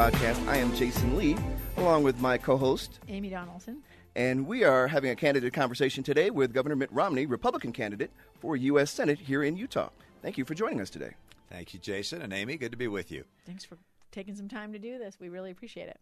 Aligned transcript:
Podcast. 0.00 0.48
I 0.48 0.56
am 0.56 0.72
Jasen 0.72 1.14
Lee, 1.14 1.36
along 1.76 2.04
with 2.04 2.18
my 2.20 2.38
co 2.38 2.56
host, 2.56 3.00
Amy 3.08 3.28
Donaldson. 3.28 3.82
and 4.16 4.46
we 4.46 4.64
are 4.64 4.88
having 4.88 5.10
a 5.10 5.14
candidate 5.14 5.52
conversation 5.52 6.02
today 6.02 6.30
with 6.30 6.54
Governor 6.54 6.74
Mitt 6.74 6.90
Romney, 6.90 7.26
Republican 7.26 7.70
candidate 7.70 8.10
for 8.40 8.56
U.S. 8.56 8.90
Senate 8.90 9.18
here 9.18 9.42
in 9.42 9.58
Utah. 9.58 9.90
Thank 10.22 10.38
you 10.38 10.46
for 10.46 10.54
joining 10.54 10.80
us 10.80 10.88
today. 10.88 11.16
Thank 11.50 11.74
you, 11.74 11.80
Jasen 11.80 12.22
and 12.22 12.32
Amy. 12.32 12.56
Good 12.56 12.72
to 12.72 12.78
be 12.78 12.88
with 12.88 13.12
you. 13.12 13.24
Thanks 13.44 13.62
for 13.62 13.76
taking 14.10 14.34
some 14.34 14.48
time 14.48 14.72
to 14.72 14.78
do 14.78 14.98
this. 14.98 15.18
We 15.20 15.28
really 15.28 15.50
appreciate 15.50 15.90
it. 15.90 16.00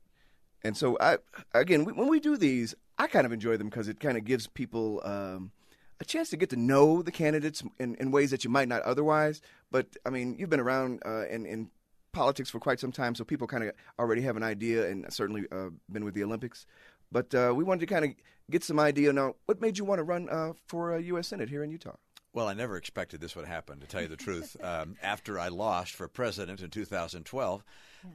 And 0.62 0.76
so, 0.76 0.96
I 1.00 1.18
again, 1.52 1.84
when 1.84 2.06
we 2.06 2.20
do 2.20 2.36
these, 2.36 2.76
I 2.98 3.08
kind 3.08 3.26
of 3.26 3.32
enjoy 3.32 3.56
them 3.56 3.68
because 3.68 3.88
it 3.88 3.98
kind 3.98 4.16
of 4.16 4.24
gives 4.24 4.46
people 4.46 5.00
um, 5.02 5.50
a 5.98 6.04
chance 6.04 6.30
to 6.30 6.36
get 6.36 6.50
to 6.50 6.56
know 6.56 7.02
the 7.02 7.10
candidates 7.10 7.64
in, 7.80 7.96
in 7.96 8.12
ways 8.12 8.30
that 8.30 8.44
you 8.44 8.50
might 8.50 8.68
not 8.68 8.82
otherwise. 8.82 9.42
But 9.72 9.88
I 10.06 10.10
mean, 10.10 10.36
you've 10.38 10.50
been 10.50 10.60
around 10.60 11.02
uh, 11.04 11.26
in, 11.26 11.44
in 11.46 11.70
politics 12.12 12.50
for 12.50 12.58
quite 12.58 12.80
some 12.80 12.92
time, 12.92 13.14
so 13.14 13.24
people 13.24 13.46
kind 13.46 13.64
of 13.64 13.72
already 13.98 14.22
have 14.22 14.36
an 14.36 14.42
idea, 14.42 14.88
and 14.88 15.10
certainly 15.12 15.44
uh, 15.52 15.68
been 15.90 16.04
with 16.04 16.14
the 16.14 16.24
Olympics. 16.24 16.66
But 17.10 17.34
uh, 17.34 17.52
we 17.54 17.64
wanted 17.64 17.80
to 17.80 17.86
kind 17.86 18.04
of 18.04 18.10
get 18.50 18.64
some 18.64 18.78
idea 18.78 19.12
now. 19.12 19.34
What 19.46 19.60
made 19.60 19.78
you 19.78 19.84
want 19.84 19.98
to 19.98 20.04
run 20.04 20.28
uh, 20.28 20.52
for 20.66 20.94
uh, 20.94 20.98
U.S. 20.98 21.28
Senate 21.28 21.48
here 21.48 21.62
in 21.62 21.70
Utah? 21.70 21.96
Well, 22.32 22.48
I 22.48 22.54
never 22.54 22.76
expected 22.76 23.20
this 23.20 23.34
would 23.34 23.46
happen, 23.46 23.80
to 23.80 23.86
tell 23.86 24.02
you 24.02 24.08
the 24.08 24.16
truth. 24.16 24.56
Um, 24.68 24.96
after 25.02 25.38
I 25.38 25.48
lost 25.48 25.94
for 25.94 26.08
president 26.08 26.60
in 26.60 26.70
2012, 26.70 27.64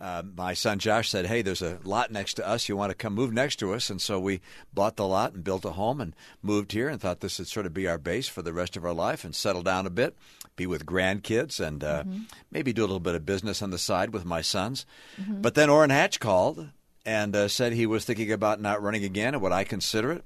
uh, 0.01 0.23
my 0.35 0.53
son 0.53 0.79
Josh 0.79 1.09
said, 1.09 1.25
Hey, 1.25 1.41
there's 1.41 1.61
a 1.61 1.79
lot 1.83 2.11
next 2.11 2.35
to 2.35 2.47
us. 2.47 2.67
You 2.69 2.75
want 2.77 2.91
to 2.91 2.95
come 2.95 3.13
move 3.13 3.33
next 3.33 3.57
to 3.57 3.73
us? 3.73 3.89
And 3.89 4.01
so 4.01 4.19
we 4.19 4.41
bought 4.73 4.95
the 4.95 5.07
lot 5.07 5.33
and 5.33 5.43
built 5.43 5.65
a 5.65 5.71
home 5.71 5.99
and 6.01 6.15
moved 6.41 6.71
here 6.71 6.89
and 6.89 6.99
thought 7.01 7.19
this 7.19 7.37
would 7.39 7.47
sort 7.47 7.65
of 7.65 7.73
be 7.73 7.87
our 7.87 7.97
base 7.97 8.27
for 8.27 8.41
the 8.41 8.53
rest 8.53 8.75
of 8.77 8.85
our 8.85 8.93
life 8.93 9.23
and 9.23 9.35
settle 9.35 9.61
down 9.61 9.85
a 9.85 9.89
bit, 9.91 10.15
be 10.55 10.65
with 10.65 10.85
grandkids, 10.85 11.59
and 11.59 11.83
uh, 11.83 12.03
maybe 12.51 12.73
do 12.73 12.81
a 12.81 12.87
little 12.87 12.99
bit 12.99 13.15
of 13.15 13.25
business 13.25 13.61
on 13.61 13.71
the 13.71 13.77
side 13.77 14.13
with 14.13 14.25
my 14.25 14.41
sons. 14.41 14.85
But 15.27 15.55
then 15.55 15.69
Orrin 15.69 15.89
Hatch 15.89 16.19
called 16.19 16.67
and 17.05 17.35
uh, 17.35 17.47
said 17.49 17.73
he 17.73 17.85
was 17.85 18.05
thinking 18.05 18.31
about 18.31 18.61
not 18.61 18.81
running 18.81 19.03
again 19.03 19.33
and 19.33 19.43
would 19.43 19.51
I 19.51 19.63
consider 19.63 20.11
it? 20.11 20.23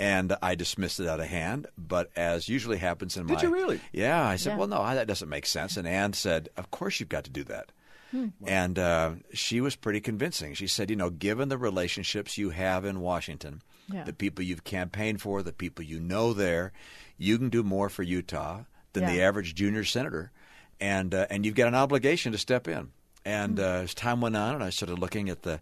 And 0.00 0.36
I 0.40 0.54
dismissed 0.54 1.00
it 1.00 1.08
out 1.08 1.18
of 1.18 1.26
hand. 1.26 1.66
But 1.76 2.10
as 2.14 2.48
usually 2.48 2.76
happens 2.76 3.16
in 3.16 3.26
Did 3.26 3.34
my 3.38 3.42
you 3.42 3.52
really? 3.52 3.80
yeah, 3.92 4.24
I 4.24 4.36
said, 4.36 4.50
Yeah. 4.50 4.56
well, 4.58 4.68
no, 4.68 4.84
that 4.84 5.08
doesn't 5.08 5.28
make 5.28 5.44
sense. 5.44 5.76
And 5.76 5.88
Ann 5.88 6.12
said, 6.12 6.48
of 6.56 6.70
course 6.70 7.00
you've 7.00 7.08
got 7.08 7.24
to 7.24 7.30
do 7.30 7.42
that. 7.44 7.72
And 8.46 8.78
uh, 8.78 9.10
she 9.34 9.60
was 9.60 9.76
pretty 9.76 10.00
convincing. 10.00 10.54
She 10.54 10.66
said, 10.66 10.90
you 10.90 10.96
know, 10.96 11.10
given 11.10 11.48
the 11.48 11.58
relationships 11.58 12.38
you 12.38 12.50
have 12.50 12.84
in 12.84 13.00
Washington, 13.00 13.62
Yeah. 13.92 14.04
the 14.04 14.12
people 14.12 14.44
you've 14.44 14.64
campaigned 14.64 15.20
for, 15.20 15.42
the 15.42 15.52
people 15.52 15.84
you 15.84 16.00
know 16.00 16.32
there, 16.32 16.72
you 17.18 17.38
can 17.38 17.48
do 17.50 17.62
more 17.62 17.88
for 17.88 18.02
Utah 18.02 18.64
than 18.92 19.04
the 19.06 19.22
average 19.22 19.54
junior 19.54 19.84
senator, 19.84 20.30
and 20.80 21.14
uh, 21.14 21.26
and 21.30 21.44
you've 21.44 21.54
got 21.54 21.68
an 21.68 21.74
obligation 21.74 22.32
to 22.32 22.38
step 22.38 22.66
in. 22.68 22.90
And 23.24 23.60
uh, 23.60 23.82
as 23.84 23.94
time 23.94 24.20
went 24.22 24.36
on, 24.36 24.54
and 24.54 24.64
I 24.64 24.70
started 24.70 24.98
looking 24.98 25.28
at 25.28 25.42
the 25.42 25.60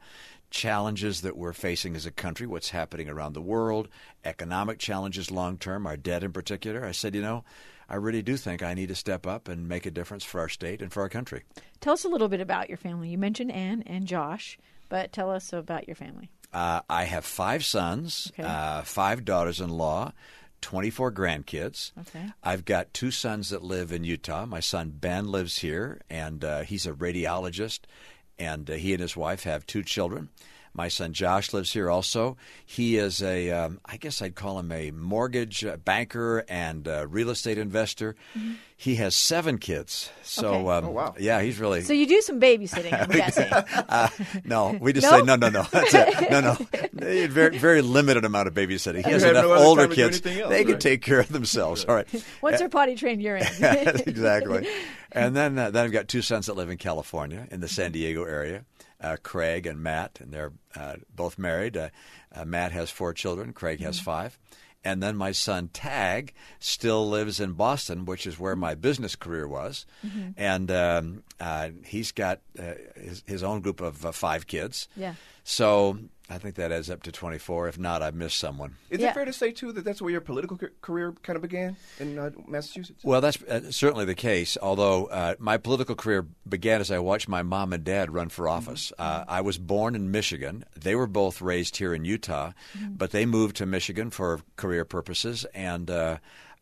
challenges 0.51 1.23
that 1.23 1.37
we're 1.37 1.53
facing 1.53 1.97
as 1.97 2.07
a 2.07 2.11
country, 2.13 2.47
what's 2.47 2.71
happening 2.71 3.09
around 3.09 3.33
the 3.33 3.43
world, 3.43 3.89
economic 4.25 4.79
challenges 4.79 5.31
long 5.31 5.59
term, 5.59 5.87
our 5.87 5.97
debt 5.97 6.23
in 6.23 6.33
particular, 6.33 6.85
I 6.85 6.93
said, 6.93 7.15
you 7.15 7.23
know, 7.23 7.45
I 7.89 7.97
really 7.97 8.23
do 8.23 8.37
think 8.37 8.63
I 8.63 8.75
need 8.75 8.89
to 8.89 8.95
step 8.95 9.27
up 9.27 9.49
and 9.49 9.69
make 9.69 9.87
a 9.87 9.91
difference 9.91 10.25
for 10.25 10.41
our 10.41 10.49
state 10.49 10.83
and 10.83 10.93
for 10.93 11.03
our 11.03 11.09
country. 11.09 11.45
Tell 11.81 11.93
us 11.93 12.05
a 12.05 12.09
little 12.09 12.29
bit 12.29 12.41
about 12.41 12.69
your 12.69 12.79
family. 12.79 13.09
You 13.11 13.19
mentioned 13.19 13.53
Ann 13.53 13.83
and 13.87 14.07
Josh, 14.07 14.59
but 14.89 15.13
tell 15.13 15.31
us 15.31 15.53
about 15.53 15.87
your 15.87 15.95
family. 15.97 16.29
Uh, 16.53 16.81
I 16.89 17.05
have 17.05 17.25
five 17.25 17.65
sons, 17.65 18.33
Okay. 18.35 18.43
uh, 18.49 18.83
five 18.83 19.25
daughters 19.25 19.61
in 19.61 19.69
law, 19.71 20.13
24 20.63 21.13
grandkids. 21.13 21.93
Okay. 22.01 22.27
I've 22.43 22.65
got 22.65 22.93
two 22.95 23.11
sons 23.11 23.51
that 23.51 23.63
live 23.63 23.93
in 23.93 24.05
Utah. 24.05 24.47
My 24.47 24.61
son 24.61 24.91
Ben 24.99 25.29
lives 25.29 25.59
here, 25.59 26.01
and 26.09 26.43
uh, 26.45 26.61
he's 26.63 26.87
a 26.87 26.93
radiologist, 26.93 27.81
and 28.39 28.69
uh, 28.71 28.75
he 28.75 28.93
and 28.93 29.01
his 29.01 29.17
wife 29.17 29.45
have 29.45 29.67
two 29.67 29.83
children. 29.83 30.31
My 30.77 30.89
son 30.89 31.15
Josh 31.15 31.55
lives 31.55 31.73
here 31.73 31.91
also. 31.91 32.37
He 32.65 32.99
is 32.99 33.23
a, 33.23 33.51
um, 33.51 33.81
I 33.87 33.97
guess 33.97 34.21
I'd 34.21 34.35
call 34.35 34.59
him 34.59 34.71
a 34.71 34.91
mortgage 34.91 35.65
banker 35.85 36.45
and 36.49 36.87
real 37.09 37.31
estate 37.31 37.57
investor. 37.57 38.15
He 38.79 38.97
has 38.97 39.17
seven 39.17 39.57
kids. 39.57 40.11
So, 40.23 40.43
Mm-hmm. 40.53 40.67
Okay. 40.67 40.77
um, 40.79 40.85
Oh, 40.85 40.91
wow. 40.91 41.15
yeah, 41.19 41.41
he's 41.41 41.59
really. 41.59 41.81
So 41.81 41.95
you 41.95 42.07
do 42.07 42.21
some 42.21 42.39
babysitting, 42.39 42.93
I'm 42.93 43.09
guessing. 43.11 43.51
Uh, 43.51 44.09
no, 44.45 44.77
we 44.79 44.93
just 44.93 45.11
No? 45.11 45.19
say 45.19 45.23
no, 45.25 45.37
no, 45.37 45.49
no. 45.49 45.63
That's 45.73 45.95
it. 45.95 46.31
No, 46.31 46.41
no. 46.43 46.55
They- 46.93 47.27
Very, 47.27 47.57
very 47.57 47.81
limited 47.81 48.27
amount 48.27 48.49
of 48.49 48.55
babysitting. 48.55 49.05
He 49.07 49.11
has 49.13 49.23
have 49.23 49.31
enough 49.33 49.45
no 49.47 49.55
older 49.55 49.83
time 49.87 49.91
to 49.91 49.97
do 49.97 50.03
kids; 50.11 50.27
else, 50.41 50.51
they 50.51 50.65
can 50.65 50.79
take 50.79 51.01
care 51.01 51.21
of 51.21 51.29
themselves. 51.33 51.85
All 51.87 51.95
right, 51.95 52.07
What's 52.41 52.59
their 52.59 52.69
potty 52.69 52.97
trained 52.97 53.23
urine? 53.23 53.45
exactly. 53.61 54.69
And 55.13 55.35
then, 55.35 55.59
uh, 55.59 55.71
then 55.71 55.85
I've 55.87 55.93
got 55.93 56.09
two 56.09 56.21
sons 56.23 56.47
that 56.47 56.55
live 56.57 56.69
in 56.69 56.77
California, 56.77 57.47
in 57.51 57.61
the 57.61 57.69
San 57.69 57.93
Diego 57.93 58.25
area. 58.25 58.65
Uh, 59.01 59.17
Craig 59.23 59.67
and 59.67 59.83
Matt, 59.83 60.19
and 60.21 60.33
they're 60.33 60.53
uh, 60.75 60.97
both 61.15 61.39
married. 61.39 61.77
Uh, 61.77 61.89
uh, 62.35 62.45
Matt 62.47 62.73
has 62.73 62.91
four 62.91 63.13
children. 63.13 63.53
Craig 63.53 63.81
has 63.81 64.01
five. 64.01 64.39
And 64.87 65.03
then 65.03 65.17
my 65.17 65.33
son 65.33 65.69
Tag 65.73 66.33
still 66.61 67.09
lives 67.09 67.41
in 67.41 67.55
Boston, 67.55 68.05
which 68.05 68.25
is 68.25 68.39
where 68.39 68.55
my 68.55 68.77
business 68.77 69.17
career 69.17 69.49
was. 69.49 69.85
And 70.37 70.71
um, 70.71 71.23
uh, 71.41 71.71
he's 71.85 72.13
got 72.13 72.39
uh, 72.57 72.75
his, 72.95 73.25
his 73.27 73.43
own 73.43 73.63
group 73.63 73.81
of 73.81 74.07
uh, 74.07 74.13
five 74.13 74.47
kids. 74.47 74.87
Yeah. 74.97 75.15
So 75.43 75.99
I 76.29 76.39
think 76.39 76.57
that 76.57 76.73
adds 76.73 76.91
up 76.91 77.05
to 77.05 77.13
24. 77.13 77.69
If 77.69 77.79
not, 77.79 78.03
I've 78.03 78.15
missed 78.17 78.39
someone. 78.39 78.75
Is 78.91 79.01
Yeah. 79.01 79.11
it 79.11 79.15
fair 79.15 79.25
to 79.25 79.33
say, 79.33 79.53
too, 79.53 79.71
that 79.73 79.85
that's 79.85 80.03
where 80.03 80.11
your 80.11 80.21
political 80.21 80.59
career 80.81 81.15
kind 81.23 81.37
of 81.37 81.43
began 81.43 81.77
in 82.01 82.19
uh, 82.19 82.31
Massachusetts? 82.49 83.05
Well, 83.05 83.21
that's 83.21 83.41
uh, 83.45 83.71
certainly 83.71 84.05
the 84.07 84.17
case. 84.17 84.59
Although 84.61 85.07
uh, 85.07 85.35
my 85.39 85.57
political 85.57 85.95
career 85.95 86.27
began 86.49 86.81
as 86.81 86.91
I 86.91 86.99
watched 86.99 87.29
my 87.29 87.43
mom 87.43 87.73
and 87.73 87.85
dad 87.85 88.13
run 88.13 88.29
for 88.29 88.49
office. 88.49 88.93
Uh, 88.99 89.25
I 89.29 89.41
was 89.41 89.57
born 89.57 89.95
in 89.95 90.11
Michigan. 90.11 90.65
They 90.77 90.97
were 90.97 91.07
both 91.07 91.41
raised 91.41 91.77
here 91.77 91.95
in 91.95 92.05
Utah, 92.05 92.53
but 92.91 93.13
they 93.13 93.25
moved 93.25 93.57
to 93.57 93.67
Michigan 93.67 94.11
for 94.11 94.41
career 94.57 94.85
purposes, 94.85 95.45
and 95.55 95.89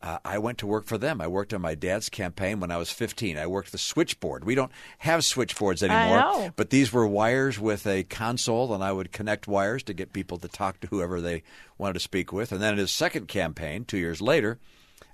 uh, 0.01 0.19
I 0.23 0.37
went 0.37 0.57
to 0.59 0.67
work 0.67 0.85
for 0.85 0.97
them. 0.97 1.19
I 1.19 1.27
worked 1.27 1.53
on 1.53 1.61
my 1.61 1.73
dad's 1.73 2.09
campaign 2.09 2.59
when 2.59 2.69
I 2.69 2.77
was 2.77 2.91
15. 2.91 3.37
I 3.37 3.47
worked 3.47 3.71
the 3.71 3.77
switchboard. 3.77 4.43
We 4.43 4.53
don't 4.53 4.71
have 4.99 5.23
switchboards 5.25 5.81
anymore, 5.81 6.51
but 6.55 6.69
these 6.69 6.93
were 6.93 7.07
wires 7.07 7.59
with 7.59 7.87
a 7.87 8.03
console, 8.03 8.73
and 8.73 8.83
I 8.83 8.91
would 8.91 9.11
connect 9.11 9.47
wires 9.47 9.81
to 9.83 9.93
get 9.93 10.13
people 10.13 10.37
to 10.39 10.47
talk 10.47 10.79
to 10.81 10.87
whoever 10.87 11.21
they 11.21 11.43
wanted 11.77 11.93
to 11.93 11.99
speak 12.01 12.31
with. 12.31 12.51
And 12.51 12.61
then 12.61 12.73
in 12.73 12.79
his 12.79 12.91
second 12.91 13.27
campaign, 13.27 13.83
two 13.85 13.97
years 13.97 14.21
later, 14.21 14.59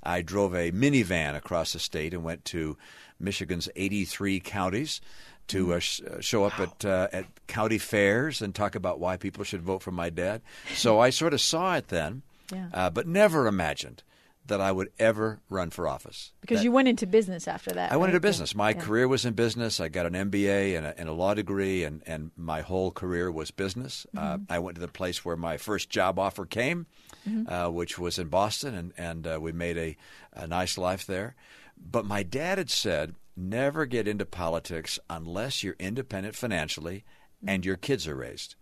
I 0.04 0.22
drove 0.22 0.54
a 0.56 0.72
minivan 0.72 1.36
across 1.36 1.74
the 1.74 1.80
state 1.80 2.14
and 2.14 2.24
went 2.24 2.44
to 2.46 2.76
Michigan's 3.20 3.70
83 3.76 4.40
counties 4.42 5.00
to 5.48 5.74
uh, 5.76 5.80
sh- 5.80 6.02
uh, 6.02 6.20
show 6.22 6.44
up 6.44 6.60
at 6.60 6.86
uh, 6.86 7.08
at 7.14 7.26
county 7.48 7.78
fairs 7.78 8.42
and 8.42 8.54
talk 8.56 8.76
about 8.76 9.00
why 9.00 9.16
people 9.18 9.44
should 9.44 9.62
vote 9.62 9.84
for 9.84 9.92
my 9.92 10.10
dad. 10.10 10.42
So 10.76 11.00
I 11.00 11.12
sort 11.12 11.34
of 11.34 11.42
saw 11.42 11.76
it 11.76 11.90
then, 11.90 12.22
Yeah. 12.52 12.68
uh, 12.74 12.90
but 12.90 13.08
never 13.08 13.48
imagined 13.48 14.02
that 14.48 14.60
I 14.60 14.72
would 14.72 14.90
ever 15.00 15.40
run 15.50 15.70
for 15.70 15.88
office. 15.88 16.34
Because 16.42 16.58
That- 16.60 16.64
you 16.66 16.72
went 16.72 16.88
into 16.88 17.06
business 17.08 17.48
after 17.48 17.72
that. 17.72 17.92
I 17.92 17.96
went 17.98 18.10
into 18.10 18.20
business. 18.20 18.56
My 18.56 18.72
Yeah. 18.72 18.82
career 18.82 19.08
was 19.08 19.24
in 19.24 19.34
business. 19.34 19.80
I 19.80 19.88
got 19.88 20.06
an 20.08 20.14
MBA 20.16 20.76
and 20.76 20.86
a, 20.86 21.00
and 21.00 21.08
a 21.08 21.14
law 21.14 21.34
degree, 21.34 21.84
and, 21.84 22.02
and 22.08 22.32
my 22.36 22.62
whole 22.62 22.92
career 22.92 23.32
was 23.32 23.52
business. 23.52 24.06
Uh, 24.18 24.38
Mm-hmm. 24.38 24.52
I 24.52 24.60
went 24.60 24.76
to 24.76 24.82
the 24.82 24.88
place 24.88 25.24
where 25.24 25.38
my 25.38 25.58
first 25.58 25.90
job 25.90 26.18
offer 26.20 26.46
came, 26.46 26.88
Mm-hmm. 27.30 27.54
uh, 27.54 27.70
which 27.70 28.00
was 28.00 28.18
in 28.18 28.30
Boston, 28.30 28.74
and, 28.74 28.94
and 28.98 29.28
uh, 29.28 29.40
we 29.40 29.52
made 29.52 29.78
a, 29.78 29.96
a 30.34 30.48
nice 30.48 30.76
life 30.78 31.06
there. 31.06 31.36
But 31.78 32.06
my 32.06 32.24
dad 32.24 32.58
had 32.58 32.70
said, 32.72 33.14
never 33.38 33.86
get 33.86 34.08
into 34.08 34.26
politics 34.26 35.00
unless 35.10 35.64
you're 35.64 35.76
independent 35.80 36.36
financially 36.36 37.04
and 37.46 37.64
your 37.66 37.78
kids 37.78 38.08
are 38.08 38.16
raised. 38.16 38.56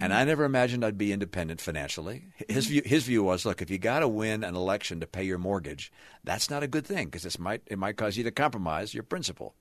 And 0.00 0.14
I 0.14 0.22
never 0.24 0.44
imagined 0.44 0.84
I'd 0.84 0.96
be 0.96 1.12
independent 1.12 1.60
financially. 1.60 2.26
His 2.48 2.66
view, 2.66 2.82
his 2.84 3.02
view 3.04 3.24
was, 3.24 3.44
look, 3.44 3.60
if 3.60 3.68
you 3.68 3.78
got 3.78 3.98
to 4.00 4.08
win 4.08 4.44
an 4.44 4.54
election 4.54 5.00
to 5.00 5.06
pay 5.08 5.24
your 5.24 5.38
mortgage, 5.38 5.90
that's 6.22 6.48
not 6.48 6.62
a 6.62 6.68
good 6.68 6.86
thing 6.86 7.06
because 7.06 7.26
it 7.26 7.38
might 7.40 7.62
it 7.66 7.78
might 7.78 7.96
cause 7.96 8.16
you 8.16 8.22
to 8.24 8.30
compromise 8.30 8.94
your 8.94 9.02
principle. 9.02 9.54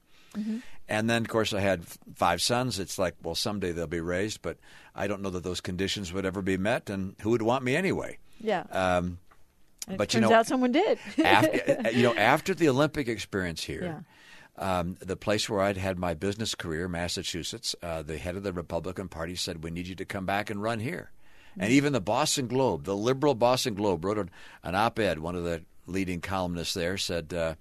And 0.88 1.10
then, 1.10 1.24
of 1.24 1.30
course, 1.30 1.52
I 1.52 1.62
had 1.62 1.84
five 2.16 2.44
sons. 2.44 2.78
It's 2.78 3.00
like, 3.00 3.16
well, 3.24 3.34
someday 3.34 3.72
they'll 3.72 3.88
be 3.88 4.02
raised, 4.02 4.44
but 4.44 4.58
I 4.94 5.08
don't 5.08 5.24
know 5.24 5.32
that 5.32 5.44
those 5.44 5.62
conditions 5.62 6.14
would 6.14 6.28
ever 6.28 6.44
be 6.44 6.58
met. 6.58 6.92
And 6.92 7.16
who 7.22 7.32
would 7.32 7.42
want 7.42 7.64
me 7.64 7.76
anyway? 7.76 8.20
Yeah. 8.40 8.66
Um, 8.72 9.18
but 9.88 10.14
you 10.14 10.20
turns 10.20 10.30
know, 10.30 10.36
out 10.38 10.46
someone 10.46 10.72
did. 10.74 11.00
after, 11.24 11.90
you 11.94 12.04
know, 12.04 12.14
after 12.14 12.54
the 12.54 12.70
Olympic 12.70 13.08
experience 13.08 13.64
here, 13.64 13.84
Yeah. 13.84 14.00
Um, 14.58 14.98
the 15.00 15.16
place 15.16 15.50
where 15.50 15.62
I'd 15.62 15.78
had 15.78 16.00
my 16.00 16.14
business 16.14 16.56
career, 16.56 16.88
Massachusetts, 16.88 17.76
uh, 17.84 18.02
the 18.02 18.18
head 18.18 18.36
of 18.36 18.44
the 18.44 18.54
Republican 18.54 19.08
Party 19.08 19.36
said, 19.36 19.64
"We 19.64 19.72
need 19.72 19.88
you 19.88 19.96
to 19.96 20.06
come 20.06 20.26
back 20.26 20.50
and 20.50 20.62
run 20.62 20.80
here." 20.80 21.12
And 21.60 21.72
even 21.72 21.94
the 21.94 22.02
Boston 22.02 22.48
Globe, 22.48 22.84
the 22.84 22.96
liberal 22.96 23.34
Boston 23.34 23.74
Globe, 23.74 24.06
wrote 24.06 24.20
an, 24.20 24.30
an 24.64 24.76
op-ed. 24.76 25.20
One 25.20 25.36
of 25.36 25.44
the 25.44 25.64
leading 25.88 26.22
columnists 26.22 26.74
there 26.74 26.98
said, 26.98 27.34
uh, 27.34 27.56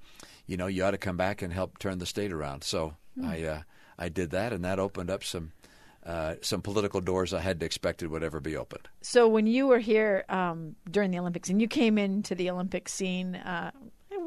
"You 0.46 0.56
know, 0.56 0.66
you 0.66 0.84
ought 0.84 0.90
to 0.90 0.98
come 0.98 1.16
back 1.16 1.42
and 1.42 1.52
help 1.52 1.78
turn 1.78 1.98
the 1.98 2.06
state 2.06 2.32
around." 2.32 2.62
So 2.64 2.94
I 3.22 3.42
uh, 3.42 3.62
I 3.98 4.08
did 4.08 4.30
that, 4.30 4.52
and 4.52 4.64
that 4.64 4.78
opened 4.78 5.10
up 5.10 5.24
some. 5.24 5.52
Uh, 6.04 6.36
some 6.40 6.62
political 6.62 7.00
doors 7.00 7.34
I 7.34 7.40
hadn't 7.40 7.64
expected 7.64 8.10
would 8.10 8.22
ever 8.22 8.38
be 8.38 8.56
opened. 8.56 8.86
So 9.00 9.26
when 9.26 9.48
you 9.48 9.66
were 9.66 9.80
here 9.80 10.24
um, 10.28 10.76
during 10.88 11.10
the 11.10 11.18
Olympics, 11.18 11.48
and 11.48 11.60
you 11.60 11.66
came 11.66 11.98
into 11.98 12.36
the 12.36 12.48
Olympic 12.48 12.88
scene, 12.88 13.34
uh, 13.34 13.72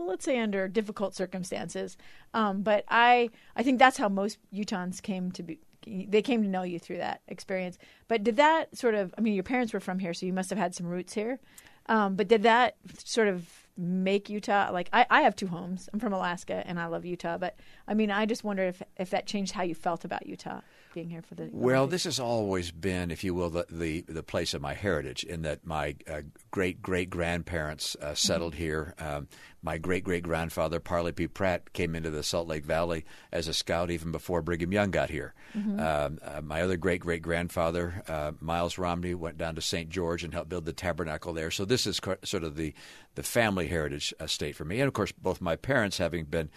let's 0.09 0.25
say 0.25 0.39
under 0.39 0.67
difficult 0.67 1.15
circumstances, 1.15 1.97
um, 2.33 2.61
but 2.61 2.83
I 2.89 3.29
I 3.55 3.63
think 3.63 3.79
that's 3.79 3.97
how 3.97 4.09
most 4.09 4.37
Utahns 4.53 5.01
came 5.01 5.31
to 5.33 5.43
be. 5.43 5.59
They 5.85 6.21
came 6.21 6.43
to 6.43 6.49
know 6.49 6.63
you 6.63 6.77
through 6.77 6.97
that 6.97 7.21
experience. 7.27 7.77
But 8.07 8.23
did 8.23 8.35
that 8.35 8.77
sort 8.77 8.95
of? 8.95 9.13
I 9.17 9.21
mean, 9.21 9.33
your 9.33 9.43
parents 9.43 9.73
were 9.73 9.79
from 9.79 9.99
here, 9.99 10.13
so 10.13 10.25
you 10.25 10.33
must 10.33 10.49
have 10.49 10.59
had 10.59 10.75
some 10.75 10.87
roots 10.87 11.13
here. 11.13 11.39
Um, 11.87 12.15
but 12.15 12.27
did 12.27 12.43
that 12.43 12.75
sort 13.03 13.27
of 13.27 13.67
make 13.79 14.29
Utah 14.29 14.69
like 14.71 14.89
I, 14.91 15.05
I 15.09 15.21
have 15.21 15.35
two 15.35 15.47
homes. 15.47 15.89
I'm 15.93 15.99
from 15.99 16.13
Alaska 16.13 16.63
and 16.65 16.79
I 16.79 16.87
love 16.87 17.05
Utah, 17.05 17.37
but 17.37 17.55
I 17.87 17.93
mean 17.93 18.11
I 18.11 18.25
just 18.25 18.43
wonder 18.43 18.63
if 18.63 18.83
if 18.97 19.09
that 19.11 19.25
changed 19.25 19.53
how 19.53 19.63
you 19.63 19.73
felt 19.73 20.03
about 20.03 20.27
Utah 20.27 20.61
being 20.93 21.09
here 21.09 21.21
for 21.21 21.35
the 21.35 21.49
Well, 21.51 21.81
Olympics. 21.83 21.91
this 21.91 22.03
has 22.15 22.19
always 22.19 22.71
been, 22.71 23.11
if 23.11 23.23
you 23.23 23.33
will, 23.33 23.49
the 23.49 23.65
the, 23.69 24.01
the 24.07 24.23
place 24.23 24.53
of 24.53 24.61
my 24.61 24.73
heritage. 24.73 25.23
In 25.23 25.41
that 25.43 25.65
my 25.65 25.95
uh, 26.09 26.21
great 26.51 26.81
great 26.81 27.09
grandparents 27.09 27.95
uh, 28.01 28.13
settled 28.13 28.55
here. 28.55 28.93
Um, 28.99 29.27
my 29.61 29.77
great 29.77 30.05
great 30.05 30.23
grandfather 30.23 30.79
Parley 30.79 31.11
P. 31.11 31.27
Pratt 31.27 31.73
came 31.73 31.93
into 31.93 32.09
the 32.09 32.23
Salt 32.23 32.47
Lake 32.47 32.63
Valley 32.63 33.03
as 33.31 33.47
a 33.49 33.53
scout 33.53 33.91
even 33.91 34.11
before 34.11 34.41
Brigham 34.41 34.71
Young 34.71 34.89
got 34.89 35.09
here. 35.09 35.33
Um, 35.55 36.19
uh, 36.23 36.41
my 36.41 36.61
other 36.61 36.77
great 36.77 37.01
great 37.01 37.21
grandfather 37.21 38.03
uh, 38.07 38.31
Miles 38.39 38.77
Romney 38.77 39.13
went 39.15 39.37
down 39.37 39.55
to 39.55 39.61
St. 39.61 39.89
George 39.89 40.23
and 40.23 40.33
helped 40.33 40.49
build 40.49 40.65
the 40.65 40.71
tabernacle 40.73 41.33
there. 41.33 41.51
So 41.51 41.65
this 41.65 41.85
is 41.85 41.99
co- 41.99 42.15
sort 42.23 42.43
of 42.43 42.55
the 42.55 42.73
the 43.15 43.23
family 43.23 43.67
heritage 43.67 44.13
estate 44.21 44.55
for 44.55 44.63
me. 44.65 44.79
And 44.79 44.87
of 44.87 44.93
course, 44.93 45.11
both 45.11 45.41
my 45.41 45.55
parents 45.57 45.97
having 45.97 46.23
been 46.25 46.49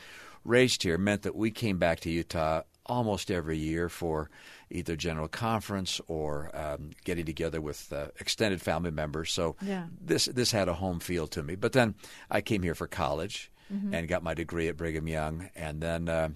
raised 0.44 0.82
here 0.84 0.98
meant 0.98 1.22
that 1.22 1.34
we 1.34 1.50
came 1.50 1.78
back 1.78 2.00
to 2.00 2.10
Utah 2.10 2.62
almost 2.86 3.30
every 3.30 3.58
year 3.58 3.88
for 3.88 4.28
either 4.70 4.96
general 4.96 5.28
conference 5.28 6.00
or 6.08 6.50
um, 6.54 6.90
getting 7.04 7.24
together 7.26 7.60
with 7.60 7.92
uh, 7.92 8.06
extended 8.20 8.60
family 8.60 8.90
members. 8.90 9.32
So 9.32 9.56
Yeah. 9.62 9.86
this 10.00 10.24
this 10.26 10.50
had 10.52 10.68
a 10.68 10.74
home 10.74 10.98
feel 11.00 11.26
to 11.28 11.42
me. 11.42 11.54
But 11.56 11.72
then 11.72 11.94
I 12.30 12.40
came 12.40 12.62
here 12.62 12.74
for 12.74 12.86
college 12.88 13.50
Mm-hmm. 13.72 13.94
and 13.94 14.08
got 14.08 14.22
my 14.22 14.34
degree 14.34 14.68
at 14.68 14.76
Brigham 14.76 15.08
Young. 15.08 15.48
And 15.56 15.80
then 15.80 16.06
uh, 16.08 16.28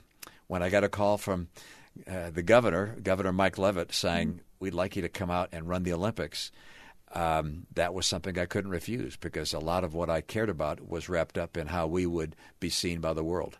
when 0.46 0.62
I 0.62 0.70
got 0.70 0.84
a 0.84 0.88
call 0.88 1.18
from 1.18 1.48
uh, 2.06 2.30
the 2.30 2.42
governor, 2.42 2.96
Governor 3.02 3.32
Mike 3.32 3.58
Leavitt, 3.58 3.92
saying 3.92 4.28
Mm-hmm. 4.28 4.38
we'd 4.60 4.72
like 4.74 4.96
you 4.96 5.02
to 5.02 5.10
come 5.10 5.30
out 5.30 5.50
and 5.52 5.68
run 5.68 5.82
the 5.82 5.92
Olympics. 5.92 6.50
Um, 7.12 7.66
that 7.74 7.92
was 7.94 8.06
something 8.06 8.38
I 8.38 8.46
couldn't 8.46 8.70
refuse 8.70 9.16
because 9.16 9.52
a 9.52 9.58
lot 9.58 9.84
of 9.84 9.92
what 9.94 10.08
I 10.08 10.20
cared 10.22 10.48
about 10.48 10.88
was 10.88 11.08
wrapped 11.08 11.36
up 11.38 11.56
in 11.56 11.66
how 11.66 11.86
we 11.86 12.06
would 12.06 12.36
be 12.58 12.70
seen 12.70 13.00
by 13.00 13.12
the 13.12 13.24
world. 13.24 13.58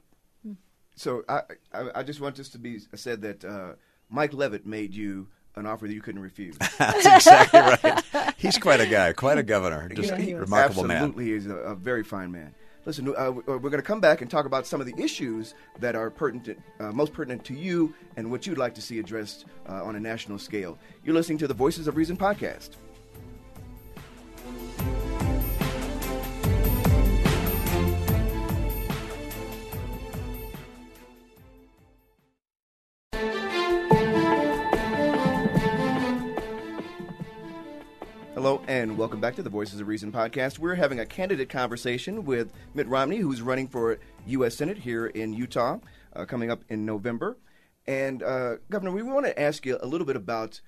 So 0.96 1.22
I, 1.28 1.43
I, 1.72 1.90
I 1.96 2.02
just 2.02 2.20
want 2.20 2.37
this 2.37 2.48
to 2.50 2.58
be 2.58 2.81
said 2.94 3.22
that 3.22 3.44
uh, 3.44 3.72
Mike 4.10 4.32
Leavitt 4.32 4.66
made 4.66 4.94
you 4.94 5.28
an 5.54 5.66
offer 5.66 5.87
that 5.87 5.94
you 5.94 6.00
couldn't 6.02 6.22
refuse. 6.22 6.56
That's 6.78 7.06
exactly 7.06 7.60
right. 7.60 8.34
He's 8.37 8.58
quite 8.58 8.81
a 8.81 8.87
guy, 8.87 9.12
quite 9.12 9.38
a 9.38 9.43
governor, 9.43 9.88
just 9.90 10.08
Yeah, 10.10 10.16
a 10.16 10.20
he 10.20 10.34
was. 10.34 10.43
remarkable 10.43 10.84
man. 10.84 10.96
Absolutely, 10.98 11.26
he's 11.32 11.46
a, 11.46 11.54
a 11.56 11.75
very 11.75 12.02
fine 12.04 12.31
man. 12.32 12.54
Listen, 12.84 13.12
uh, 13.16 13.31
we- 13.32 13.43
we're 13.46 13.58
going 13.58 13.72
to 13.72 13.82
come 13.82 14.00
back 14.00 14.20
and 14.22 14.31
talk 14.31 14.46
about 14.46 14.66
some 14.66 14.81
of 14.81 14.87
the 14.87 14.94
issues 15.02 15.54
that 15.81 15.96
are 15.96 16.08
pertinent, 16.10 16.58
uh, 16.78 16.93
most 16.93 17.12
pertinent 17.12 17.44
to 17.44 17.54
you, 17.54 17.94
and 18.16 18.31
what 18.31 18.46
you'd 18.46 18.58
like 18.58 18.75
to 18.75 18.82
see 18.82 18.99
addressed 18.99 19.44
uh, 19.69 19.82
on 19.84 19.96
a 19.96 20.00
national 20.00 20.38
scale. 20.38 20.78
You're 21.04 21.14
listening 21.14 21.38
to 21.38 21.49
the 21.49 21.54
Voices 21.54 21.88
of 21.88 21.96
Reason 21.96 22.16
podcast. 22.16 22.70
Hello 38.36 38.60
and 38.68 38.98
welcome 38.98 39.18
back 39.18 39.34
to 39.36 39.42
the 39.42 39.48
Voices 39.48 39.80
of 39.80 39.88
Reason 39.88 40.12
podcast. 40.12 40.58
We're 40.58 40.74
having 40.74 41.00
a 41.00 41.06
candidate 41.06 41.48
conversation 41.48 42.26
with 42.26 42.52
Mitt 42.74 42.86
Romney, 42.86 43.16
who's 43.16 43.40
running 43.40 43.66
for 43.66 43.98
U.S. 44.26 44.54
Senate 44.54 44.76
here 44.76 45.06
in 45.06 45.32
Utah, 45.32 45.78
uh, 46.14 46.26
coming 46.26 46.50
up 46.50 46.60
in 46.68 46.84
November. 46.84 47.38
And 47.86 48.22
uh, 48.22 48.56
Governor, 48.68 48.90
we 48.90 49.02
want 49.02 49.24
to 49.24 49.40
ask 49.40 49.64
you 49.64 49.78
a 49.80 49.86
little 49.86 50.06
bit 50.06 50.16
about 50.16 50.60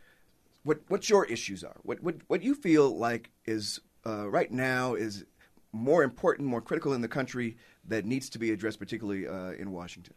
what 0.62 0.81
what 0.88 1.11
your 1.11 1.26
issues 1.26 1.62
are. 1.62 1.76
What 1.82 2.03
what 2.03 2.15
what 2.29 2.43
you 2.43 2.55
feel 2.55 2.97
like 2.97 3.32
is 3.44 3.81
uh, 4.06 4.31
right 4.31 4.50
now 4.50 4.94
is 4.94 5.26
more 5.71 6.03
important, 6.03 6.49
more 6.49 6.62
critical 6.62 6.94
in 6.94 7.03
the 7.03 7.06
country 7.06 7.59
that 7.87 8.06
needs 8.06 8.31
to 8.31 8.38
be 8.38 8.50
addressed, 8.50 8.79
particularly 8.79 9.29
uh, 9.29 9.50
in 9.50 9.73
Washington. 9.73 10.14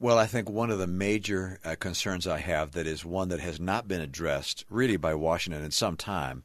Well, 0.00 0.18
I 0.18 0.26
think 0.26 0.50
one 0.50 0.70
of 0.70 0.80
the 0.80 0.88
major 0.88 1.60
uh, 1.64 1.76
concerns 1.78 2.26
I 2.26 2.38
have 2.38 2.72
that 2.72 2.88
is 2.88 3.04
one 3.04 3.28
that 3.28 3.38
has 3.38 3.60
not 3.60 3.86
been 3.86 4.00
addressed 4.00 4.64
really 4.68 4.96
by 4.96 5.14
Washington 5.14 5.62
in 5.62 5.70
some 5.70 5.96
time, 5.96 6.42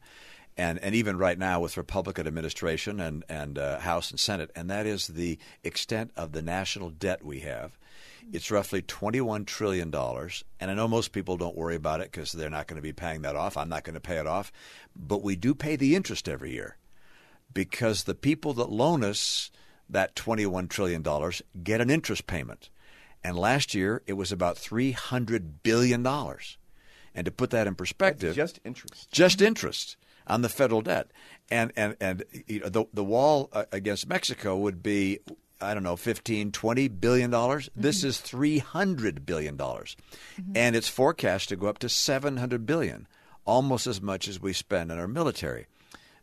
and, 0.56 0.78
and 0.78 0.94
even 0.94 1.18
right 1.18 1.38
now 1.38 1.60
with 1.60 1.76
Republican 1.76 2.26
administration 2.26 3.00
and, 3.00 3.24
and 3.28 3.58
uh, 3.58 3.78
House 3.80 4.10
and 4.10 4.18
Senate, 4.18 4.50
and 4.56 4.70
that 4.70 4.86
is 4.86 5.08
the 5.08 5.38
extent 5.62 6.10
of 6.16 6.32
the 6.32 6.42
national 6.42 6.90
debt 6.90 7.24
we 7.24 7.40
have. 7.40 7.78
It's 8.32 8.50
roughly 8.50 8.82
$21 8.82 9.46
trillion, 9.46 9.94
and 9.94 10.70
I 10.70 10.74
know 10.74 10.88
most 10.88 11.12
people 11.12 11.36
don't 11.36 11.56
worry 11.56 11.76
about 11.76 12.00
it 12.00 12.10
because 12.10 12.32
they're 12.32 12.50
not 12.50 12.66
going 12.66 12.76
to 12.76 12.82
be 12.82 12.92
paying 12.92 13.22
that 13.22 13.36
off. 13.36 13.56
I'm 13.56 13.68
not 13.68 13.84
going 13.84 13.94
to 13.94 14.00
pay 14.00 14.16
it 14.16 14.26
off, 14.26 14.50
but 14.96 15.22
we 15.22 15.36
do 15.36 15.54
pay 15.54 15.76
the 15.76 15.94
interest 15.94 16.28
every 16.28 16.52
year 16.52 16.76
because 17.52 18.04
the 18.04 18.14
people 18.14 18.52
that 18.54 18.70
loan 18.70 19.04
us 19.04 19.50
that 19.88 20.16
$21 20.16 20.68
trillion 20.68 21.02
get 21.62 21.80
an 21.80 21.90
interest 21.90 22.26
payment. 22.26 22.70
And 23.22 23.36
last 23.36 23.74
year 23.74 24.02
it 24.06 24.14
was 24.14 24.32
about 24.32 24.56
$300 24.56 25.50
billion. 25.62 26.04
And 26.06 27.24
to 27.24 27.30
put 27.30 27.50
that 27.50 27.66
in 27.66 27.74
perspective, 27.74 28.34
Just 28.34 28.60
interest. 28.64 29.10
just 29.10 29.40
interest 29.40 29.96
on 30.26 30.42
the 30.42 30.48
federal 30.48 30.82
debt. 30.82 31.10
And, 31.50 31.72
and, 31.76 31.96
and 32.00 32.24
you 32.46 32.60
know, 32.60 32.68
the, 32.68 32.84
the 32.92 33.04
wall 33.04 33.48
uh, 33.52 33.64
against 33.72 34.08
Mexico 34.08 34.56
would 34.56 34.82
be, 34.82 35.20
I 35.60 35.74
don't 35.74 35.82
know, 35.82 35.96
15, 35.96 36.52
20 36.52 36.88
billion 36.88 37.30
dollars. 37.30 37.70
This 37.76 38.02
is 38.04 38.20
300 38.20 39.24
billion 39.24 39.56
dollars. 39.56 39.96
And 40.54 40.76
it's 40.76 40.88
forecast 40.88 41.48
to 41.50 41.56
go 41.56 41.68
up 41.68 41.78
to 41.78 41.88
700 41.88 42.66
billion, 42.66 43.06
almost 43.44 43.86
as 43.86 44.02
much 44.02 44.28
as 44.28 44.40
we 44.40 44.52
spend 44.52 44.90
on 44.90 44.98
our 44.98 45.08
military. 45.08 45.66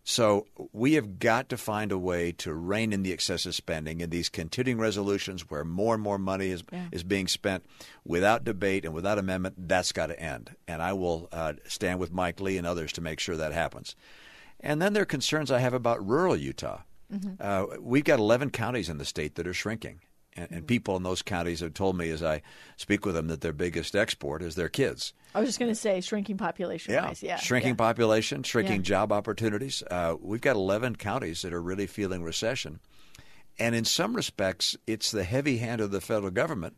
So 0.05 0.45
we 0.73 0.93
have 0.93 1.17
got 1.17 1.47
to 1.49 1.57
find 1.57 1.91
a 1.91 1.97
way 1.97 2.33
to 2.33 2.53
rein 2.53 2.91
in 2.91 3.03
the 3.03 3.13
excessive 3.13 3.55
spending 3.55 4.01
in 4.01 4.09
these 4.09 4.27
continuing 4.27 4.79
resolutions 4.79 5.49
where 5.49 5.63
more 5.63 5.93
and 5.93 6.03
more 6.03 6.17
money 6.17 6.49
is 6.49 6.61
Yeah. 6.71 6.87
is 6.91 7.03
being 7.03 7.27
spent 7.27 7.65
without 8.03 8.43
debate 8.43 8.83
and 8.83 8.93
without 8.93 9.17
amendment. 9.17 9.55
That's 9.67 9.93
got 9.93 10.07
to 10.07 10.19
end. 10.19 10.55
And 10.67 10.81
I 10.81 10.91
will 10.93 11.29
uh, 11.31 11.53
stand 11.67 11.99
with 11.99 12.11
Mike 12.11 12.41
Lee 12.41 12.57
and 12.57 12.67
others 12.67 12.91
to 12.93 13.01
make 13.01 13.19
sure 13.21 13.37
that 13.37 13.53
happens. 13.53 13.95
And 14.59 14.81
then 14.81 14.91
there 14.93 15.03
are 15.03 15.05
concerns 15.05 15.51
I 15.51 15.59
have 15.59 15.73
about 15.73 16.05
rural 16.05 16.35
Utah. 16.35 16.81
Uh, 17.39 17.65
we've 17.79 18.03
got 18.03 18.17
11 18.19 18.49
counties 18.49 18.89
in 18.89 18.97
the 18.97 19.05
state 19.05 19.35
that 19.35 19.45
are 19.45 19.53
shrinking. 19.53 19.99
And, 20.35 20.47
and 20.51 20.67
people 20.67 20.95
in 20.95 21.03
those 21.03 21.21
counties 21.21 21.59
have 21.59 21.73
told 21.73 21.97
me 21.97 22.09
as 22.09 22.23
I 22.23 22.41
speak 22.77 23.05
with 23.05 23.15
them 23.15 23.27
that 23.27 23.41
their 23.41 23.53
biggest 23.53 23.95
export 23.95 24.41
is 24.41 24.55
their 24.55 24.69
kids. 24.69 25.13
I 25.35 25.39
was 25.39 25.49
just 25.49 25.59
going 25.59 25.71
to 25.71 25.75
say 25.75 26.01
shrinking 26.01 26.37
population 26.37 26.95
wise. 26.95 27.21
Yeah. 27.23 27.37
Shrinking 27.37 27.71
yeah. 27.71 27.75
population, 27.75 28.43
shrinking 28.43 28.77
Yeah. 28.77 28.81
job 28.81 29.11
opportunities. 29.11 29.83
Uh, 29.89 30.15
we've 30.19 30.41
got 30.41 30.55
11 30.55 30.95
counties 30.97 31.41
that 31.41 31.53
are 31.53 31.61
really 31.61 31.87
feeling 31.87 32.23
recession. 32.23 32.79
And 33.59 33.75
in 33.75 33.85
some 33.85 34.15
respects, 34.15 34.75
it's 34.87 35.11
the 35.11 35.23
heavy 35.23 35.57
hand 35.57 35.81
of 35.81 35.91
the 35.91 36.01
federal 36.01 36.31
government 36.31 36.75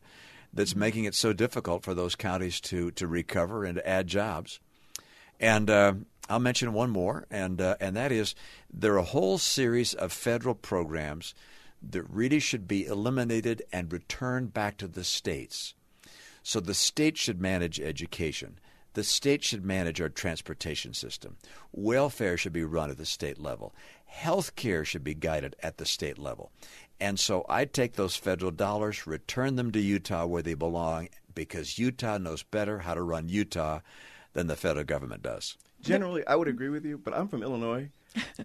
that's 0.54 0.72
Mm-hmm. 0.72 0.80
making 0.80 1.04
it 1.06 1.16
so 1.16 1.34
difficult 1.34 1.84
for 1.84 1.94
those 1.94 2.16
counties 2.16 2.60
to, 2.62 2.92
to 2.92 3.08
recover 3.08 3.66
and 3.66 3.76
to 3.76 3.88
add 3.88 4.08
jobs. 4.08 4.60
And 5.40 5.70
uh, 5.70 5.94
I'll 6.30 6.40
mention 6.40 6.72
one 6.72 6.90
more, 6.92 7.26
and, 7.30 7.60
uh, 7.60 7.76
and 7.82 7.96
that 7.98 8.12
is 8.12 8.36
there 8.74 8.94
are 8.94 9.00
a 9.00 9.04
whole 9.04 9.38
series 9.38 9.94
of 9.94 10.14
federal 10.14 10.56
programs 10.56 11.34
that 11.92 12.04
really 12.04 12.40
should 12.40 12.68
be 12.68 12.86
eliminated 12.86 13.64
and 13.72 13.92
returned 13.92 14.54
back 14.54 14.78
to 14.78 14.88
the 14.88 15.04
states. 15.04 15.74
So 16.44 16.60
the 16.60 16.74
state 16.74 17.18
should 17.18 17.42
manage 17.42 17.80
education. 17.80 18.60
The 18.94 19.04
state 19.04 19.44
should 19.44 19.66
manage 19.66 20.00
our 20.00 20.10
transportation 20.10 20.94
system. 20.94 21.38
Welfare 21.72 22.38
should 22.38 22.54
be 22.54 22.64
run 22.64 22.90
at 22.90 22.98
the 22.98 23.06
state 23.06 23.40
level. 23.40 23.74
Health 24.06 24.56
care 24.56 24.86
should 24.86 25.04
be 25.04 25.14
guided 25.14 25.56
at 25.62 25.78
the 25.78 25.86
state 25.86 26.18
level. 26.18 26.52
And 27.00 27.20
so 27.20 27.46
I'd 27.50 27.74
take 27.74 27.94
those 27.94 28.16
federal 28.16 28.52
dollars, 28.52 29.06
return 29.06 29.58
them 29.58 29.72
to 29.74 29.80
Utah 29.82 30.26
where 30.26 30.42
they 30.42 30.54
belong, 30.54 31.10
because 31.34 31.78
Utah 31.78 32.18
knows 32.18 32.44
better 32.44 32.80
how 32.80 32.94
to 32.94 33.02
run 33.02 33.28
Utah 33.28 33.82
than 34.32 34.48
the 34.48 34.56
federal 34.56 34.86
government 34.86 35.22
does. 35.22 35.58
Generally, 35.82 36.26
I 36.26 36.36
would 36.36 36.48
agree 36.48 36.70
with 36.70 36.86
you, 36.86 36.98
but 36.98 37.14
I'm 37.14 37.28
from 37.28 37.44
Illinois. 37.44 37.90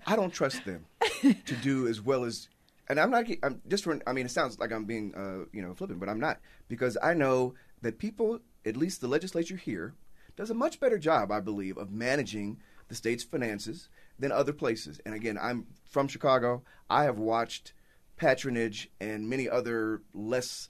I 0.07 0.17
don't 0.17 0.33
trust 0.33 0.65
them 0.65 0.85
to 1.23 1.57
do 1.63 1.87
as 1.87 2.01
well 2.01 2.25
as, 2.25 2.49
and 2.91 2.99
I'm 2.99 3.11
not. 3.11 3.25
I'm 3.45 3.63
just. 3.69 3.87
I 4.07 4.13
mean, 4.13 4.27
it 4.27 4.33
sounds 4.33 4.59
like 4.59 4.73
I'm 4.73 4.85
being, 4.85 5.15
uh, 5.15 5.47
you 5.53 5.63
know, 5.63 5.75
flippant, 5.75 6.01
but 6.01 6.09
I'm 6.09 6.19
not 6.19 6.41
because 6.69 6.99
I 7.01 7.15
know 7.15 7.55
that 7.83 7.99
people, 7.99 8.41
at 8.67 8.77
least 8.77 9.01
the 9.01 9.07
legislature 9.07 9.57
here, 9.57 9.95
does 10.37 10.51
a 10.51 10.55
much 10.55 10.81
better 10.81 10.99
job, 10.99 11.31
I 11.31 11.39
believe, 11.41 11.79
of 11.79 11.93
managing 11.93 12.59
the 12.89 12.97
state's 12.97 13.23
finances 13.23 13.89
than 14.19 14.33
other 14.33 14.53
places. 14.53 15.01
And 15.07 15.15
again, 15.15 15.39
I'm 15.41 15.67
from 15.89 16.09
Chicago. 16.09 16.63
I 16.91 17.05
have 17.05 17.19
watched 17.19 17.73
patronage 18.17 18.91
and 19.01 19.31
many 19.31 19.49
other 19.49 20.03
less, 20.13 20.69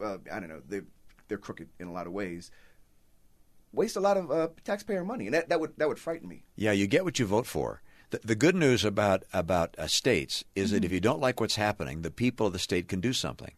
uh, 0.00 0.18
I 0.32 0.38
don't 0.40 0.48
know, 0.48 0.62
they 0.66 0.82
they're 1.28 1.36
crooked 1.36 1.68
in 1.80 1.88
a 1.88 1.92
lot 1.92 2.06
of 2.06 2.12
ways. 2.12 2.52
Waste 3.72 3.96
a 3.96 4.00
lot 4.00 4.16
of 4.16 4.30
uh, 4.30 4.48
taxpayer 4.64 5.04
money, 5.04 5.26
and 5.26 5.34
that, 5.34 5.48
that 5.48 5.60
would 5.60 5.72
that 5.78 5.88
would 5.88 5.98
frighten 5.98 6.28
me. 6.28 6.44
Yeah, 6.54 6.70
you 6.70 6.86
get 6.86 7.04
what 7.04 7.18
you 7.18 7.26
vote 7.26 7.46
for. 7.46 7.82
The, 8.10 8.20
the 8.24 8.34
good 8.34 8.54
news 8.54 8.84
about 8.84 9.24
about 9.32 9.74
uh, 9.78 9.86
states 9.86 10.44
is 10.54 10.68
mm-hmm. 10.68 10.74
that 10.74 10.84
if 10.84 10.92
you 10.92 11.00
don't 11.00 11.20
like 11.20 11.40
what's 11.40 11.56
happening, 11.56 12.02
the 12.02 12.10
people 12.10 12.46
of 12.46 12.52
the 12.52 12.58
state 12.58 12.88
can 12.88 13.00
do 13.00 13.12
something. 13.12 13.52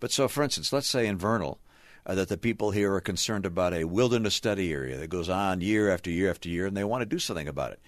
But 0.00 0.12
so, 0.12 0.28
for 0.28 0.42
instance, 0.42 0.72
let's 0.72 0.88
say 0.88 1.06
in 1.06 1.16
Vernal, 1.16 1.58
uh, 2.04 2.14
that 2.14 2.28
the 2.28 2.36
people 2.36 2.70
here 2.70 2.92
are 2.94 3.00
concerned 3.00 3.46
about 3.46 3.72
a 3.72 3.84
wilderness 3.84 4.34
study 4.34 4.72
area 4.72 4.96
that 4.98 5.08
goes 5.08 5.28
on 5.28 5.60
year 5.60 5.90
after 5.90 6.10
year 6.10 6.30
after 6.30 6.48
year, 6.48 6.66
and 6.66 6.76
they 6.76 6.84
want 6.84 7.02
to 7.02 7.06
do 7.06 7.18
something 7.18 7.48
about 7.48 7.72
it. 7.72 7.80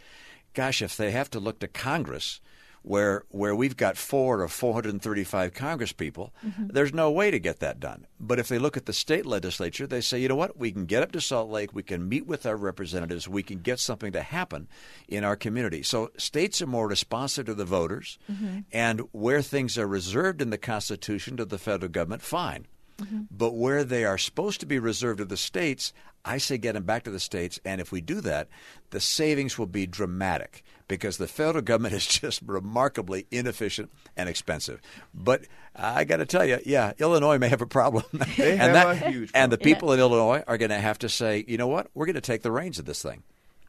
Gosh, 0.54 0.82
if 0.82 0.96
they 0.96 1.10
have 1.10 1.30
to 1.30 1.40
look 1.40 1.60
to 1.60 1.68
Congress, 1.68 2.40
where 2.82 3.24
where 3.30 3.54
we've 3.54 3.76
got 3.76 3.96
four 3.96 4.42
or 4.42 4.48
435 4.48 5.54
Congress 5.54 5.92
people, 5.92 6.32
mm-hmm. 6.44 6.68
there's 6.68 6.94
no 6.94 7.10
way 7.10 7.30
to 7.30 7.38
get 7.38 7.60
that 7.60 7.80
done. 7.80 8.06
But 8.20 8.38
if 8.38 8.48
they 8.48 8.58
look 8.58 8.76
at 8.76 8.86
the 8.86 8.92
state 8.92 9.26
legislature, 9.26 9.86
they 9.86 10.00
say, 10.00 10.18
you 10.20 10.28
know 10.28 10.36
what, 10.36 10.58
we 10.58 10.72
can 10.72 10.86
get 10.86 11.02
up 11.02 11.12
to 11.12 11.20
Salt 11.20 11.50
Lake, 11.50 11.74
we 11.74 11.82
can 11.82 12.08
meet 12.08 12.26
with 12.26 12.46
our 12.46 12.56
representatives, 12.56 13.28
we 13.28 13.42
can 13.42 13.58
get 13.58 13.80
something 13.80 14.12
to 14.12 14.22
happen 14.22 14.68
in 15.08 15.24
our 15.24 15.36
community. 15.36 15.82
So 15.82 16.10
states 16.16 16.62
are 16.62 16.66
more 16.66 16.88
responsive 16.88 17.46
to 17.46 17.54
the 17.54 17.64
voters, 17.64 18.18
mm-hmm. 18.30 18.60
and 18.72 19.02
where 19.12 19.42
things 19.42 19.78
are 19.78 19.86
reserved 19.86 20.42
in 20.42 20.50
the 20.50 20.58
Constitution 20.58 21.36
to 21.36 21.44
the 21.44 21.58
federal 21.58 21.90
government, 21.90 22.22
fine. 22.22 22.66
Mm-hmm. 23.00 23.22
But 23.30 23.54
where 23.54 23.84
they 23.84 24.04
are 24.04 24.18
supposed 24.18 24.60
to 24.60 24.66
be 24.66 24.78
reserved 24.78 25.18
to 25.18 25.24
the 25.24 25.36
states, 25.36 25.92
I 26.24 26.38
say 26.38 26.58
get 26.58 26.72
them 26.72 26.82
back 26.82 27.04
to 27.04 27.10
the 27.10 27.20
states. 27.20 27.60
And 27.64 27.80
if 27.80 27.92
we 27.92 28.00
do 28.00 28.20
that, 28.22 28.48
the 28.90 29.00
savings 29.00 29.56
will 29.56 29.66
be 29.66 29.86
dramatic 29.86 30.64
because 30.88 31.18
the 31.18 31.28
federal 31.28 31.62
government 31.62 31.94
is 31.94 32.06
just 32.06 32.42
remarkably 32.44 33.26
inefficient 33.30 33.90
and 34.16 34.28
expensive. 34.28 34.80
But 35.14 35.42
I 35.76 36.04
got 36.04 36.16
to 36.16 36.26
tell 36.26 36.44
you, 36.44 36.58
yeah, 36.64 36.92
Illinois 36.98 37.38
may 37.38 37.48
have 37.48 37.62
a 37.62 37.66
problem. 37.66 38.04
They 38.36 38.52
and 38.52 38.60
have 38.60 38.72
that, 38.72 38.88
a 38.88 39.10
huge 39.10 39.32
problem. 39.32 39.42
And 39.42 39.52
the 39.52 39.58
people 39.58 39.88
yeah. 39.88 39.94
in 39.94 40.00
Illinois 40.00 40.44
are 40.46 40.58
going 40.58 40.70
to 40.70 40.78
have 40.78 40.98
to 41.00 41.08
say, 41.08 41.44
you 41.46 41.56
know 41.56 41.66
what, 41.66 41.88
we're 41.94 42.06
going 42.06 42.14
to 42.14 42.20
take 42.20 42.42
the 42.42 42.52
reins 42.52 42.78
of 42.78 42.84
this 42.84 43.02
thing. 43.02 43.22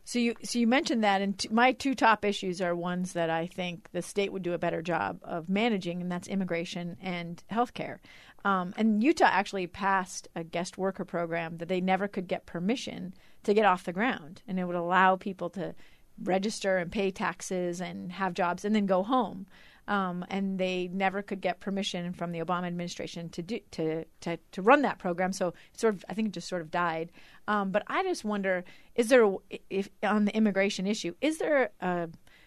So 0.04 0.18
you 0.18 0.34
so 0.44 0.58
you 0.58 0.66
mentioned 0.66 1.04
that, 1.04 1.22
and 1.22 1.38
t- 1.38 1.50
my 1.52 1.72
two 1.72 1.94
top 1.94 2.26
issues 2.26 2.62
are 2.62 2.76
ones 2.76 3.14
that 3.14 3.30
I 3.30 3.46
think 3.46 3.90
the 3.92 4.02
state 4.02 4.32
would 4.32 4.42
do 4.42 4.54
a 4.54 4.58
better 4.58 4.82
job 4.82 5.20
of 5.24 5.50
managing, 5.50 6.02
and 6.02 6.12
that's 6.12 6.28
immigration 6.28 6.98
and 7.00 7.44
healthcare. 7.52 7.98
Um, 8.44 8.74
and 8.76 9.04
Utah 9.04 9.26
actually 9.26 9.68
passed 9.68 10.28
a 10.36 10.44
guest 10.44 10.80
worker 10.80 11.06
program 11.06 11.58
that 11.58 11.68
they 11.68 11.80
never 11.80 12.08
could 12.08 12.28
get 12.28 12.48
permission 12.48 13.14
to 13.44 13.54
get 13.54 13.66
off 13.66 13.84
the 13.84 13.94
ground, 13.94 14.42
and 14.48 14.60
it 14.60 14.66
would 14.66 14.76
allow 14.76 15.16
people 15.16 15.50
to 15.52 15.76
register 16.24 16.78
and 16.78 16.92
pay 16.92 17.12
taxes 17.12 17.82
and 17.82 18.12
have 18.12 18.34
jobs 18.34 18.66
and 18.66 18.76
then 18.76 18.86
go 18.86 19.04
home. 19.04 19.48
Um, 19.88 20.24
and 20.30 20.60
they 20.60 20.88
never 20.94 21.24
could 21.24 21.42
get 21.42 21.60
permission 21.60 22.14
from 22.14 22.32
the 22.32 22.40
Obama 22.40 22.68
administration 22.68 23.30
to 23.30 23.42
do 23.42 23.60
to 23.72 24.06
to, 24.22 24.38
to 24.52 24.62
run 24.62 24.84
that 24.84 25.00
program. 25.00 25.34
So 25.34 25.56
sort 25.76 25.96
of, 25.96 26.06
I 26.08 26.14
think 26.14 26.28
it 26.28 26.34
just 26.34 26.48
sort 26.48 26.62
of 26.62 26.70
died. 26.70 27.12
Um, 27.48 27.72
but 27.72 27.84
I 27.88 28.04
just 28.04 28.24
wonder, 28.24 28.64
is 28.94 29.10
there 29.10 29.28
if 29.72 29.90
on 30.04 30.26
the 30.26 30.36
immigration 30.36 30.86
issue, 30.86 31.16
is 31.22 31.40
there 31.40 31.72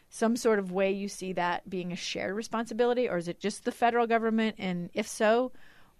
some 0.08 0.36
sort 0.36 0.60
of 0.60 0.70
way 0.70 0.92
you 0.92 1.08
see 1.08 1.32
that 1.32 1.68
being 1.68 1.90
a 1.90 1.96
shared 1.96 2.36
responsibility, 2.36 3.08
or 3.08 3.16
is 3.16 3.26
it 3.26 3.40
just 3.40 3.64
the 3.64 3.72
federal 3.72 4.06
government? 4.06 4.56
And 4.58 4.90
if 4.94 5.08
so, 5.08 5.50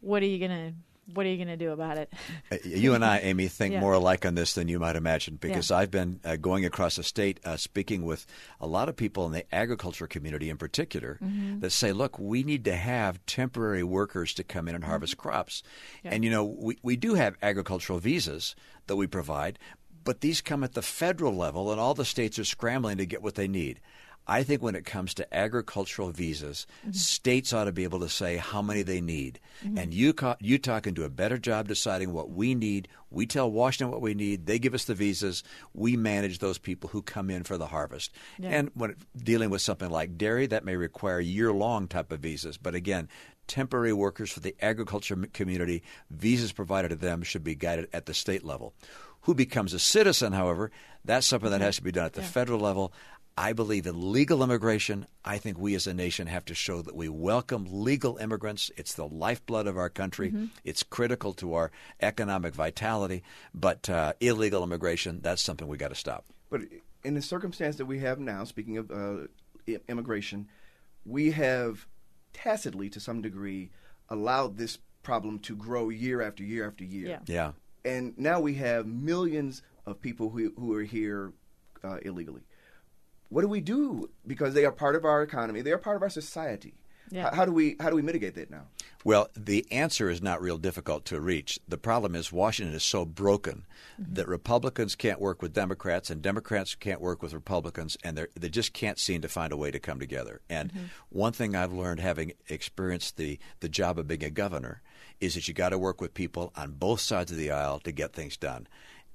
what 0.00 0.22
are 0.22 0.26
you 0.26 0.38
gonna 0.38 0.74
what 1.12 1.26
are 1.26 1.28
you 1.28 1.36
going 1.36 1.48
to 1.48 1.56
do 1.56 1.72
about 1.72 1.98
it? 1.98 2.12
Uh, 2.50 2.56
you 2.64 2.94
and 2.94 3.04
I, 3.04 3.18
Amy, 3.18 3.48
think 3.48 3.72
yeah. 3.72 3.80
more 3.80 3.94
alike 3.94 4.24
on 4.24 4.34
this 4.34 4.54
than 4.54 4.68
you 4.68 4.78
might 4.78 4.96
imagine 4.96 5.36
because 5.40 5.70
yeah. 5.70 5.78
I've 5.78 5.90
been 5.90 6.20
uh, 6.24 6.36
going 6.36 6.64
across 6.64 6.96
the 6.96 7.02
state 7.02 7.40
uh, 7.44 7.56
speaking 7.56 8.04
with 8.04 8.26
a 8.60 8.66
lot 8.66 8.88
of 8.88 8.96
people 8.96 9.26
in 9.26 9.32
the 9.32 9.54
agriculture 9.54 10.06
community 10.06 10.48
in 10.48 10.56
particular 10.56 11.18
mm-hmm. 11.22 11.60
that 11.60 11.70
say, 11.70 11.92
look, 11.92 12.18
we 12.18 12.42
need 12.42 12.64
to 12.66 12.76
have 12.76 13.24
temporary 13.26 13.82
workers 13.82 14.32
to 14.34 14.44
come 14.44 14.68
in 14.68 14.74
and 14.74 14.84
harvest 14.84 15.14
mm-hmm. 15.14 15.28
crops. 15.28 15.62
Yeah. 16.04 16.12
And, 16.12 16.24
you 16.24 16.30
know, 16.30 16.44
we, 16.44 16.78
we 16.82 16.96
do 16.96 17.14
have 17.14 17.36
agricultural 17.42 17.98
visas 17.98 18.54
that 18.86 18.96
we 18.96 19.06
provide, 19.06 19.58
but 20.04 20.20
these 20.20 20.40
come 20.40 20.64
at 20.64 20.74
the 20.74 20.82
federal 20.82 21.34
level, 21.34 21.70
and 21.70 21.80
all 21.80 21.94
the 21.94 22.04
states 22.04 22.38
are 22.38 22.44
scrambling 22.44 22.98
to 22.98 23.06
get 23.06 23.22
what 23.22 23.34
they 23.34 23.48
need. 23.48 23.80
I 24.26 24.44
think 24.44 24.62
when 24.62 24.76
it 24.76 24.84
comes 24.84 25.14
to 25.14 25.34
agricultural 25.34 26.10
visas, 26.10 26.66
mm-hmm. 26.82 26.92
states 26.92 27.52
ought 27.52 27.64
to 27.64 27.72
be 27.72 27.84
able 27.84 28.00
to 28.00 28.08
say 28.08 28.36
how 28.36 28.62
many 28.62 28.82
they 28.82 29.00
need. 29.00 29.40
Mm-hmm. 29.64 29.78
And 29.78 29.94
Utah, 29.94 30.36
Utah 30.40 30.80
can 30.80 30.94
do 30.94 31.04
a 31.04 31.10
better 31.10 31.38
job 31.38 31.68
deciding 31.68 32.12
what 32.12 32.30
we 32.30 32.54
need. 32.54 32.88
We 33.10 33.26
tell 33.26 33.50
Washington 33.50 33.90
what 33.90 34.00
we 34.00 34.14
need. 34.14 34.46
They 34.46 34.58
give 34.58 34.74
us 34.74 34.84
the 34.84 34.94
visas. 34.94 35.42
We 35.74 35.96
manage 35.96 36.38
those 36.38 36.58
people 36.58 36.88
who 36.88 37.02
come 37.02 37.30
in 37.30 37.42
for 37.42 37.58
the 37.58 37.66
harvest. 37.66 38.12
Yeah. 38.38 38.50
And 38.50 38.70
when 38.74 38.96
dealing 39.16 39.50
with 39.50 39.60
something 39.60 39.90
like 39.90 40.16
dairy, 40.16 40.46
that 40.46 40.64
may 40.64 40.76
require 40.76 41.20
year 41.20 41.52
long 41.52 41.88
type 41.88 42.12
of 42.12 42.20
visas. 42.20 42.56
But 42.56 42.74
again, 42.74 43.08
temporary 43.48 43.92
workers 43.92 44.30
for 44.30 44.40
the 44.40 44.54
agriculture 44.62 45.16
community, 45.32 45.82
visas 46.10 46.52
provided 46.52 46.88
to 46.88 46.96
them 46.96 47.22
should 47.22 47.44
be 47.44 47.54
guided 47.54 47.88
at 47.92 48.06
the 48.06 48.14
state 48.14 48.44
level. 48.44 48.72
Who 49.22 49.34
becomes 49.34 49.72
a 49.72 49.78
citizen, 49.78 50.32
however, 50.32 50.70
that's 51.04 51.26
something 51.26 51.50
that 51.50 51.60
has 51.60 51.76
to 51.76 51.82
be 51.82 51.92
done 51.92 52.06
at 52.06 52.14
the 52.14 52.22
yeah. 52.22 52.28
federal 52.28 52.58
level. 52.58 52.92
I 53.36 53.54
believe 53.54 53.86
in 53.86 54.12
legal 54.12 54.42
immigration. 54.42 55.06
I 55.24 55.38
think 55.38 55.58
we 55.58 55.74
as 55.74 55.86
a 55.86 55.94
nation 55.94 56.26
have 56.26 56.44
to 56.46 56.54
show 56.54 56.82
that 56.82 56.94
we 56.94 57.08
welcome 57.08 57.66
legal 57.70 58.18
immigrants. 58.18 58.70
It's 58.76 58.94
the 58.94 59.06
lifeblood 59.06 59.66
of 59.66 59.78
our 59.78 59.88
country. 59.88 60.28
Mm-hmm. 60.28 60.46
It's 60.64 60.82
critical 60.82 61.32
to 61.34 61.54
our 61.54 61.70
economic 62.00 62.54
vitality. 62.54 63.22
But 63.54 63.88
uh, 63.88 64.12
illegal 64.20 64.62
immigration, 64.62 65.20
that's 65.22 65.42
something 65.42 65.66
we 65.66 65.78
got 65.78 65.88
to 65.88 65.94
stop. 65.94 66.26
But 66.50 66.62
in 67.04 67.14
the 67.14 67.22
circumstance 67.22 67.76
that 67.76 67.86
we 67.86 68.00
have 68.00 68.18
now, 68.18 68.44
speaking 68.44 68.76
of 68.76 68.90
uh, 68.90 69.76
immigration, 69.88 70.48
we 71.06 71.30
have 71.30 71.86
tacitly, 72.34 72.90
to 72.90 73.00
some 73.00 73.22
degree, 73.22 73.70
allowed 74.10 74.58
this 74.58 74.78
problem 75.02 75.38
to 75.40 75.56
grow 75.56 75.88
year 75.88 76.20
after 76.20 76.42
year 76.42 76.66
after 76.66 76.84
year. 76.84 77.08
Yeah. 77.08 77.18
yeah. 77.26 77.52
And 77.84 78.16
now 78.18 78.40
we 78.40 78.54
have 78.54 78.86
millions 78.86 79.62
of 79.86 80.00
people 80.00 80.30
who, 80.30 80.52
who 80.56 80.74
are 80.74 80.82
here 80.82 81.32
uh, 81.82 81.96
illegally 82.02 82.42
what 83.32 83.40
do 83.40 83.48
we 83.48 83.60
do? 83.60 84.10
Because 84.26 84.52
they 84.52 84.66
are 84.66 84.72
part 84.72 84.94
of 84.94 85.04
our 85.06 85.22
economy. 85.22 85.62
They 85.62 85.72
are 85.72 85.78
part 85.78 85.96
of 85.96 86.02
our 86.02 86.10
society. 86.10 86.74
Yeah. 87.10 87.24
How, 87.30 87.36
how, 87.36 87.44
do 87.44 87.52
we 87.52 87.76
how 87.80 87.90
do 87.90 87.96
we 87.96 88.02
mitigate 88.02 88.34
that 88.36 88.50
now? 88.50 88.62
Well, 89.04 89.28
the 89.36 89.66
answer 89.70 90.08
is 90.08 90.22
not 90.22 90.40
real 90.40 90.58
difficult 90.58 91.04
to 91.06 91.20
reach. 91.20 91.58
The 91.66 91.76
problem 91.76 92.14
is 92.14 92.32
Washington 92.32 92.74
is 92.74 92.84
so 92.84 93.04
broken 93.04 93.64
mm-hmm. 94.00 94.14
that 94.14 94.28
Republicans 94.28 94.94
can't 94.94 95.20
work 95.20 95.42
with 95.42 95.52
Democrats 95.52 96.08
and 96.10 96.22
Democrats 96.22 96.74
can't 96.74 97.00
work 97.00 97.22
with 97.22 97.34
Republicans, 97.34 97.96
and 98.04 98.26
they 98.34 98.48
just 98.48 98.72
can't 98.72 98.98
seem 98.98 99.20
to 99.22 99.28
find 99.28 99.52
a 99.52 99.56
way 99.56 99.70
to 99.70 99.78
come 99.78 99.98
together. 99.98 100.40
And 100.48 100.72
mm-hmm. 100.72 100.84
one 101.10 101.32
thing 101.32 101.54
I've 101.54 101.72
learned, 101.72 102.00
having 102.00 102.32
experienced 102.48 103.16
the 103.16 103.38
the 103.60 103.68
job 103.68 103.98
of 103.98 104.08
being 104.08 104.24
a 104.24 104.30
governor, 104.30 104.82
is 105.20 105.34
that 105.34 105.48
you 105.48 105.54
got 105.54 105.70
to 105.70 105.78
work 105.78 106.00
with 106.00 106.14
people 106.14 106.52
on 106.56 106.72
both 106.72 107.00
sides 107.00 107.30
of 107.30 107.36
the 107.36 107.50
aisle 107.50 107.80
to 107.80 107.92
get 107.92 108.12
things 108.12 108.36
done. 108.36 108.68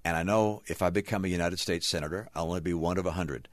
And 0.04 0.16
I 0.16 0.24
know 0.24 0.62
if 0.68 0.82
I 0.82 0.90
become 0.90 1.26
a 1.26 1.30
United 1.30 1.60
States 1.60 1.88
senator, 1.88 2.30
I'll 2.36 2.46
only 2.46 2.62
be 2.62 2.74
one 2.74 2.98
of 2.98 3.06
a 3.06 3.12
hundred 3.12 3.48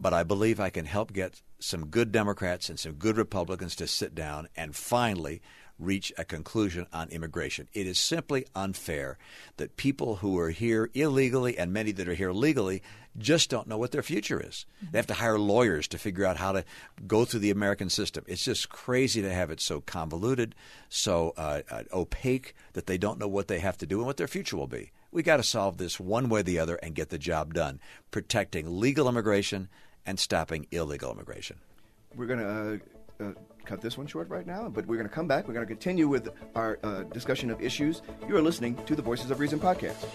but 0.00 0.14
I 0.14 0.22
believe 0.22 0.58
I 0.58 0.70
can 0.70 0.86
help 0.86 1.12
get 1.12 1.42
some 1.58 1.86
good 1.88 2.10
Democrats 2.10 2.68
and 2.68 2.78
some 2.78 2.92
good 2.92 3.16
Republicans 3.16 3.76
to 3.76 3.86
sit 3.86 4.14
down 4.14 4.48
and 4.56 4.74
finally 4.74 5.42
reach 5.80 6.12
a 6.18 6.24
conclusion 6.24 6.86
on 6.92 7.08
immigration. 7.08 7.68
It 7.72 7.86
is 7.86 7.98
simply 7.98 8.46
unfair 8.54 9.18
that 9.56 9.76
people 9.76 10.16
who 10.16 10.38
are 10.38 10.50
here 10.50 10.90
illegally 10.94 11.56
and 11.58 11.72
many 11.72 11.92
that 11.92 12.08
are 12.08 12.14
here 12.14 12.32
legally 12.32 12.82
just 13.18 13.50
don't 13.50 13.66
know 13.66 13.78
what 13.78 13.90
their 13.90 14.02
future 14.02 14.40
is. 14.44 14.66
They 14.90 14.98
have 14.98 15.06
to 15.08 15.14
hire 15.14 15.38
lawyers 15.38 15.88
to 15.88 15.98
figure 15.98 16.24
out 16.24 16.36
how 16.36 16.52
to 16.52 16.64
go 17.06 17.24
through 17.24 17.40
the 17.40 17.50
American 17.50 17.90
system. 17.90 18.24
It's 18.28 18.44
just 18.44 18.68
crazy 18.68 19.20
to 19.22 19.32
have 19.32 19.50
it 19.50 19.60
so 19.60 19.80
convoluted, 19.80 20.54
so 20.88 21.34
uh, 21.36 21.62
uh, 21.70 21.82
opaque 21.92 22.54
that 22.74 22.86
they 22.86 22.98
don't 22.98 23.18
know 23.18 23.28
what 23.28 23.48
they 23.48 23.58
have 23.58 23.78
to 23.78 23.86
do 23.86 23.98
and 23.98 24.06
what 24.06 24.16
their 24.16 24.28
future 24.28 24.56
will 24.56 24.68
be. 24.68 24.92
We 25.10 25.24
got 25.24 25.38
to 25.38 25.42
solve 25.42 25.76
this 25.76 25.98
one 25.98 26.28
way 26.28 26.40
or 26.40 26.44
the 26.44 26.60
other 26.60 26.76
and 26.76 26.94
get 26.94 27.08
the 27.08 27.18
job 27.18 27.52
done, 27.52 27.80
protecting 28.12 28.78
legal 28.78 29.08
immigration 29.08 29.68
and 30.06 30.18
stopping 30.18 30.66
illegal 30.70 31.12
immigration. 31.12 31.58
We're 32.14 32.26
going 32.26 32.40
to. 32.40 32.48
Uh... 32.48 32.78
Uh, 33.22 33.34
cut 33.66 33.82
this 33.82 33.98
one 33.98 34.06
short 34.06 34.28
right 34.30 34.46
now, 34.46 34.66
but 34.68 34.86
we're 34.86 34.96
going 34.96 35.06
to 35.06 35.14
come 35.14 35.28
back. 35.28 35.46
We're 35.46 35.52
going 35.52 35.66
to 35.66 35.70
continue 35.70 36.08
with 36.08 36.30
our 36.54 36.78
uh, 36.82 37.02
discussion 37.02 37.50
of 37.50 37.60
issues. 37.60 38.00
You 38.26 38.34
are 38.36 38.42
listening 38.42 38.76
to 38.86 38.96
the 38.96 39.02
Voices 39.02 39.30
of 39.30 39.38
Reason 39.40 39.60
podcast. 39.60 40.06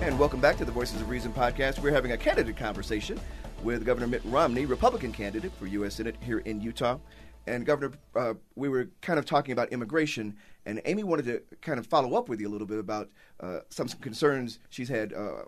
And 0.00 0.18
welcome 0.18 0.40
back 0.40 0.56
to 0.56 0.64
the 0.64 0.72
Voices 0.72 1.00
of 1.00 1.08
Reason 1.08 1.32
podcast. 1.32 1.80
We're 1.80 1.92
having 1.92 2.12
a 2.12 2.16
candid 2.16 2.56
conversation 2.56 3.20
with 3.62 3.84
Governor 3.84 4.08
Mitt 4.08 4.22
Romney, 4.24 4.66
Republican 4.66 5.12
candidate 5.12 5.52
for 5.58 5.66
U.S. 5.66 5.94
Senate 5.94 6.16
here 6.20 6.38
in 6.40 6.60
Utah. 6.60 6.98
And 7.46 7.66
Governor, 7.66 7.92
uh, 8.14 8.34
we 8.54 8.68
were 8.68 8.88
kind 9.00 9.18
of 9.18 9.24
talking 9.24 9.52
about 9.52 9.72
immigration, 9.72 10.36
and 10.64 10.80
Amy 10.84 11.02
wanted 11.02 11.24
to 11.24 11.42
kind 11.60 11.80
of 11.80 11.86
follow 11.86 12.16
up 12.16 12.28
with 12.28 12.40
you 12.40 12.48
a 12.48 12.50
little 12.50 12.68
bit 12.68 12.78
about 12.78 13.10
uh, 13.40 13.60
some, 13.68 13.88
some 13.88 13.98
concerns 13.98 14.60
she's 14.70 14.88
had 14.88 15.12
uh, 15.12 15.42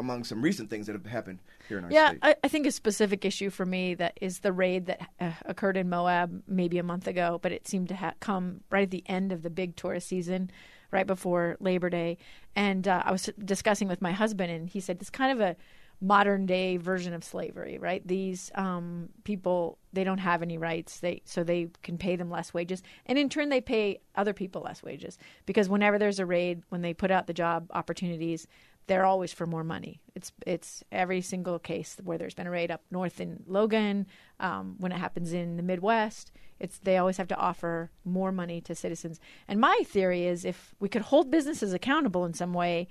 among 0.00 0.24
some 0.24 0.42
recent 0.42 0.68
things 0.68 0.88
that 0.88 0.94
have 0.94 1.06
happened 1.06 1.38
here 1.68 1.78
in 1.78 1.84
our 1.84 1.92
yeah, 1.92 2.08
state. 2.08 2.18
I, 2.22 2.34
I 2.42 2.48
think 2.48 2.66
a 2.66 2.72
specific 2.72 3.24
issue 3.24 3.50
for 3.50 3.64
me 3.64 3.94
that 3.94 4.18
is 4.20 4.40
the 4.40 4.52
raid 4.52 4.86
that 4.86 5.08
uh, 5.20 5.30
occurred 5.44 5.76
in 5.76 5.88
Moab 5.88 6.42
maybe 6.48 6.78
a 6.78 6.82
month 6.82 7.06
ago, 7.06 7.38
but 7.40 7.52
it 7.52 7.68
seemed 7.68 7.88
to 7.90 7.96
ha- 7.96 8.14
come 8.18 8.62
right 8.70 8.82
at 8.82 8.90
the 8.90 9.04
end 9.06 9.30
of 9.30 9.42
the 9.42 9.50
big 9.50 9.76
tourist 9.76 10.08
season, 10.08 10.50
right 10.90 11.06
before 11.06 11.56
Labor 11.60 11.90
Day. 11.90 12.18
And 12.56 12.88
uh, 12.88 13.04
I 13.04 13.12
was 13.12 13.30
discussing 13.44 13.86
with 13.86 14.02
my 14.02 14.12
husband, 14.12 14.50
and 14.50 14.68
he 14.68 14.80
said 14.80 14.98
it's 15.00 15.10
kind 15.10 15.30
of 15.30 15.40
a 15.40 15.56
modern 16.00 16.46
day 16.46 16.76
version 16.76 17.14
of 17.14 17.24
slavery, 17.24 17.78
right? 17.78 18.06
These 18.06 18.50
um, 18.54 19.08
people 19.24 19.78
they 19.92 20.04
don't 20.04 20.18
have 20.18 20.42
any 20.42 20.58
rights, 20.58 21.00
they 21.00 21.22
so 21.24 21.42
they 21.42 21.68
can 21.82 21.96
pay 21.96 22.16
them 22.16 22.30
less 22.30 22.52
wages, 22.52 22.82
and 23.06 23.18
in 23.18 23.28
turn 23.28 23.48
they 23.48 23.60
pay 23.60 24.00
other 24.14 24.32
people 24.34 24.62
less 24.62 24.82
wages 24.82 25.18
because 25.46 25.68
whenever 25.68 25.98
there's 25.98 26.18
a 26.18 26.26
raid, 26.26 26.62
when 26.68 26.82
they 26.82 26.92
put 26.92 27.10
out 27.10 27.26
the 27.26 27.32
job 27.32 27.70
opportunities, 27.72 28.46
they're 28.86 29.06
always 29.06 29.32
for 29.32 29.46
more 29.46 29.64
money. 29.64 30.00
It's 30.14 30.32
it's 30.46 30.84
every 30.92 31.20
single 31.22 31.58
case 31.58 31.96
where 32.04 32.18
there's 32.18 32.34
been 32.34 32.46
a 32.46 32.50
raid 32.50 32.70
up 32.70 32.82
north 32.90 33.20
in 33.20 33.42
Logan, 33.46 34.06
um, 34.38 34.76
when 34.78 34.92
it 34.92 34.98
happens 34.98 35.32
in 35.32 35.56
the 35.56 35.62
Midwest, 35.62 36.30
it's 36.60 36.78
they 36.78 36.98
always 36.98 37.16
have 37.16 37.28
to 37.28 37.36
offer 37.36 37.90
more 38.04 38.32
money 38.32 38.60
to 38.62 38.74
citizens. 38.74 39.18
And 39.48 39.60
my 39.60 39.80
theory 39.86 40.26
is 40.26 40.44
if 40.44 40.74
we 40.78 40.88
could 40.88 41.02
hold 41.02 41.30
businesses 41.30 41.72
accountable 41.72 42.24
in 42.24 42.34
some 42.34 42.52
way 42.52 42.88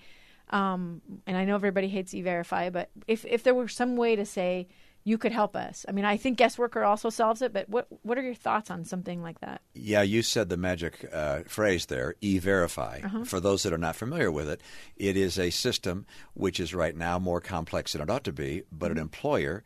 um, 0.50 1.02
and 1.26 1.36
I 1.38 1.46
know 1.46 1.56
everybody 1.56 1.88
hates 1.88 2.14
e-verify, 2.14 2.70
but 2.70 2.90
if 3.08 3.26
if 3.26 3.44
there 3.44 3.56
were 3.56 3.68
some 3.68 3.96
way 3.96 4.16
to 4.16 4.26
say 4.26 4.68
you 5.08 5.18
could 5.20 5.32
help 5.32 5.56
us, 5.56 5.86
I 5.88 5.92
mean, 5.92 6.04
I 6.04 6.18
think 6.18 6.38
guest 6.38 6.58
worker 6.58 6.84
also 6.84 7.12
solves 7.12 7.42
it. 7.44 7.54
But 7.54 7.70
what 7.70 7.88
what 8.02 8.18
are 8.18 8.24
your 8.24 8.34
thoughts 8.34 8.72
on 8.72 8.84
something 8.86 9.22
like 9.22 9.40
that? 9.42 9.62
Yeah, 9.76 10.02
you 10.02 10.24
said 10.24 10.50
the 10.50 10.58
magic 10.58 11.08
uh, 11.14 11.42
phrase 11.48 11.86
there, 11.86 12.16
e-verify. 12.22 13.02
Uh-huh. 13.06 13.24
For 13.24 13.40
those 13.40 13.62
that 13.64 13.72
are 13.74 13.78
not 13.78 13.96
familiar 13.96 14.32
with 14.32 14.50
it, 14.50 14.62
it 14.98 15.16
is 15.16 15.38
a 15.38 15.52
system 15.52 16.08
which 16.34 16.60
is 16.60 16.74
right 16.74 16.96
now 16.98 17.20
more 17.20 17.40
complex 17.40 17.94
than 17.94 18.02
it 18.02 18.10
ought 18.10 18.24
to 18.26 18.34
be. 18.34 18.64
But 18.72 18.88
Mm-hmm. 18.88 18.98
an 18.98 19.02
employer, 19.02 19.64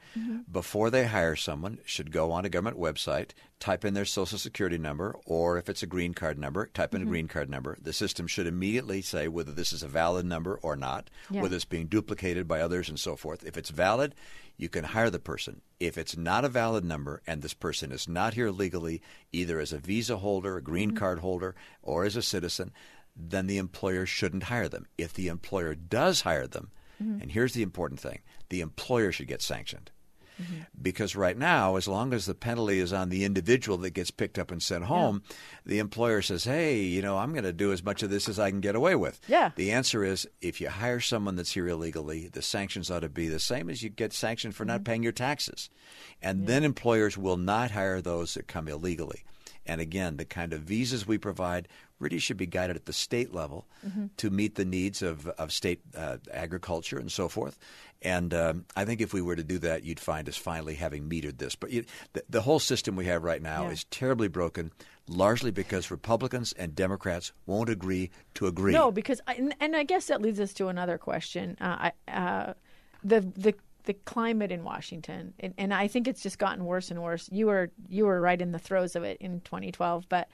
before 0.52 0.90
they 0.90 1.06
hire 1.06 1.36
someone, 1.36 1.80
should 1.86 2.12
go 2.12 2.32
on 2.32 2.44
a 2.46 2.50
government 2.50 2.78
website, 2.78 3.30
type 3.60 3.86
in 3.86 3.94
their 3.94 4.06
social 4.06 4.38
security 4.38 4.78
number, 4.78 5.16
or 5.26 5.58
if 5.58 5.70
it's 5.70 5.84
a 5.84 5.88
green 5.88 6.14
card 6.14 6.38
number, 6.38 6.66
type 6.68 6.90
Mm-hmm. 6.92 6.96
in 7.02 7.08
a 7.08 7.12
green 7.12 7.28
card 7.30 7.50
number. 7.50 7.78
The 7.82 7.94
system 7.94 8.28
should 8.28 8.46
immediately 8.48 9.02
say 9.02 9.28
whether 9.30 9.52
this 9.54 9.72
is 9.72 9.84
a 9.84 9.88
valid 9.88 10.26
number 10.26 10.60
or 10.62 10.76
not, 10.76 11.10
Yeah. 11.30 11.42
whether 11.42 11.56
it's 11.56 11.66
being 11.66 11.88
duplicated 11.88 12.46
by 12.48 12.60
others 12.62 12.90
and 12.90 13.00
so 13.00 13.16
forth. 13.16 13.46
If 13.46 13.56
it's 13.58 13.70
valid, 13.70 14.16
you 14.60 14.68
can 14.68 14.84
hire 14.84 15.10
the 15.10 15.20
person. 15.20 15.62
If 15.80 15.98
it's 15.98 16.18
not 16.18 16.44
a 16.44 16.50
valid 16.50 16.84
number 16.84 17.22
and 17.26 17.42
this 17.42 17.54
person 17.54 17.94
is 17.94 18.10
not 18.10 18.34
here 18.34 18.52
legally, 18.52 19.02
either 19.32 19.58
as 19.58 19.72
a 19.72 19.78
visa 19.78 20.18
holder, 20.18 20.58
a 20.58 20.62
green 20.62 20.90
mm-hmm. 20.90 20.98
card 20.98 21.20
holder, 21.20 21.56
or 21.82 22.04
as 22.04 22.18
a 22.18 22.22
citizen, 22.22 22.74
then 23.16 23.48
the 23.48 23.58
employer 23.58 24.06
shouldn't 24.06 24.44
hire 24.44 24.68
them. 24.68 24.86
If 24.98 25.14
the 25.14 25.30
employer 25.30 25.76
does 25.76 26.22
hire 26.22 26.46
them, 26.46 26.72
mm-hmm. 27.02 27.22
and 27.22 27.32
here's 27.32 27.54
the 27.54 27.64
important 27.64 28.02
thing 28.02 28.20
the 28.50 28.60
employer 28.60 29.14
should 29.14 29.30
get 29.30 29.42
sanctioned. 29.42 29.92
Mm-hmm. 30.42 30.62
Because 30.82 31.16
right 31.16 31.38
now, 31.38 31.76
as 31.76 31.88
long 31.88 32.14
as 32.14 32.26
the 32.26 32.34
penalty 32.34 32.80
is 32.80 32.94
on 32.94 33.10
the 33.10 33.26
individual 33.26 33.78
that 33.80 33.92
gets 33.92 34.12
picked 34.12 34.40
up 34.40 34.52
and 34.52 34.62
sent 34.62 34.86
home, 34.86 35.24
the 35.66 35.80
employer 35.80 36.22
says, 36.22 36.46
hey, 36.46 36.82
you 36.82 37.02
know, 37.02 37.18
I'm 37.18 37.32
going 37.34 37.44
to 37.44 37.54
do 37.54 37.72
as 37.72 37.84
much 37.84 38.04
of 38.04 38.10
this 38.10 38.30
as 38.30 38.40
I 38.40 38.50
can 38.50 38.62
get 38.62 38.76
away 38.76 38.96
with. 38.96 39.20
Yeah. 39.28 39.52
The 39.56 39.72
answer 39.72 40.04
is 40.04 40.28
if 40.42 40.62
you 40.62 40.70
hire 40.70 41.00
someone 41.00 41.36
that's 41.36 41.54
here 41.54 41.68
illegally, 41.68 42.28
the 42.28 42.42
sanctions 42.42 42.90
ought 42.90 43.02
to 43.02 43.10
be 43.10 43.28
the 43.28 43.40
same 43.40 43.70
as 43.70 43.84
you 43.84 43.90
get 43.90 44.14
sanctioned 44.14 44.56
for 44.56 44.66
not 44.66 44.78
mm-hmm. 44.78 44.84
paying 44.84 45.04
your 45.04 45.12
taxes. 45.12 45.70
And 46.22 46.48
then 46.48 46.64
employers 46.64 47.18
will 47.18 47.38
not 47.38 47.72
hire 47.72 48.02
those 48.02 48.34
that 48.36 48.48
come 48.48 48.68
illegally. 48.68 49.24
And 49.66 49.82
again, 49.82 50.18
the 50.18 50.26
kind 50.26 50.54
of 50.54 50.62
visas 50.62 51.06
we 51.06 51.18
provide 51.18 51.68
really 52.00 52.20
should 52.20 52.38
be 52.38 52.46
guided 52.46 52.76
at 52.76 52.86
the 52.86 52.94
state 52.94 53.34
level 53.34 53.68
to 54.18 54.30
meet 54.30 54.56
the 54.56 54.66
needs 54.66 55.02
of, 55.02 55.28
of 55.28 55.52
state 55.52 55.82
uh, 55.96 56.18
agriculture 56.34 56.98
and 56.98 57.12
so 57.12 57.28
forth. 57.28 57.58
And 58.02 58.34
um, 58.34 58.66
I 58.76 58.86
think 58.86 59.02
if 59.02 59.14
we 59.14 59.22
were 59.22 59.36
to 59.36 59.44
do 59.44 59.60
that, 59.60 59.84
you'd 59.84 60.00
find 60.00 60.30
us 60.30 60.38
finally 60.38 60.76
having 60.76 61.10
metered 61.10 61.38
this. 61.38 61.56
But 61.56 61.72
you, 61.72 61.84
the, 62.14 62.24
the 62.30 62.42
whole 62.42 62.60
system 62.60 62.96
we 62.96 63.06
have 63.06 63.24
right 63.24 63.42
now 63.42 63.64
Yeah. 63.64 63.72
is 63.72 63.84
terribly 63.86 64.30
broken, 64.30 64.72
largely 65.08 65.52
because 65.52 65.92
Republicans 65.92 66.54
and 66.54 66.74
Democrats 66.74 67.34
won't 67.46 67.68
agree 67.70 68.10
to 68.36 68.48
agree. 68.48 68.72
No, 68.72 68.90
because 68.92 69.20
I, 69.28 69.34
and, 69.34 69.54
and 69.60 69.76
I 69.76 69.84
guess 69.84 70.08
that 70.08 70.22
leads 70.22 70.40
us 70.40 70.54
to 70.54 70.68
another 70.70 70.98
question. 70.98 71.58
Uh, 71.60 71.90
I, 72.08 72.12
uh, 72.12 72.54
the 73.04 73.22
the 73.22 73.54
the 73.86 73.94
climate 73.94 74.52
in 74.52 74.64
Washington, 74.64 75.34
and, 75.40 75.54
and 75.58 75.74
I 75.74 75.88
think 75.88 76.08
it's 76.08 76.22
just 76.22 76.38
gotten 76.38 76.66
worse 76.66 76.92
and 76.92 77.02
worse. 77.02 77.28
You 77.32 77.48
were 77.48 77.70
you 77.88 78.06
were 78.06 78.22
right 78.22 78.40
in 78.40 78.52
the 78.52 78.60
throes 78.60 78.96
of 78.96 79.04
it 79.04 79.18
in 79.20 79.42
2012, 79.42 80.08
but 80.10 80.30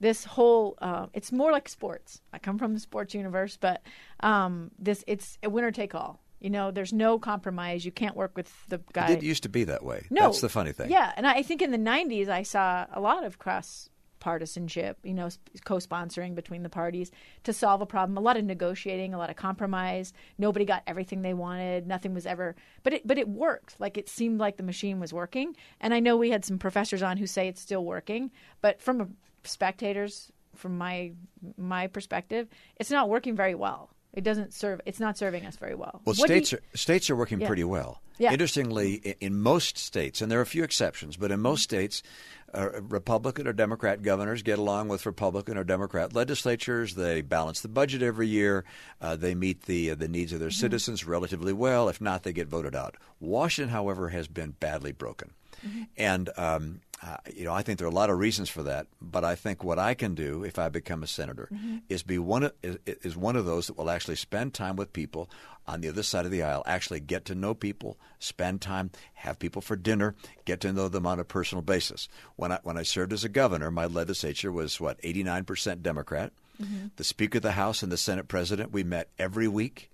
this 0.00 0.24
whole 0.24 0.76
uh, 0.80 1.06
it's 1.12 1.32
more 1.32 1.52
like 1.52 1.68
sports. 1.68 2.20
I 2.32 2.38
come 2.38 2.58
from 2.58 2.74
the 2.74 2.80
sports 2.80 3.14
universe, 3.14 3.56
but 3.60 3.82
um, 4.20 4.70
this 4.78 5.04
it's 5.06 5.38
a 5.42 5.50
winner 5.50 5.70
take 5.70 5.94
all. 5.94 6.20
You 6.40 6.50
know, 6.50 6.70
there's 6.70 6.92
no 6.92 7.18
compromise. 7.18 7.84
You 7.84 7.90
can't 7.90 8.14
work 8.14 8.36
with 8.36 8.52
the 8.68 8.80
guy. 8.92 9.10
It 9.10 9.22
used 9.22 9.42
to 9.42 9.48
be 9.48 9.64
that 9.64 9.84
way. 9.84 10.06
No, 10.08 10.22
That's 10.22 10.40
the 10.40 10.48
funny 10.48 10.70
thing. 10.72 10.90
Yeah, 10.90 11.12
and 11.16 11.26
I 11.26 11.42
think 11.42 11.62
in 11.62 11.72
the 11.72 11.78
'90s 11.78 12.28
I 12.28 12.42
saw 12.42 12.86
a 12.92 13.00
lot 13.00 13.24
of 13.24 13.38
cross 13.38 13.90
partisanship, 14.20 14.98
you 15.02 15.14
know, 15.14 15.28
co-sponsoring 15.64 16.34
between 16.34 16.62
the 16.62 16.68
parties 16.68 17.10
to 17.44 17.52
solve 17.52 17.80
a 17.80 17.86
problem. 17.86 18.16
A 18.16 18.20
lot 18.20 18.36
of 18.36 18.44
negotiating, 18.44 19.14
a 19.14 19.18
lot 19.18 19.30
of 19.30 19.36
compromise. 19.36 20.12
Nobody 20.38 20.64
got 20.64 20.82
everything 20.86 21.22
they 21.22 21.34
wanted. 21.34 21.86
Nothing 21.86 22.14
was 22.14 22.26
ever, 22.26 22.54
but 22.82 22.92
it 22.92 23.06
but 23.06 23.18
it 23.18 23.28
worked. 23.28 23.80
Like 23.80 23.96
it 23.96 24.08
seemed 24.08 24.38
like 24.38 24.56
the 24.56 24.62
machine 24.62 25.00
was 25.00 25.12
working. 25.12 25.56
And 25.80 25.94
I 25.94 26.00
know 26.00 26.16
we 26.16 26.30
had 26.30 26.44
some 26.44 26.58
professors 26.58 27.02
on 27.02 27.16
who 27.16 27.26
say 27.26 27.48
it's 27.48 27.60
still 27.60 27.84
working, 27.84 28.30
but 28.60 28.80
from 28.80 29.00
a 29.00 29.08
spectators, 29.44 30.30
from 30.54 30.78
my 30.78 31.12
my 31.56 31.86
perspective, 31.86 32.48
it's 32.76 32.90
not 32.90 33.08
working 33.08 33.36
very 33.36 33.54
well. 33.54 33.90
It 34.14 34.24
doesn't 34.24 34.52
serve. 34.54 34.80
It's 34.86 34.98
not 35.00 35.18
serving 35.18 35.44
us 35.46 35.56
very 35.56 35.74
well. 35.74 36.00
Well, 36.04 36.14
What 36.16 36.28
do 36.28 36.34
you- 36.34 36.44
states 36.44 36.52
are, 36.54 36.76
states 36.76 37.10
are 37.10 37.16
working 37.16 37.40
Yeah. 37.40 37.46
pretty 37.46 37.64
well. 37.64 38.00
Yeah. 38.18 38.32
Interestingly, 38.32 38.94
in 39.20 39.38
most 39.40 39.78
states, 39.78 40.20
and 40.20 40.32
there 40.32 40.40
are 40.40 40.42
a 40.42 40.46
few 40.46 40.64
exceptions, 40.64 41.16
but 41.16 41.30
in 41.30 41.38
most 41.38 41.62
states, 41.62 42.02
uh, 42.52 42.80
Republican 42.80 43.46
or 43.46 43.52
Democrat 43.52 44.02
governors 44.02 44.42
get 44.42 44.58
along 44.58 44.88
with 44.88 45.06
Republican 45.06 45.56
or 45.56 45.62
Democrat 45.62 46.14
legislatures. 46.14 46.94
They 46.96 47.20
balance 47.20 47.60
the 47.60 47.68
budget 47.68 48.02
every 48.02 48.26
year. 48.26 48.64
Uh, 49.00 49.14
they 49.14 49.36
meet 49.36 49.66
the 49.66 49.90
uh, 49.90 49.94
the 49.94 50.08
needs 50.08 50.32
of 50.32 50.40
their 50.40 50.48
Mm-hmm. 50.48 50.58
citizens 50.60 51.04
relatively 51.06 51.52
well. 51.52 51.88
If 51.88 52.00
not, 52.00 52.24
they 52.24 52.32
get 52.32 52.48
voted 52.48 52.74
out. 52.74 52.96
Washington, 53.20 53.70
however, 53.72 54.08
has 54.08 54.26
been 54.26 54.52
badly 54.58 54.90
broken, 54.90 55.30
Mm-hmm. 55.66 55.82
and 55.96 56.30
um, 56.36 56.80
uh, 57.02 57.16
you 57.34 57.44
know 57.44 57.52
I 57.52 57.62
think 57.62 57.78
there 57.78 57.86
are 57.86 57.90
a 57.90 57.94
lot 57.94 58.10
of 58.10 58.18
reasons 58.18 58.48
for 58.48 58.62
that. 58.64 58.86
But 59.00 59.24
I 59.24 59.34
think 59.34 59.64
what 59.64 59.78
I 59.78 59.94
can 59.94 60.14
do 60.14 60.44
if 60.44 60.58
I 60.58 60.68
become 60.68 61.02
a 61.02 61.06
senator 61.06 61.48
Mm-hmm. 61.52 61.78
is 61.88 62.02
be 62.02 62.18
one 62.18 62.44
of, 62.44 62.52
is, 62.62 62.78
is 62.86 63.16
one 63.16 63.36
of 63.36 63.44
those 63.44 63.66
that 63.66 63.76
will 63.76 63.90
actually 63.90 64.16
spend 64.16 64.54
time 64.54 64.76
with 64.76 64.92
people 64.92 65.28
on 65.66 65.80
the 65.82 65.88
other 65.88 66.02
side 66.02 66.24
of 66.24 66.30
the 66.30 66.42
aisle, 66.42 66.62
actually 66.66 66.98
get 66.98 67.26
to 67.26 67.34
know 67.34 67.52
people, 67.52 67.98
spend 68.18 68.60
time, 68.62 68.90
have 69.12 69.38
people 69.38 69.60
for 69.60 69.76
dinner, 69.76 70.14
get 70.46 70.60
to 70.60 70.72
know 70.72 70.88
them 70.88 71.06
on 71.06 71.20
a 71.20 71.24
personal 71.24 71.60
basis. 71.60 72.08
When 72.36 72.52
I 72.52 72.58
when 72.62 72.78
I 72.78 72.84
served 72.84 73.12
as 73.12 73.24
a 73.24 73.28
governor, 73.28 73.70
my 73.70 73.86
legislature 73.86 74.50
was 74.52 74.80
what 74.80 74.98
eighty 75.02 75.22
nine 75.22 75.44
percent 75.44 75.82
Democrat. 75.82 76.32
The 76.96 77.04
Speaker 77.04 77.38
of 77.38 77.42
the 77.42 77.52
House 77.52 77.84
and 77.84 77.92
the 77.92 77.96
Senate 77.96 78.26
President, 78.26 78.72
we 78.72 78.82
met 78.82 79.10
every 79.16 79.46
week 79.46 79.90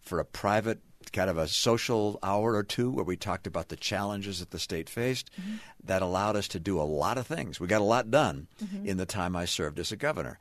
for 0.00 0.18
a 0.18 0.24
private 0.24 0.80
kind 1.12 1.30
of 1.30 1.38
a 1.38 1.48
social 1.48 2.18
hour 2.22 2.54
or 2.54 2.62
two 2.62 2.90
where 2.90 3.04
we 3.04 3.16
talked 3.16 3.46
about 3.46 3.68
the 3.68 3.76
challenges 3.76 4.40
that 4.40 4.50
the 4.50 4.58
state 4.58 4.88
faced 4.88 5.30
mm-hmm. 5.40 5.56
that 5.84 6.02
allowed 6.02 6.36
us 6.36 6.48
to 6.48 6.60
do 6.60 6.80
a 6.80 6.82
lot 6.82 7.18
of 7.18 7.26
things. 7.26 7.58
We 7.58 7.66
got 7.66 7.80
a 7.80 7.84
lot 7.84 8.10
done 8.10 8.46
mm-hmm. 8.62 8.86
in 8.86 8.96
the 8.96 9.06
time 9.06 9.34
I 9.34 9.44
served 9.44 9.78
as 9.78 9.90
a 9.90 9.96
governor. 9.96 10.38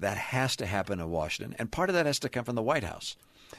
That 0.00 0.16
has 0.16 0.56
to 0.56 0.66
happen 0.66 1.00
in 1.00 1.10
Washington, 1.10 1.54
and 1.58 1.70
part 1.70 1.88
of 1.88 1.94
that 1.94 2.06
has 2.06 2.18
to 2.20 2.28
come 2.28 2.44
from 2.44 2.56
the 2.56 2.62
White 2.62 2.82
House. 2.82 3.16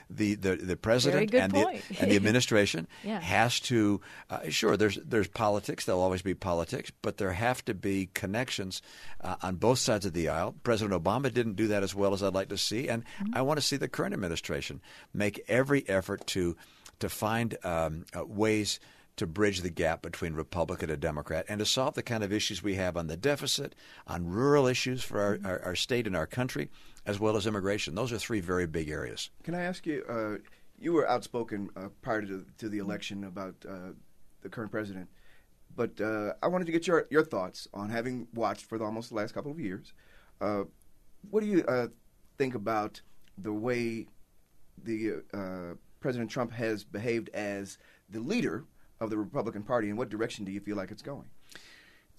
The 0.09 0.35
the, 0.35 0.55
the 0.55 0.77
president 0.77 1.33
and 1.33 1.51
the 1.53 1.81
and 1.99 2.11
the 2.11 2.15
administration 2.15 2.87
Yeah. 3.03 3.19
has 3.19 3.59
to 3.61 4.01
uh, 4.29 4.49
sure 4.49 4.77
there's 4.77 4.97
there's 5.05 5.27
politics 5.27 5.85
there'll 5.85 6.01
always 6.01 6.21
be 6.21 6.33
politics 6.33 6.91
but 7.01 7.17
there 7.17 7.31
have 7.33 7.63
to 7.65 7.73
be 7.73 8.09
connections 8.13 8.81
uh, 9.21 9.35
on 9.41 9.55
both 9.55 9.79
sides 9.79 10.05
of 10.05 10.13
the 10.13 10.29
aisle 10.29 10.55
President 10.63 11.01
Obama 11.03 11.33
didn't 11.33 11.55
do 11.55 11.67
that 11.67 11.83
as 11.83 11.93
well 11.95 12.13
as 12.13 12.23
I'd 12.23 12.33
like 12.33 12.49
to 12.49 12.57
see 12.57 12.87
and 12.89 13.03
Mm-hmm. 13.03 13.37
I 13.37 13.41
want 13.41 13.59
to 13.59 13.65
see 13.65 13.75
the 13.77 13.87
current 13.87 14.13
administration 14.13 14.81
make 15.13 15.43
every 15.47 15.87
effort 15.89 16.25
to 16.27 16.55
to 16.99 17.09
find 17.09 17.57
um, 17.63 18.05
uh, 18.17 18.23
ways 18.25 18.79
to 19.17 19.27
bridge 19.27 19.61
the 19.61 19.69
gap 19.69 20.01
between 20.01 20.33
Republican 20.33 20.89
and 20.89 20.99
Democrat 20.99 21.45
and 21.49 21.59
to 21.59 21.65
solve 21.65 21.93
the 21.93 22.01
kind 22.01 22.23
of 22.23 22.33
issues 22.33 22.63
we 22.63 22.75
have 22.75 22.97
on 22.97 23.07
the 23.07 23.17
deficit, 23.17 23.75
on 24.07 24.25
rural 24.25 24.65
issues 24.67 25.03
for 25.03 25.19
our, 25.21 25.39
our, 25.45 25.59
our 25.65 25.75
state 25.75 26.07
and 26.07 26.15
our 26.15 26.25
country, 26.25 26.69
as 27.05 27.19
well 27.19 27.35
as 27.35 27.45
immigration. 27.47 27.95
Those 27.95 28.11
are 28.11 28.17
three 28.17 28.39
very 28.39 28.65
big 28.65 28.89
areas. 28.89 29.29
Can 29.43 29.55
I 29.55 29.63
ask 29.63 29.85
you? 29.85 30.03
Uh, 30.09 30.37
you 30.79 30.93
were 30.93 31.07
outspoken 31.07 31.69
uh, 31.75 31.89
prior 32.01 32.21
to, 32.21 32.45
to 32.57 32.69
the 32.69 32.79
election 32.79 33.23
about 33.25 33.55
uh, 33.67 33.91
the 34.41 34.49
current 34.49 34.71
president, 34.71 35.07
but 35.75 35.99
uh, 36.01 36.33
I 36.41 36.47
wanted 36.47 36.65
to 36.65 36.71
get 36.71 36.87
your 36.87 37.07
your 37.09 37.23
thoughts 37.23 37.67
on 37.73 37.89
having 37.89 38.27
watched 38.33 38.65
for 38.65 38.77
the, 38.77 38.85
almost 38.85 39.09
the 39.09 39.15
last 39.15 39.33
couple 39.33 39.51
of 39.51 39.59
years. 39.59 39.93
Uh, 40.41 40.63
what 41.29 41.41
do 41.41 41.47
you 41.47 41.63
uh, 41.65 41.87
think 42.37 42.55
about 42.55 43.01
the 43.37 43.53
way 43.53 44.07
the 44.83 45.23
President 45.99 46.29
Trump 46.29 46.51
has 46.51 46.83
behaved 46.83 47.29
as 47.29 47.77
the 48.09 48.19
leader 48.19 48.65
of 48.99 49.09
the 49.09 49.17
Republican 49.17 49.63
Party, 49.63 49.89
and 49.89 49.97
what 49.97 50.09
direction 50.09 50.43
do 50.43 50.51
you 50.51 50.59
feel 50.59 50.75
like 50.75 50.91
it's 50.91 51.01
going? 51.01 51.29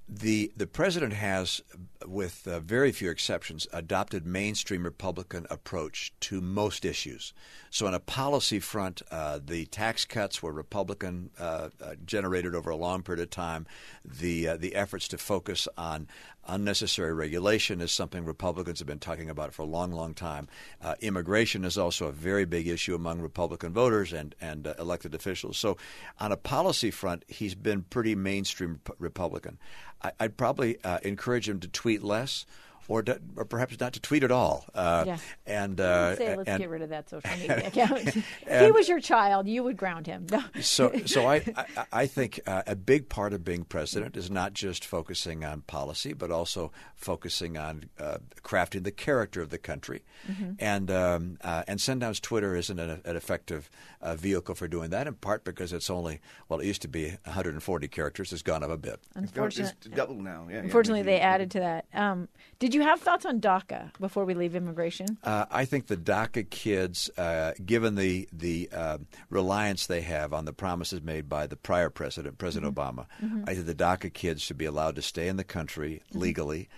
The 0.06 0.52
the 0.54 0.66
president 0.66 1.14
has, 1.14 1.62
with 2.06 2.46
uh, 2.46 2.60
very 2.60 2.92
few 2.92 3.10
exceptions, 3.10 3.66
adopted 3.72 4.26
mainstream 4.26 4.84
Republican 4.84 5.46
approach 5.48 6.12
to 6.20 6.42
most 6.42 6.84
issues. 6.84 7.32
So, 7.70 7.86
on 7.86 7.94
a 7.94 8.00
policy 8.00 8.60
front, 8.60 9.00
uh, 9.10 9.40
the 9.42 9.64
tax 9.64 10.04
cuts 10.04 10.42
were 10.42 10.52
Republican 10.52 11.30
uh, 11.38 11.70
uh 11.82 11.94
generated 12.04 12.54
over 12.54 12.68
a 12.68 12.76
long 12.76 13.02
period 13.02 13.22
of 13.22 13.30
time. 13.30 13.66
The 14.04 14.48
uh, 14.48 14.56
the 14.58 14.74
efforts 14.74 15.08
to 15.08 15.18
focus 15.18 15.68
on 15.78 16.08
unnecessary 16.46 17.12
regulation 17.12 17.80
is 17.80 17.92
something 17.92 18.24
Republicans 18.24 18.78
have 18.78 18.88
been 18.88 18.98
talking 18.98 19.30
about 19.30 19.52
for 19.52 19.62
a 19.62 19.66
long, 19.66 19.92
long 19.92 20.14
time. 20.14 20.48
Uh, 20.83 20.94
immigration 21.00 21.64
is 21.64 21.78
also 21.78 22.07
a 22.07 22.12
very 22.12 22.44
big 22.44 22.68
issue 22.68 22.94
among 22.94 23.20
Republican 23.20 23.72
voters 23.72 24.12
and 24.12 24.35
and 24.40 24.72
elected 24.78 25.14
officials. 25.14 25.57
So, 25.57 25.76
on 26.18 26.33
a 26.33 26.37
policy 26.37 26.90
front, 26.90 27.24
he's 27.28 27.54
been 27.54 27.83
pretty 27.83 28.14
mainstream 28.14 28.80
Republican. 28.98 29.59
I, 30.02 30.12
would 30.20 30.37
probably 30.37 30.83
uh, 30.85 30.98
encourage 31.02 31.48
him 31.48 31.61
to 31.61 31.68
tweet 31.68 32.02
less. 32.02 32.44
Or, 32.88 33.02
to, 33.02 33.20
or, 33.36 33.44
perhaps 33.44 33.80
not 33.80 33.94
to 33.94 34.00
tweet 34.00 34.24
at 34.24 34.30
all. 34.30 34.66
Uh, 34.74 35.04
yeah. 35.06 35.18
And 35.46 35.80
uh, 35.80 36.16
say, 36.16 36.36
let's 36.36 36.48
and, 36.48 36.60
get 36.60 36.68
rid 36.68 36.82
of 36.82 36.90
that 36.90 37.08
social 37.08 37.30
media 37.38 37.68
account. 37.68 38.06
if 38.16 38.64
he 38.64 38.70
was 38.70 38.88
your 38.88 39.00
child, 39.00 39.48
you 39.48 39.62
would 39.62 39.76
ground 39.76 40.06
him. 40.06 40.26
No. 40.30 40.42
so, 40.60 40.92
so 41.06 41.26
I, 41.26 41.36
I, 41.56 41.86
I 41.92 42.06
think 42.06 42.40
uh, 42.46 42.62
a 42.66 42.76
big 42.76 43.08
part 43.08 43.32
of 43.32 43.44
being 43.44 43.64
president 43.64 44.16
is 44.16 44.30
not 44.30 44.52
just 44.52 44.84
focusing 44.84 45.44
on 45.44 45.62
policy, 45.62 46.12
but 46.12 46.30
also 46.30 46.72
focusing 46.94 47.56
on 47.56 47.84
uh, 47.98 48.18
crafting 48.42 48.84
the 48.84 48.90
character 48.90 49.40
of 49.40 49.50
the 49.50 49.58
country. 49.58 50.04
Mm-hmm. 50.30 50.52
And 50.58 50.90
um, 50.90 51.38
uh, 51.42 51.64
and 51.66 51.80
sometimes 51.80 52.20
Twitter 52.20 52.54
isn't 52.56 52.78
an, 52.78 53.00
an 53.04 53.16
effective 53.16 53.70
uh, 54.00 54.14
vehicle 54.14 54.54
for 54.54 54.68
doing 54.68 54.90
that. 54.90 55.06
In 55.06 55.14
part 55.14 55.44
because 55.44 55.72
it's 55.72 55.90
only 55.90 56.20
well, 56.48 56.60
it 56.60 56.66
used 56.66 56.82
to 56.82 56.88
be 56.88 57.08
140 57.24 57.88
characters. 57.88 58.32
It's 58.32 58.42
gone 58.42 58.62
up 58.62 58.70
a 58.70 58.76
bit. 58.76 59.00
Unfortunately, 59.14 59.72
it's 59.78 59.96
double 59.96 60.16
now. 60.16 60.46
Yeah, 60.50 60.58
Unfortunately, 60.58 61.00
yeah, 61.00 61.18
they 61.18 61.20
added 61.20 61.50
to 61.52 61.60
that. 61.60 61.86
Um, 61.94 62.28
did 62.58 62.73
you 62.74 62.82
have 62.82 63.00
thoughts 63.00 63.24
on 63.24 63.40
DACA 63.40 63.90
before 63.98 64.24
we 64.24 64.34
leave 64.34 64.54
immigration? 64.54 65.18
Uh, 65.22 65.46
I 65.50 65.64
think 65.64 65.87
the 65.87 65.96
DACA 65.96 66.48
kids, 66.50 67.10
uh, 67.16 67.52
given 67.64 67.94
the 67.94 68.28
the 68.32 68.68
uh, 68.72 68.98
reliance 69.30 69.87
they 69.87 70.02
have 70.02 70.32
on 70.32 70.44
the 70.44 70.52
promises 70.52 71.02
made 71.02 71.28
by 71.28 71.46
the 71.46 71.56
prior 71.56 71.90
president, 71.90 72.38
President 72.38 72.74
mm-hmm. 72.74 72.98
Obama, 72.98 73.06
mm-hmm. 73.22 73.44
I 73.46 73.54
think 73.54 73.66
the 73.66 73.74
DACA 73.74 74.12
kids 74.12 74.42
should 74.42 74.58
be 74.58 74.64
allowed 74.64 74.96
to 74.96 75.02
stay 75.02 75.28
in 75.28 75.37
the 75.37 75.44
country 75.44 76.02
mm-hmm. 76.08 76.18
legally. 76.18 76.68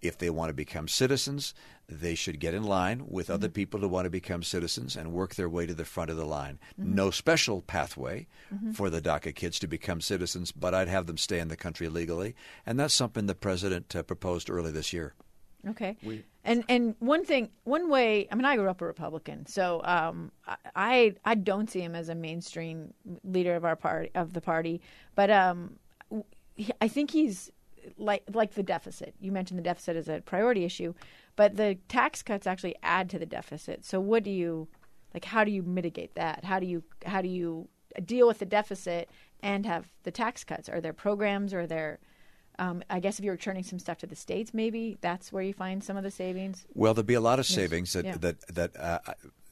If 0.00 0.18
they 0.18 0.30
want 0.30 0.48
to 0.48 0.54
become 0.54 0.88
citizens, 0.88 1.54
they 1.88 2.16
should 2.16 2.40
get 2.40 2.54
in 2.54 2.64
line 2.64 3.04
with 3.06 3.26
mm-hmm. 3.26 3.34
other 3.34 3.48
people 3.48 3.80
who 3.80 3.88
want 3.88 4.06
to 4.06 4.10
become 4.10 4.42
citizens 4.42 4.96
and 4.96 5.12
work 5.12 5.34
their 5.34 5.48
way 5.48 5.66
to 5.66 5.74
the 5.74 5.84
front 5.84 6.10
of 6.10 6.16
the 6.16 6.24
line. 6.24 6.58
Mm-hmm. 6.80 6.94
No 6.94 7.10
special 7.10 7.62
pathway 7.62 8.26
mm-hmm. 8.52 8.72
for 8.72 8.90
the 8.90 9.00
DACA 9.00 9.34
kids 9.34 9.58
to 9.60 9.68
become 9.68 10.00
citizens, 10.00 10.50
but 10.50 10.74
I'd 10.74 10.88
have 10.88 11.06
them 11.06 11.18
stay 11.18 11.38
in 11.38 11.48
the 11.48 11.56
country 11.56 11.88
legally. 11.88 12.34
And 12.66 12.80
that's 12.80 12.94
something 12.94 13.26
the 13.26 13.34
president 13.34 13.94
uh, 13.94 14.02
proposed 14.02 14.50
early 14.50 14.72
this 14.72 14.92
year. 14.92 15.14
Okay. 15.68 15.96
We, 16.02 16.24
and 16.44 16.64
and 16.68 16.94
one 16.98 17.24
thing, 17.24 17.50
one 17.64 17.88
way. 17.88 18.26
I 18.30 18.34
mean, 18.34 18.44
I 18.44 18.56
grew 18.56 18.68
up 18.68 18.80
a 18.80 18.86
Republican, 18.86 19.46
so 19.46 19.80
um, 19.84 20.32
I 20.74 21.14
I 21.24 21.34
don't 21.36 21.70
see 21.70 21.80
him 21.80 21.94
as 21.94 22.08
a 22.08 22.14
mainstream 22.14 22.92
leader 23.22 23.54
of 23.54 23.64
our 23.64 23.76
party 23.76 24.10
of 24.14 24.32
the 24.32 24.40
party, 24.40 24.80
but 25.14 25.30
um, 25.30 25.76
I 26.80 26.88
think 26.88 27.10
he's 27.10 27.50
like 27.96 28.24
like 28.32 28.54
the 28.54 28.62
deficit. 28.62 29.14
You 29.20 29.30
mentioned 29.32 29.58
the 29.58 29.62
deficit 29.62 29.96
as 29.96 30.08
a 30.08 30.20
priority 30.20 30.64
issue, 30.64 30.94
but 31.36 31.56
the 31.56 31.78
tax 31.88 32.22
cuts 32.22 32.46
actually 32.46 32.76
add 32.82 33.08
to 33.10 33.18
the 33.18 33.26
deficit. 33.26 33.84
So 33.84 34.00
what 34.00 34.24
do 34.24 34.30
you 34.30 34.68
like? 35.14 35.24
How 35.24 35.44
do 35.44 35.52
you 35.52 35.62
mitigate 35.62 36.14
that? 36.16 36.44
How 36.44 36.58
do 36.58 36.66
you 36.66 36.82
how 37.06 37.22
do 37.22 37.28
you 37.28 37.68
deal 38.04 38.26
with 38.26 38.38
the 38.38 38.46
deficit 38.46 39.10
and 39.42 39.64
have 39.66 39.92
the 40.02 40.10
tax 40.10 40.44
cuts? 40.44 40.68
Are 40.68 40.80
there 40.80 40.92
programs? 40.92 41.54
Or 41.54 41.60
are 41.60 41.66
there 41.66 42.00
um, 42.58 42.82
I 42.90 43.00
guess 43.00 43.18
if 43.18 43.24
you're 43.24 43.34
returning 43.34 43.64
some 43.64 43.78
stuff 43.78 43.98
to 43.98 44.06
the 44.06 44.16
states, 44.16 44.52
maybe 44.52 44.98
that's 45.00 45.32
where 45.32 45.42
you 45.42 45.54
find 45.54 45.82
some 45.82 45.96
of 45.96 46.02
the 46.02 46.10
savings. 46.10 46.64
Well, 46.74 46.94
there'll 46.94 47.06
be 47.06 47.14
a 47.14 47.20
lot 47.20 47.38
of 47.38 47.46
savings 47.46 47.92
that 47.94 48.04
yeah. 48.04 48.16
that 48.18 48.54
that 48.54 48.76
uh, 48.78 48.98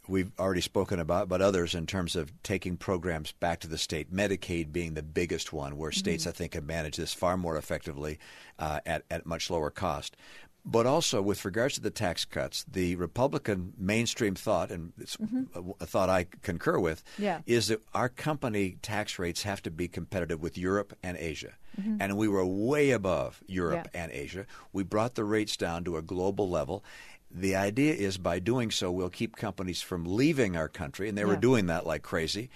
we've 0.06 0.32
already 0.38 0.60
spoken 0.60 1.00
about, 1.00 1.28
but 1.28 1.40
others 1.40 1.74
in 1.74 1.86
terms 1.86 2.16
of 2.16 2.32
taking 2.42 2.76
programs 2.76 3.32
back 3.32 3.60
to 3.60 3.68
the 3.68 3.78
state. 3.78 4.12
Medicaid 4.12 4.72
being 4.72 4.94
the 4.94 5.02
biggest 5.02 5.52
one, 5.52 5.76
where 5.76 5.92
states 5.92 6.24
mm-hmm. 6.24 6.30
I 6.30 6.32
think 6.32 6.54
have 6.54 6.66
managed 6.66 6.98
this 6.98 7.14
far 7.14 7.36
more 7.36 7.56
effectively 7.56 8.18
uh, 8.58 8.80
at 8.84 9.04
at 9.10 9.24
much 9.24 9.50
lower 9.50 9.70
cost. 9.70 10.16
But 10.64 10.86
also, 10.86 11.22
with 11.22 11.44
regards 11.44 11.74
to 11.74 11.80
the 11.80 11.90
tax 11.90 12.24
cuts, 12.24 12.64
the 12.70 12.94
Republican 12.96 13.72
mainstream 13.78 14.34
thought, 14.34 14.70
and 14.70 14.92
it's 14.98 15.16
mm-hmm. 15.16 15.70
a 15.80 15.86
thought 15.86 16.10
I 16.10 16.26
concur 16.42 16.78
with, 16.78 17.02
yeah. 17.18 17.40
is 17.46 17.68
that 17.68 17.80
our 17.94 18.08
company 18.10 18.76
tax 18.82 19.18
rates 19.18 19.42
have 19.44 19.62
to 19.62 19.70
be 19.70 19.88
competitive 19.88 20.40
with 20.42 20.58
Europe 20.58 20.96
and 21.02 21.16
Asia. 21.16 21.54
Mm-hmm. 21.80 21.96
And 22.00 22.16
we 22.16 22.28
were 22.28 22.44
way 22.44 22.90
above 22.90 23.42
Europe 23.46 23.88
yeah. 23.94 24.02
and 24.02 24.12
Asia. 24.12 24.46
We 24.72 24.82
brought 24.82 25.14
the 25.14 25.24
rates 25.24 25.56
down 25.56 25.84
to 25.84 25.96
a 25.96 26.02
global 26.02 26.48
level. 26.48 26.84
The 27.32 27.54
idea 27.54 27.94
is 27.94 28.18
by 28.18 28.40
doing 28.40 28.70
so, 28.70 28.90
we'll 28.90 29.08
keep 29.08 29.36
companies 29.36 29.80
from 29.80 30.04
leaving 30.04 30.56
our 30.56 30.68
country, 30.68 31.08
and 31.08 31.16
they 31.16 31.22
yeah. 31.22 31.28
were 31.28 31.36
doing 31.36 31.66
that 31.66 31.86
like 31.86 32.02
crazy 32.02 32.50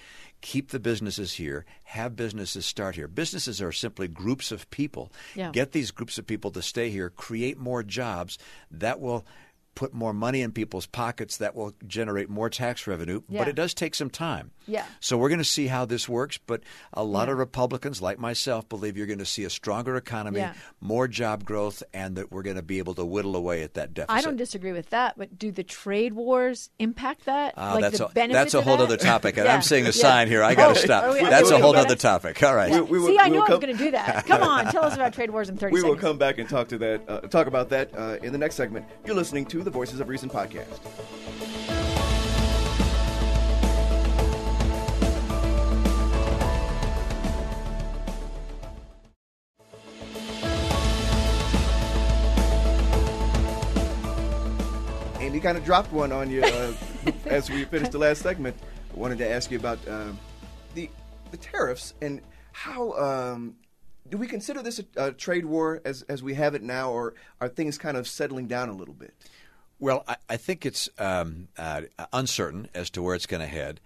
keep 0.45 0.69
the 0.69 0.79
businesses 0.79 1.33
here, 1.33 1.65
have 1.85 2.15
businesses 2.15 2.67
start 2.67 2.95
here. 2.95 3.09
Businesses 3.09 3.63
are 3.63 3.73
simply 3.73 4.07
groups 4.07 4.53
of 4.53 4.69
people. 4.69 5.11
Yeah. 5.35 5.51
Get 5.51 5.73
these 5.73 5.91
groups 5.91 6.19
of 6.19 6.27
people 6.27 6.51
to 6.51 6.61
stay 6.61 6.91
here, 6.91 7.09
create 7.09 7.57
more 7.57 7.83
jobs. 7.83 8.37
That 8.71 9.01
will 9.01 9.25
put 9.75 9.95
more 9.95 10.13
money 10.13 10.43
in 10.43 10.53
people's 10.53 10.85
pockets 10.85 11.39
that 11.39 11.55
will 11.57 11.73
generate 11.87 12.29
more 12.29 12.51
tax 12.51 12.87
revenue, 12.87 13.23
yeah. 13.27 13.39
but 13.39 13.49
it 13.49 13.57
does 13.57 13.73
take 13.73 13.95
some 13.95 14.11
time. 14.11 14.51
Yeah. 14.67 14.85
So 15.01 15.17
we're 15.17 15.29
going 15.29 15.39
to 15.39 15.45
see 15.45 15.67
how 15.67 15.85
this 15.85 16.09
works, 16.09 16.39
but 16.39 16.63
a 16.93 17.05
lot 17.05 17.29
yeah. 17.29 17.33
of 17.33 17.39
Republicans 17.39 18.01
like 18.01 18.19
myself 18.19 18.69
believe 18.69 18.97
you're 18.97 19.07
going 19.07 19.19
to 19.19 19.27
see 19.27 19.45
a 19.45 19.51
stronger 19.51 19.97
economy, 19.97 20.41
yeah. 20.41 20.55
more 20.81 21.09
job 21.09 21.45
growth 21.45 21.83
and 21.93 22.17
that 22.17 22.33
we're 22.33 22.43
going 22.43 22.57
to 22.57 22.63
be 22.63 22.79
able 22.79 22.95
to 22.95 23.05
whittle 23.05 23.37
away 23.37 23.63
at 23.63 23.75
that 23.75 23.95
deficit. 23.95 24.17
I 24.17 24.23
don't 24.23 24.37
disagree 24.37 24.73
with 24.73 24.91
that, 24.91 25.19
but 25.19 25.39
do 25.39 25.51
the 25.51 25.65
trade 25.65 26.15
wars 26.15 26.71
impact 26.79 27.27
that? 27.27 27.55
Uh, 27.57 27.73
like 27.75 27.83
that's 27.83 27.99
the 27.99 28.07
a, 28.07 28.29
that's 28.29 28.55
a 28.55 28.63
whole 28.63 28.81
other 28.81 28.97
topic 28.97 29.37
and 29.37 29.49
I'm 29.55 29.63
seeing 29.63 29.87
a 29.87 29.93
sign 29.93 30.29
here. 30.29 30.43
I 30.43 30.55
got 30.55 30.75
to 30.75 30.81
oh, 30.81 30.85
stop. 30.85 31.15
We, 31.15 31.21
that's 31.21 31.51
a 31.51 31.59
whole 31.59 31.77
other 31.77 31.97
topic. 31.97 32.43
All 32.43 32.55
right. 32.55 32.65
We, 32.75 32.81
we 32.81 32.99
will, 32.99 33.07
see, 33.07 33.19
I 33.21 33.29
knew 33.29 33.41
I 33.41 33.51
was 33.51 33.61
going 33.61 33.77
to 33.77 33.85
do 33.85 33.91
that. 33.93 34.27
Come 34.27 34.43
on, 34.43 34.67
tell 34.67 34.85
us 34.85 34.95
about 34.95 35.13
trade 35.13 35.31
wars 35.31 35.49
in 35.49 35.57
30 35.57 35.73
we 35.73 35.81
seconds. 35.81 35.95
will 35.95 36.01
come 36.01 36.19
back 36.19 36.39
and 36.39 36.49
talk 36.49 36.69
to 36.69 36.79
that 36.79 37.09
uh, 37.09 37.21
talk 37.21 37.47
about 37.47 37.69
that 37.69 37.97
uh, 37.97 38.19
in 38.23 38.33
the 38.33 38.39
next 38.39 38.57
segment. 38.57 38.85
You're 39.07 39.15
listening 39.15 39.47
to 39.47 39.63
the 39.63 39.71
Voices 39.71 40.01
of 40.01 40.09
Reason 40.09 40.29
podcast 40.29 40.81
And 55.35 55.43
he 55.43 55.45
kind 55.45 55.59
of 55.59 55.65
dropped 55.65 55.93
one 55.93 56.13
on 56.13 56.31
you 56.31 56.45
uh, 56.45 56.73
as 57.27 57.51
we 57.51 57.65
finished 57.65 57.91
the 57.91 57.99
last 57.99 58.23
segment. 58.23 58.57
I 58.95 58.97
wanted 58.97 59.19
to 59.19 59.29
ask 59.29 59.51
you 59.51 59.59
about 59.59 59.81
uh, 59.89 60.13
the 60.77 60.89
the 61.33 61.37
tariffs 61.37 61.93
and 62.01 62.21
how 62.53 62.93
um, 62.93 63.57
do 64.09 64.17
we 64.17 64.29
consider 64.29 64.63
this 64.63 64.79
a, 64.79 64.85
a, 64.97 65.11
trade 65.11 65.45
war 65.45 65.83
as 65.85 66.03
as 66.03 66.23
we 66.23 66.35
have 66.35 66.55
it 66.55 66.63
now, 66.63 66.93
or 66.93 67.15
are 67.41 67.49
things 67.49 67.79
kind 67.79 67.97
of 67.97 68.07
settling 68.07 68.47
down 68.47 68.69
a 68.69 68.75
little 68.75 68.95
bit? 68.95 69.13
Well, 69.81 70.05
I, 70.07 70.19
I 70.29 70.37
think 70.37 70.65
it's 70.65 70.89
um, 71.01 71.49
uh, 71.59 71.83
uncertain 72.13 72.69
as 72.73 72.89
to 72.91 73.03
where 73.03 73.17
it's 73.17 73.27
going 73.27 73.41
to 73.41 73.49
head. 73.49 73.81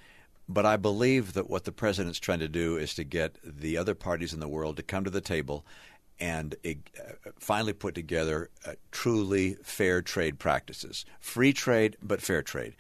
But 0.51 0.67
I 0.67 0.77
believe 0.77 1.33
that 1.33 1.49
what 1.49 1.65
the 1.65 1.73
president's 1.73 2.19
trying 2.19 2.41
to 2.41 2.49
do 2.49 2.77
is 2.77 2.93
to 2.95 3.05
get 3.05 3.37
the 3.43 3.79
other 3.79 3.95
parties 3.95 4.35
in 4.35 4.41
the 4.41 4.49
world 4.49 4.77
to 4.77 4.83
come 4.83 5.05
to 5.05 5.11
the 5.11 5.23
table 5.23 5.65
and 6.21 6.57
uh, 6.67 6.73
finally 7.39 7.73
put 7.73 7.95
together 7.95 8.51
uh, 8.67 8.73
truly 8.91 9.55
fair 9.63 10.03
trade 10.03 10.39
practices. 10.39 11.05
Free 11.21 11.53
trade, 11.53 11.97
but 12.03 12.21
fair 12.21 12.43
trade. 12.43 12.75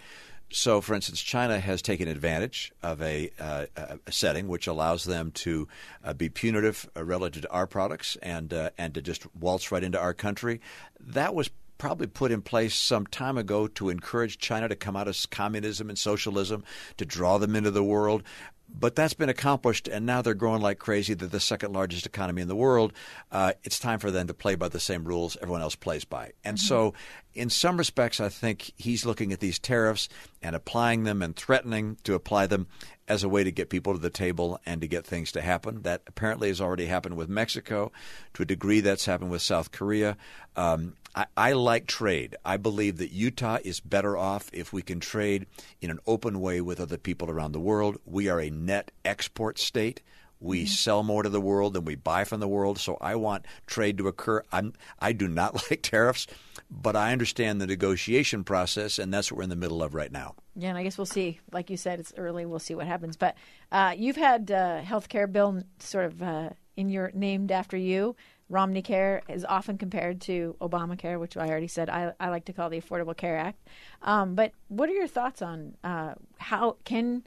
So, 0.50 0.80
for 0.80 0.94
instance, 0.94 1.20
China 1.20 1.60
has 1.60 1.82
taken 1.82 2.08
advantage 2.08 2.72
of 2.82 3.02
a, 3.02 3.30
uh, 3.38 3.66
a 4.06 4.12
setting 4.12 4.48
which 4.48 4.66
allows 4.66 5.04
them 5.04 5.30
to 5.32 5.68
uh, 6.02 6.14
be 6.14 6.30
punitive 6.30 6.88
uh, 6.96 7.04
relative 7.04 7.42
to 7.42 7.50
our 7.50 7.66
products 7.66 8.16
and 8.22 8.52
uh, 8.54 8.70
and 8.78 8.94
to 8.94 9.02
just 9.02 9.26
waltz 9.36 9.70
right 9.70 9.84
into 9.84 10.00
our 10.00 10.14
country. 10.14 10.62
That 11.00 11.34
was 11.34 11.50
probably 11.76 12.06
put 12.06 12.32
in 12.32 12.42
place 12.42 12.74
some 12.74 13.06
time 13.06 13.36
ago 13.36 13.68
to 13.68 13.90
encourage 13.90 14.38
China 14.38 14.68
to 14.68 14.74
come 14.74 14.96
out 14.96 15.06
of 15.06 15.16
communism 15.30 15.88
and 15.88 15.98
socialism, 15.98 16.64
to 16.96 17.04
draw 17.04 17.38
them 17.38 17.54
into 17.54 17.70
the 17.70 17.84
world. 17.84 18.22
But 18.68 18.94
that's 18.94 19.14
been 19.14 19.28
accomplished, 19.28 19.88
and 19.88 20.06
now 20.06 20.22
they're 20.22 20.34
growing 20.34 20.62
like 20.62 20.78
crazy. 20.78 21.14
They're 21.14 21.26
the 21.26 21.40
second 21.40 21.72
largest 21.72 22.06
economy 22.06 22.42
in 22.42 22.48
the 22.48 22.54
world. 22.56 22.92
Uh, 23.32 23.54
it's 23.64 23.78
time 23.78 23.98
for 23.98 24.10
them 24.10 24.26
to 24.26 24.34
play 24.34 24.54
by 24.54 24.68
the 24.68 24.78
same 24.78 25.04
rules 25.04 25.36
everyone 25.40 25.62
else 25.62 25.74
plays 25.74 26.04
by. 26.04 26.32
And 26.44 26.58
mm-hmm. 26.58 26.66
so, 26.66 26.94
in 27.34 27.50
some 27.50 27.76
respects, 27.76 28.20
I 28.20 28.28
think 28.28 28.72
he's 28.76 29.06
looking 29.06 29.32
at 29.32 29.40
these 29.40 29.58
tariffs 29.58 30.08
and 30.42 30.56
applying 30.56 31.04
them 31.04 31.22
and 31.22 31.36
threatening 31.36 31.96
to 32.04 32.14
apply 32.14 32.46
them 32.46 32.66
as 33.06 33.22
a 33.22 33.28
way 33.28 33.44
to 33.44 33.50
get 33.50 33.70
people 33.70 33.94
to 33.94 33.98
the 33.98 34.10
table 34.10 34.60
and 34.66 34.80
to 34.80 34.88
get 34.88 35.06
things 35.06 35.32
to 35.32 35.40
happen. 35.40 35.82
That 35.82 36.02
apparently 36.06 36.48
has 36.48 36.60
already 36.60 36.86
happened 36.86 37.16
with 37.16 37.28
Mexico. 37.28 37.92
To 38.34 38.42
a 38.42 38.46
degree, 38.46 38.80
that's 38.80 39.06
happened 39.06 39.30
with 39.30 39.42
South 39.42 39.72
Korea. 39.72 40.16
Um, 40.56 40.94
I, 41.14 41.26
I 41.36 41.52
like 41.52 41.86
trade. 41.86 42.36
I 42.44 42.56
believe 42.56 42.98
that 42.98 43.12
Utah 43.12 43.58
is 43.64 43.80
better 43.80 44.16
off 44.16 44.50
if 44.52 44.72
we 44.72 44.82
can 44.82 45.00
trade 45.00 45.46
in 45.80 45.90
an 45.90 46.00
open 46.06 46.40
way 46.40 46.60
with 46.60 46.80
other 46.80 46.98
people 46.98 47.30
around 47.30 47.52
the 47.52 47.60
world. 47.60 47.98
We 48.04 48.28
are 48.28 48.40
a 48.40 48.50
net 48.50 48.90
export 49.04 49.58
state. 49.58 50.02
We 50.40 50.66
sell 50.66 51.02
more 51.02 51.22
to 51.22 51.28
the 51.28 51.40
world 51.40 51.74
than 51.74 51.84
we 51.84 51.96
buy 51.96 52.24
from 52.24 52.40
the 52.40 52.48
world, 52.48 52.78
so 52.78 52.96
I 53.00 53.16
want 53.16 53.46
trade 53.66 53.98
to 53.98 54.08
occur. 54.08 54.42
I'm, 54.52 54.74
I 55.00 55.12
do 55.12 55.28
not 55.28 55.54
like 55.70 55.82
tariffs, 55.82 56.26
but 56.70 56.96
I 56.96 57.12
understand 57.12 57.60
the 57.60 57.66
negotiation 57.66 58.44
process, 58.44 58.98
and 58.98 59.12
that's 59.12 59.30
what 59.30 59.38
we're 59.38 59.44
in 59.44 59.50
the 59.50 59.56
middle 59.56 59.82
of 59.82 59.94
right 59.94 60.12
now. 60.12 60.34
Yeah, 60.54 60.70
and 60.70 60.78
I 60.78 60.82
guess 60.82 60.98
we'll 60.98 61.06
see. 61.06 61.40
Like 61.52 61.70
you 61.70 61.76
said, 61.76 62.00
it's 62.00 62.12
early. 62.16 62.46
We'll 62.46 62.58
see 62.58 62.74
what 62.74 62.86
happens. 62.86 63.16
But 63.16 63.36
uh, 63.72 63.94
you've 63.96 64.16
had 64.16 64.50
uh, 64.50 64.80
health 64.80 65.08
care 65.08 65.26
bill 65.26 65.62
sort 65.78 66.06
of 66.06 66.22
uh, 66.22 66.50
in 66.76 66.88
your 66.88 67.10
named 67.14 67.52
after 67.52 67.76
you. 67.76 68.16
Romney 68.48 68.82
Care 68.82 69.22
is 69.28 69.44
often 69.44 69.76
compared 69.76 70.22
to 70.22 70.56
Obamacare, 70.60 71.20
which 71.20 71.36
I 71.36 71.48
already 71.48 71.68
said 71.68 71.90
I, 71.90 72.12
I 72.18 72.30
like 72.30 72.46
to 72.46 72.52
call 72.52 72.70
the 72.70 72.80
Affordable 72.80 73.16
Care 73.16 73.36
Act. 73.36 73.68
Um, 74.02 74.34
but 74.34 74.52
what 74.68 74.88
are 74.88 74.94
your 74.94 75.06
thoughts 75.06 75.42
on 75.42 75.76
uh, 75.84 76.14
how 76.38 76.76
can 76.84 77.24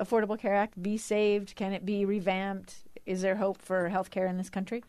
Affordable 0.00 0.38
Care 0.38 0.54
Act 0.54 0.80
be 0.82 0.96
saved? 0.96 1.54
Can 1.56 1.72
it 1.72 1.84
be 1.84 2.04
revamped? 2.04 2.74
Is 3.06 3.22
there 3.22 3.36
hope 3.36 3.60
for 3.60 3.88
health 3.88 4.10
care 4.10 4.26
in 4.26 4.36
this 4.38 4.50
country? 4.50 4.82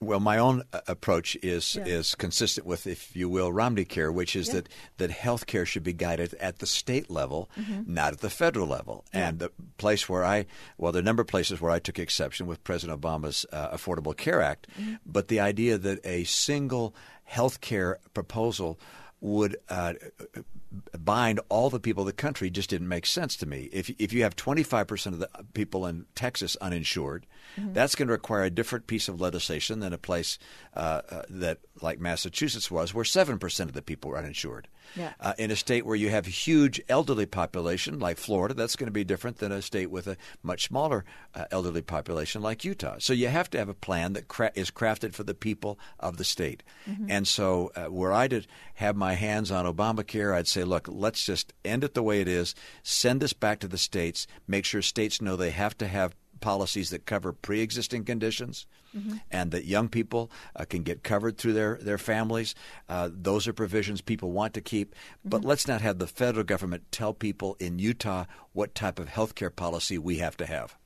Well, 0.00 0.20
my 0.20 0.36
own 0.38 0.64
uh, 0.72 0.80
approach 0.86 1.34
is 1.42 1.76
Yeah. 1.76 1.84
is 1.86 2.14
consistent 2.14 2.66
with, 2.66 2.86
if 2.86 3.16
you 3.16 3.28
will, 3.28 3.52
Romney 3.52 3.84
Care, 3.86 4.12
which 4.12 4.36
is 4.36 4.48
that 4.50 4.68
that 4.98 5.10
health 5.10 5.46
care 5.46 5.64
should 5.64 5.82
be 5.84 5.94
guided 5.94 6.34
at 6.34 6.58
the 6.58 6.66
state 6.66 7.10
level, 7.10 7.48
Mm-hmm. 7.58 7.94
not 7.94 8.12
at 8.12 8.20
the 8.20 8.28
federal 8.28 8.66
level. 8.66 9.04
And 9.14 9.38
the 9.38 9.50
place 9.78 10.06
where 10.08 10.24
I, 10.24 10.44
well, 10.76 10.92
there 10.92 11.00
are 11.00 11.02
a 11.02 11.04
number 11.04 11.22
of 11.22 11.28
places 11.28 11.60
where 11.60 11.70
I 11.70 11.78
took 11.78 11.98
exception 11.98 12.46
with 12.46 12.62
President 12.64 13.00
Obama's 13.00 13.46
uh, 13.52 13.70
Affordable 13.70 14.14
Care 14.16 14.42
Act, 14.42 14.66
Mm-hmm. 14.78 14.94
but 15.06 15.28
the 15.28 15.40
idea 15.40 15.78
that 15.78 16.04
a 16.04 16.24
single 16.24 16.94
health 17.22 17.60
care 17.62 17.98
proposal 18.12 18.78
would 19.24 19.56
uh, 19.70 19.94
bind 20.98 21.40
all 21.48 21.70
the 21.70 21.80
people 21.80 22.02
of 22.02 22.06
the 22.06 22.12
country 22.12 22.50
just 22.50 22.68
didn't 22.68 22.88
make 22.88 23.06
sense 23.06 23.36
to 23.36 23.46
me. 23.46 23.70
If 23.72 23.88
if 23.98 24.12
you 24.12 24.22
have 24.22 24.36
25% 24.36 25.06
of 25.06 25.18
the 25.18 25.30
people 25.54 25.86
in 25.86 26.04
Texas 26.14 26.56
uninsured, 26.60 27.26
Mm-hmm. 27.60 27.74
that's 27.74 27.94
going 27.94 28.08
to 28.08 28.12
require 28.12 28.42
a 28.42 28.50
different 28.50 28.88
piece 28.88 29.06
of 29.06 29.20
legislation 29.20 29.78
than 29.78 29.92
a 29.92 29.98
place 29.98 30.38
uh, 30.74 31.02
uh, 31.08 31.22
that 31.28 31.58
like 31.84 32.00
Massachusetts 32.00 32.70
was, 32.70 32.92
where 32.92 33.04
7% 33.04 33.60
of 33.60 33.72
the 33.72 33.82
people 33.82 34.10
were 34.10 34.18
uninsured. 34.18 34.66
Yeah. 34.96 35.12
Uh, 35.20 35.34
in 35.38 35.50
a 35.50 35.56
state 35.56 35.86
where 35.86 35.94
you 35.94 36.10
have 36.10 36.26
a 36.26 36.30
huge 36.30 36.80
elderly 36.88 37.26
population 37.26 38.00
like 38.00 38.18
Florida, 38.18 38.54
that's 38.54 38.74
going 38.74 38.88
to 38.88 38.92
be 38.92 39.04
different 39.04 39.38
than 39.38 39.52
a 39.52 39.62
state 39.62 39.90
with 39.90 40.06
a 40.06 40.16
much 40.42 40.64
smaller 40.66 41.04
uh, 41.34 41.44
elderly 41.50 41.82
population 41.82 42.42
like 42.42 42.64
Utah. 42.64 42.96
So 42.98 43.12
you 43.12 43.28
have 43.28 43.50
to 43.50 43.58
have 43.58 43.68
a 43.68 43.74
plan 43.74 44.14
that 44.14 44.26
cra- 44.26 44.52
is 44.54 44.70
crafted 44.70 45.14
for 45.14 45.22
the 45.22 45.34
people 45.34 45.78
of 46.00 46.16
the 46.16 46.24
state. 46.24 46.62
And 47.08 47.28
so, 47.28 47.70
uh, 47.76 47.90
were 47.90 48.12
I 48.12 48.28
to 48.28 48.42
have 48.74 48.96
my 48.96 49.14
hands 49.14 49.50
on 49.50 49.66
Obamacare, 49.66 50.34
I'd 50.34 50.48
say, 50.48 50.64
look, 50.64 50.88
let's 50.90 51.24
just 51.24 51.52
end 51.64 51.84
it 51.84 51.94
the 51.94 52.02
way 52.02 52.20
it 52.20 52.28
is, 52.28 52.54
send 52.82 53.20
this 53.20 53.32
back 53.32 53.60
to 53.60 53.68
the 53.68 53.78
states, 53.78 54.26
make 54.48 54.64
sure 54.64 54.82
states 54.82 55.20
know 55.20 55.36
they 55.36 55.50
have 55.50 55.76
to 55.78 55.86
have 55.86 56.16
policies 56.40 56.90
that 56.90 57.06
cover 57.06 57.32
pre-existing 57.32 58.04
conditions 58.04 58.66
and 59.30 59.50
that 59.50 59.64
young 59.64 59.88
people 59.88 60.30
uh, 60.56 60.64
can 60.64 60.82
get 60.82 61.02
covered 61.02 61.38
through 61.38 61.52
their, 61.52 61.78
their 61.80 61.98
families. 61.98 62.54
Uh, 62.88 63.08
those 63.12 63.48
are 63.48 63.52
provisions 63.52 64.00
people 64.00 64.30
want 64.30 64.54
to 64.54 64.60
keep. 64.60 64.94
But 65.24 65.44
let's 65.44 65.66
not 65.66 65.80
have 65.80 65.98
the 65.98 66.06
federal 66.06 66.44
government 66.44 66.84
tell 66.90 67.12
people 67.14 67.56
in 67.58 67.78
Utah 67.78 68.24
what 68.52 68.74
type 68.74 68.98
of 68.98 69.08
health 69.08 69.34
care 69.34 69.50
policy 69.50 69.98
we 69.98 70.18
have 70.18 70.36
to 70.36 70.46
have. 70.46 70.76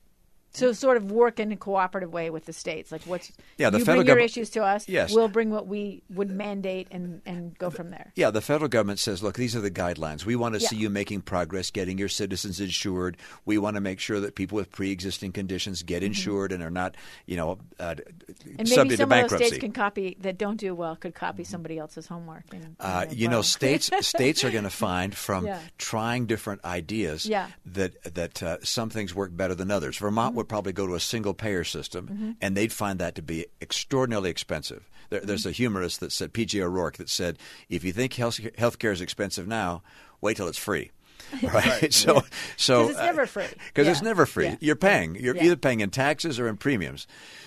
So 0.51 0.73
sort 0.73 0.97
of 0.97 1.11
work 1.11 1.39
in 1.39 1.51
a 1.51 1.55
cooperative 1.55 2.11
way 2.11 2.29
with 2.31 2.45
the 2.45 2.53
states. 2.53 2.91
Like 2.91 3.03
what's 3.03 3.31
Yeah, 3.57 3.69
the 3.69 3.77
you 3.79 3.85
federal 3.85 4.03
bring 4.03 4.17
your 4.17 4.25
issues 4.25 4.49
to 4.51 4.63
us. 4.63 4.89
Yes. 4.89 5.13
we'll 5.13 5.27
bring 5.27 5.51
what 5.51 5.67
we 5.67 6.01
would 6.09 6.29
mandate 6.29 6.87
and 6.91 7.21
and 7.25 7.55
go 7.59 7.69
from 7.69 7.91
there. 7.91 8.11
Yeah, 8.15 8.31
the 8.31 8.41
federal 8.41 8.67
government 8.67 8.99
says, 8.99 9.21
look, 9.21 9.35
these 9.35 9.55
are 9.55 9.61
the 9.61 9.69
guidelines. 9.71 10.25
We 10.25 10.35
want 10.35 10.55
to 10.55 10.61
Yeah. 10.61 10.69
see 10.69 10.75
you 10.77 10.89
making 10.89 11.21
progress, 11.21 11.69
getting 11.69 11.97
your 11.99 12.09
citizens 12.09 12.59
insured. 12.59 13.17
We 13.45 13.57
want 13.59 13.75
to 13.75 13.81
make 13.81 13.99
sure 13.99 14.19
that 14.19 14.33
people 14.35 14.55
with 14.55 14.71
pre-existing 14.71 15.33
conditions 15.33 15.83
get 15.83 16.01
insured 16.03 16.51
and 16.51 16.63
are 16.63 16.71
not, 16.71 16.95
you 17.27 17.37
know, 17.37 17.59
uh, 17.79 17.95
Mm-hmm. 17.99 18.49
And 18.49 18.57
maybe 18.57 18.65
subject 18.69 18.89
to 18.91 18.97
some 18.97 19.11
of 19.11 19.29
those 19.29 19.39
states 19.39 19.57
can 19.57 19.71
copy 19.71 20.17
that 20.21 20.37
don't 20.37 20.57
do 20.57 20.73
well 20.75 20.95
could 20.95 21.13
copy 21.15 21.43
somebody 21.43 21.77
else's 21.77 22.07
homework. 22.07 22.43
And, 22.53 22.75
Uh, 22.79 23.05
and 23.09 23.17
you 23.17 23.27
know, 23.27 23.41
states 23.41 23.89
states 24.07 24.43
are 24.43 24.51
going 24.51 24.63
to 24.63 24.69
find 24.69 25.15
from 25.15 25.45
Yeah. 25.45 25.59
trying 25.77 26.25
different 26.25 26.63
ideas 26.65 27.25
Yeah. 27.25 27.47
that 27.67 28.01
that 28.15 28.41
uh, 28.43 28.57
some 28.63 28.89
things 28.89 29.13
work 29.13 29.35
better 29.35 29.53
than 29.55 29.69
others. 29.71 29.97
Vermont 29.97 30.29
Mm-hmm. 30.31 30.38
Would 30.39 30.49
probably 30.49 30.73
go 30.73 30.87
to 30.87 30.95
a 30.95 30.99
single 30.99 31.33
payer 31.35 31.63
system, 31.63 32.35
and 32.41 32.57
they'd 32.57 32.73
find 32.73 32.97
that 32.99 33.13
to 33.15 33.21
be 33.21 33.45
extraordinarily 33.61 34.29
expensive. 34.31 34.89
There, 35.09 35.19
There's 35.21 35.41
Mm-hmm. 35.41 35.49
a 35.49 35.53
humorist 35.53 35.99
that 35.99 36.11
said, 36.11 36.33
P.J. 36.33 36.61
O'Rourke, 36.61 36.97
that 36.97 37.09
said, 37.09 37.37
if 37.69 37.83
you 37.83 37.91
think 37.93 38.13
health 38.13 38.79
care 38.79 38.91
is 38.91 39.01
expensive 39.01 39.47
now, 39.47 39.83
wait 40.21 40.37
till 40.37 40.47
it's 40.47 40.57
free. 40.57 40.91
Right. 41.43 41.93
So, 41.93 42.21
so 42.57 42.81
'Cause 42.87 42.89
it's 42.91 42.99
never 42.99 43.25
free. 43.27 43.45
Because 43.67 43.87
it's 43.87 44.01
never 44.01 44.25
free. 44.25 44.45
Yeah. 44.45 44.55
You're 44.61 44.75
paying. 44.75 45.15
You're 45.15 45.35
Yeah. 45.35 45.43
either 45.45 45.55
paying 45.57 45.81
in 45.81 45.91
taxes 45.91 46.39
or 46.39 46.47
in 46.47 46.57
premiums. 46.57 47.05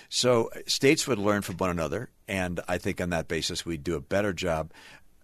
So 0.09 0.49
uh, 0.55 0.59
states 0.67 1.05
would 1.07 1.19
learn 1.19 1.41
from 1.41 1.57
one 1.57 1.69
another, 1.69 2.09
and 2.27 2.61
I 2.67 2.77
think 2.77 3.01
on 3.01 3.09
that 3.09 3.27
basis 3.27 3.65
we'd 3.65 3.83
do 3.83 3.95
a 3.95 4.01
better 4.01 4.31
job 4.33 4.71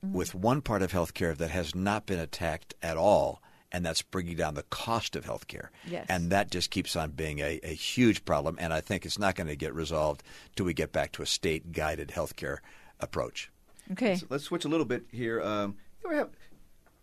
Mm-hmm. 0.05 0.13
with 0.15 0.33
one 0.33 0.61
part 0.61 0.81
of 0.81 0.93
healthcare 0.93 1.35
that 1.35 1.49
has 1.51 1.75
not 1.75 2.05
been 2.05 2.19
attacked 2.19 2.73
at 2.81 2.95
all, 2.95 3.41
and 3.71 3.85
that's 3.85 4.01
bringing 4.01 4.35
down 4.35 4.55
the 4.55 4.63
cost 4.63 5.15
of 5.15 5.25
healthcare. 5.25 5.69
Yes. 5.87 6.05
And 6.09 6.31
that 6.31 6.51
just 6.51 6.71
keeps 6.71 6.95
on 6.95 7.11
being 7.11 7.39
a, 7.39 7.59
a 7.63 7.73
huge 7.73 8.25
problem, 8.25 8.57
and 8.59 8.73
I 8.73 8.81
think 8.81 9.05
it's 9.05 9.19
not 9.19 9.35
going 9.35 9.47
to 9.47 9.55
get 9.55 9.73
resolved 9.73 10.23
till 10.55 10.65
we 10.65 10.73
get 10.73 10.91
back 10.91 11.11
to 11.13 11.21
a 11.21 11.25
state-guided 11.25 12.09
healthcare 12.09 12.57
approach. 12.99 13.51
Okay. 13.91 14.15
So 14.15 14.27
let's 14.29 14.43
switch 14.43 14.65
a 14.65 14.69
little 14.69 14.85
bit 14.85 15.03
here. 15.11 15.41
Um, 15.41 15.75
you 16.03 16.09
ever 16.09 16.17
have? 16.19 16.29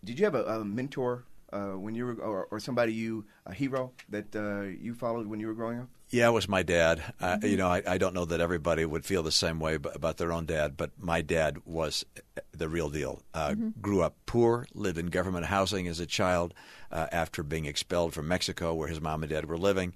Did 0.03 0.19
you 0.19 0.25
have 0.25 0.35
a, 0.35 0.43
a 0.43 0.65
mentor 0.65 1.25
uh, 1.51 1.71
when 1.71 1.95
you 1.95 2.05
were, 2.05 2.13
or, 2.15 2.47
or 2.51 2.59
somebody 2.59 2.93
you 2.93 3.25
a 3.45 3.53
hero 3.53 3.91
that 4.09 4.35
uh, 4.35 4.61
you 4.61 4.93
followed 4.93 5.27
when 5.27 5.39
you 5.39 5.47
were 5.47 5.53
growing 5.53 5.79
up? 5.79 5.89
Yeah, 6.09 6.27
it 6.29 6.31
was 6.31 6.47
my 6.47 6.63
dad. 6.63 7.03
Mm-hmm. 7.21 7.45
you 7.45 7.57
know, 7.57 7.67
I, 7.67 7.83
I 7.85 7.97
don't 7.97 8.13
know 8.13 8.23
that 8.25 8.39
everybody 8.39 8.85
would 8.85 9.05
feel 9.05 9.23
the 9.23 9.31
same 9.31 9.59
way 9.59 9.75
about 9.75 10.15
their 10.17 10.31
own 10.31 10.45
dad, 10.45 10.77
but 10.77 10.91
my 10.97 11.21
dad 11.21 11.57
was 11.65 12.05
the 12.53 12.69
real 12.69 12.89
deal. 12.89 13.21
Uh, 13.33 13.49
Mm-hmm. 13.49 13.81
Grew 13.81 14.01
up 14.01 14.15
poor, 14.25 14.67
lived 14.73 14.97
in 14.97 15.07
government 15.07 15.45
housing 15.47 15.87
as 15.87 15.99
a 15.99 16.05
child 16.05 16.53
uh, 16.91 17.07
after 17.11 17.43
being 17.43 17.65
expelled 17.65 18.13
from 18.13 18.27
Mexico, 18.27 18.73
where 18.73 18.87
his 18.87 19.01
mom 19.01 19.23
and 19.23 19.29
dad 19.31 19.45
were 19.49 19.57
living. 19.57 19.93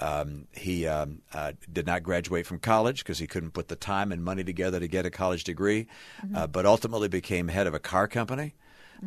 Um, 0.00 0.48
he 0.52 0.86
um, 0.86 1.22
uh, 1.32 1.52
did 1.72 1.86
not 1.86 2.02
graduate 2.02 2.46
from 2.46 2.58
college 2.58 2.98
because 2.98 3.18
he 3.18 3.26
couldn't 3.26 3.52
put 3.52 3.68
the 3.68 3.76
time 3.76 4.10
and 4.12 4.24
money 4.24 4.42
together 4.44 4.80
to 4.80 4.88
get 4.88 5.06
a 5.06 5.10
college 5.10 5.44
degree, 5.44 5.86
Mm-hmm. 6.24 6.36
uh, 6.36 6.46
but 6.46 6.66
ultimately 6.66 7.08
became 7.08 7.48
head 7.48 7.66
of 7.66 7.74
a 7.74 7.78
car 7.78 8.06
company. 8.08 8.54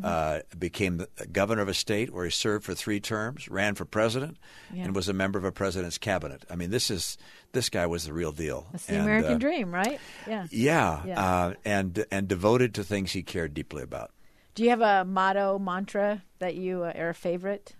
Uh, 0.04 0.40
became 0.58 0.98
the 0.98 1.08
governor 1.32 1.62
of 1.62 1.68
a 1.68 1.74
state 1.74 2.14
where 2.14 2.26
he 2.26 2.32
served 2.32 2.66
for 2.66 2.74
three 2.76 3.00
terms, 3.00 3.48
ran 3.50 3.76
for 3.76 3.86
president, 3.86 4.38
Yeah. 4.74 4.84
and 4.86 4.96
was 4.96 5.08
a 5.10 5.14
member 5.14 5.40
of 5.40 5.46
a 5.46 5.52
president's 5.52 5.98
cabinet. 5.98 6.44
I 6.50 6.56
mean, 6.56 6.70
this 6.70 6.90
is 6.92 7.18
this 7.54 7.70
guy 7.70 7.86
was 7.86 8.06
the 8.06 8.14
real 8.14 8.32
deal. 8.32 8.68
That's 8.72 8.86
the 8.88 8.94
And, 8.94 9.04
American 9.04 9.34
uh, 9.34 9.38
dream, 9.38 9.74
right? 9.74 10.00
Yeah. 10.28 10.48
Yeah, 10.52 11.04
Yeah. 11.06 11.22
Uh, 11.24 11.54
and 11.66 12.06
and 12.12 12.28
devoted 12.28 12.74
to 12.76 12.84
things 12.84 13.12
he 13.14 13.24
cared 13.24 13.54
deeply 13.54 13.84
about. 13.84 14.12
Do 14.56 14.64
you 14.64 14.70
have 14.72 14.82
a 14.82 15.06
motto, 15.06 15.58
mantra 15.60 16.24
that 16.40 16.56
you 16.56 16.84
uh, 16.84 16.92
are 16.96 17.10
a 17.10 17.14
favorite? 17.14 17.76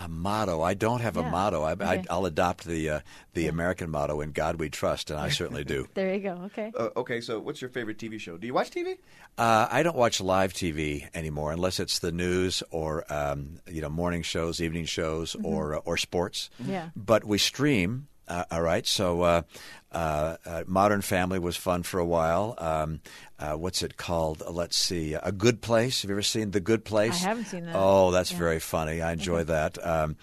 A 0.00 0.06
motto. 0.08 0.62
I 0.62 0.74
don't 0.74 1.00
have 1.00 1.16
Yeah. 1.16 1.26
a 1.26 1.30
motto. 1.30 1.62
I, 1.62 1.70
I, 1.70 1.72
Okay. 1.72 2.04
I'll 2.08 2.24
adopt 2.26 2.64
the 2.64 2.88
uh, 2.90 3.00
the 3.34 3.48
American 3.48 3.90
motto: 3.90 4.20
"In 4.20 4.30
God 4.32 4.56
We 4.60 4.68
Trust," 4.70 5.10
and 5.10 5.18
I 5.18 5.28
certainly 5.40 5.64
do. 5.64 5.88
There 5.94 6.14
you 6.14 6.20
go. 6.20 6.42
Okay. 6.46 6.70
Uh, 6.78 6.90
okay, 6.96 7.20
so 7.20 7.40
what's 7.40 7.60
your 7.60 7.70
favorite 7.70 7.98
TV 7.98 8.18
show? 8.20 8.36
Do 8.36 8.46
you 8.46 8.54
watch 8.54 8.70
TV? 8.70 8.98
Uh, 9.36 9.66
I 9.70 9.82
don't 9.82 9.96
watch 9.96 10.20
live 10.20 10.52
TV 10.52 11.08
anymore 11.14 11.50
unless 11.52 11.80
it's 11.80 11.98
the 11.98 12.12
news 12.12 12.62
or 12.70 13.04
um, 13.12 13.60
you 13.66 13.80
know 13.80 13.88
morning 13.88 14.22
shows, 14.22 14.60
evening 14.60 14.84
shows, 14.84 15.34
or 15.42 15.74
uh, 15.76 15.80
or 15.84 15.96
sports. 15.96 16.48
Mm-hmm. 16.62 16.70
Yeah. 16.72 16.90
But 16.94 17.24
we 17.24 17.38
stream. 17.38 18.06
Uh, 18.28 18.44
all 18.50 18.62
right. 18.62 18.86
So 18.86 19.22
uh, 19.22 19.42
uh, 19.90 20.36
uh, 20.44 20.64
Modern 20.66 21.00
Family 21.00 21.38
was 21.38 21.56
fun 21.56 21.82
for 21.82 21.98
a 21.98 22.04
while. 22.04 22.54
Um, 22.58 23.00
uh, 23.38 23.54
what's 23.54 23.82
it 23.82 23.96
called? 23.96 24.42
Uh, 24.46 24.50
let's 24.50 24.76
see. 24.76 25.14
A 25.14 25.32
Good 25.32 25.60
Place. 25.62 26.02
Have 26.02 26.10
you 26.10 26.14
ever 26.14 26.22
seen 26.22 26.50
The 26.50 26.60
Good 26.60 26.84
Place? 26.84 27.24
I 27.24 27.28
haven't 27.28 27.46
seen 27.46 27.64
that. 27.64 27.74
Oh, 27.76 28.10
that's 28.10 28.30
Yeah. 28.32 28.38
very 28.38 28.60
funny. 28.60 29.00
I 29.00 29.12
enjoy 29.12 29.44
that. 29.44 29.84
Um, 29.84 30.16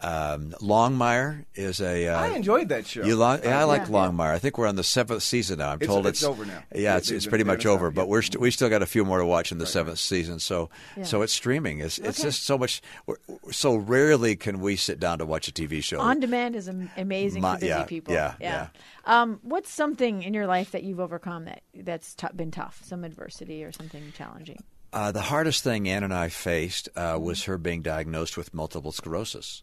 um, 0.00 0.54
Longmire 0.60 1.44
is 1.54 1.80
a. 1.80 2.08
Uh, 2.08 2.18
I 2.20 2.28
enjoyed 2.28 2.68
that 2.68 2.86
show. 2.86 3.04
you 3.04 3.16
long, 3.16 3.40
yeah, 3.42 3.60
I 3.60 3.64
like 3.64 3.82
Yeah. 3.82 3.86
Longmire. 3.88 4.32
I 4.32 4.38
think 4.38 4.56
we're 4.58 4.66
on 4.68 4.76
the 4.76 4.84
seventh 4.84 5.22
season 5.22 5.58
now. 5.58 5.70
I'm 5.70 5.76
It's- 5.76 5.88
told 5.88 6.06
it's 6.06 6.22
over 6.22 6.44
now. 6.44 6.62
Yeah, 6.74 6.96
it's, 6.98 7.10
it's 7.10 7.26
pretty 7.26 7.44
much 7.44 7.66
over, 7.66 7.86
stop, 7.88 7.94
but 7.94 8.08
we're 8.08 8.22
st- 8.22 8.40
we 8.40 8.50
still 8.50 8.68
got 8.68 8.82
a 8.82 8.86
few 8.86 9.04
more 9.04 9.18
to 9.18 9.26
watch 9.26 9.50
in 9.50 9.58
the 9.58 9.66
seventh 9.66 9.98
season. 9.98 10.38
So 10.38 10.70
Yeah. 10.96 11.02
so 11.04 11.22
it's 11.22 11.32
streaming. 11.32 11.80
It's 11.80 11.98
it's 11.98 12.20
Okay. 12.20 12.28
just 12.28 12.44
so 12.44 12.56
much. 12.56 12.80
we're- 13.06 13.18
So 13.50 13.74
rarely 13.76 14.36
can 14.36 14.60
we 14.60 14.76
sit 14.76 15.00
down 15.00 15.18
to 15.18 15.26
watch 15.26 15.48
a 15.48 15.52
TV 15.52 15.80
show. 15.82 16.00
On 16.00 16.20
demand 16.20 16.54
is 16.54 16.68
amazing 16.96 17.42
Ma- 17.42 17.54
for 17.54 17.60
busy 17.60 17.68
yeah, 17.68 17.82
people. 17.84 18.14
yeah, 18.14 18.34
yeah. 18.40 18.66
Um, 19.04 19.40
what's 19.42 19.70
something 19.70 20.22
in 20.22 20.34
your 20.34 20.46
life 20.46 20.70
that 20.72 20.82
you've 20.84 21.00
overcome 21.00 21.46
that 21.46 21.62
that's 21.74 22.14
t- 22.14 22.26
been 22.36 22.50
tough? 22.50 22.80
Some 22.84 23.04
adversity 23.04 23.64
or 23.64 23.72
something 23.72 24.12
challenging? 24.16 24.62
Uh, 24.92 25.12
the 25.12 25.20
hardest 25.22 25.64
thing 25.64 25.88
Ann 25.88 26.02
and 26.04 26.14
I 26.14 26.28
faced 26.28 26.88
uh, 26.96 27.18
was 27.20 27.44
her 27.44 27.58
being 27.58 27.82
diagnosed 27.82 28.36
with 28.36 28.54
multiple 28.54 28.92
sclerosis. 28.92 29.62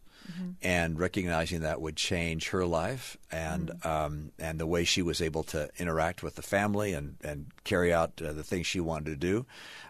And 0.62 1.00
recognizing 1.00 1.62
that 1.62 1.82
would 1.82 1.96
change 1.96 2.50
her 2.50 2.66
life 2.66 3.18
and 3.32 3.72
um, 3.86 4.32
and 4.40 4.60
the 4.60 4.68
way 4.68 4.84
she 4.84 5.02
was 5.02 5.22
able 5.22 5.44
to 5.44 5.70
interact 5.78 6.24
with 6.24 6.36
the 6.36 6.42
family 6.42 6.94
and 6.94 7.18
and 7.24 7.48
carry 7.64 7.94
out 7.94 8.22
uh, 8.22 8.34
the 8.34 8.44
things 8.44 8.68
she 8.68 8.80
wanted 8.80 9.06
to 9.06 9.16
do. 9.16 9.46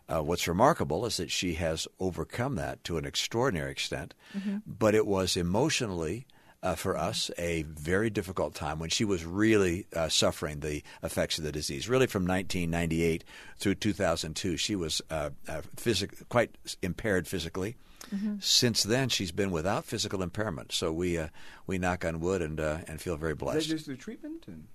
Uh, 0.08 0.22
what's 0.22 0.48
remarkable 0.48 1.06
is 1.06 1.18
that 1.18 1.32
she 1.32 1.56
has 1.56 1.88
overcome 2.00 2.56
that 2.56 2.84
to 2.84 2.98
an 2.98 3.06
extraordinary 3.06 3.72
extent, 3.72 4.14
but 4.68 4.94
it 4.94 5.08
was 5.08 5.36
emotionally 5.36 6.28
uh, 6.62 6.74
for 6.76 6.98
us 6.98 7.30
a 7.38 7.62
very 7.64 8.10
difficult 8.10 8.56
time 8.56 8.80
when 8.80 8.90
she 8.90 9.06
was 9.06 9.24
really 9.24 9.86
uh, 9.96 10.10
suffering 10.10 10.60
the 10.60 10.82
effects 11.04 11.38
of 11.38 11.44
the 11.44 11.52
disease. 11.52 11.88
Really, 11.88 12.08
from 12.08 12.26
1998 12.26 13.24
through 13.58 13.76
2002, 13.76 14.58
she 14.58 14.76
was 14.76 15.02
uh, 15.12 15.30
uh, 15.48 15.62
physic- 15.76 16.28
quite 16.30 16.58
impaired 16.82 17.28
physically. 17.28 17.76
Since 18.40 18.84
then, 18.84 19.10
she's 19.10 19.32
been 19.32 19.52
without 19.52 19.86
physical 19.86 20.22
impairment. 20.22 20.72
So 20.72 20.92
we 20.92 21.18
uh, 21.18 21.28
we 21.68 21.78
knock 21.78 22.06
on 22.06 22.20
wood 22.20 22.42
and 22.42 22.60
uh, 22.60 22.80
and 22.88 23.02
feel 23.02 23.18
very 23.18 23.34
Is 23.34 23.38
that 23.40 23.46
blessed. 23.46 23.70
just 23.70 23.88
the 23.88 23.96
treatment? 23.96 24.46
And 24.48 24.68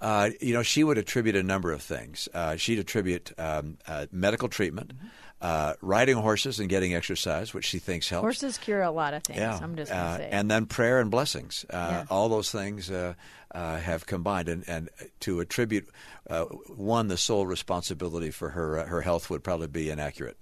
Uh, 0.00 0.30
you 0.40 0.52
know, 0.54 0.62
she 0.62 0.84
would 0.84 0.96
attribute 0.98 1.34
a 1.36 1.42
number 1.42 1.72
of 1.72 1.82
things. 1.82 2.28
Uh, 2.32 2.56
she'd 2.56 2.78
attribute 2.78 3.32
um, 3.36 3.78
uh, 3.88 4.06
medical 4.12 4.48
treatment, 4.48 4.92
uh, 5.40 5.74
riding 5.82 6.16
horses 6.16 6.60
and 6.60 6.68
getting 6.68 6.94
exercise, 6.94 7.52
which 7.52 7.64
she 7.64 7.80
thinks 7.80 8.08
helps. 8.08 8.22
Horses 8.22 8.58
cure 8.58 8.82
a 8.82 8.92
lot 8.92 9.12
of 9.12 9.24
things. 9.24 9.40
Yeah, 9.40 9.58
I'm 9.60 9.74
just 9.74 9.90
gonna 9.90 10.02
uh, 10.10 10.16
say. 10.18 10.28
and 10.30 10.48
then 10.48 10.66
prayer 10.66 11.00
and 11.00 11.10
blessings. 11.10 11.64
Uh, 11.68 11.74
Yeah. 11.76 12.04
All 12.10 12.28
those 12.28 12.50
things 12.52 12.90
uh, 12.90 13.14
uh, 13.52 13.78
have 13.78 14.06
combined, 14.06 14.48
and, 14.48 14.62
and 14.68 14.88
to 15.20 15.40
attribute 15.40 15.88
uh, 16.30 16.44
one 16.76 17.08
the 17.08 17.16
sole 17.16 17.46
responsibility 17.46 18.30
for 18.30 18.50
her 18.50 18.78
uh, 18.78 18.86
her 18.86 19.00
health 19.00 19.30
would 19.30 19.42
probably 19.42 19.66
be 19.68 19.90
inaccurate. 19.90 20.36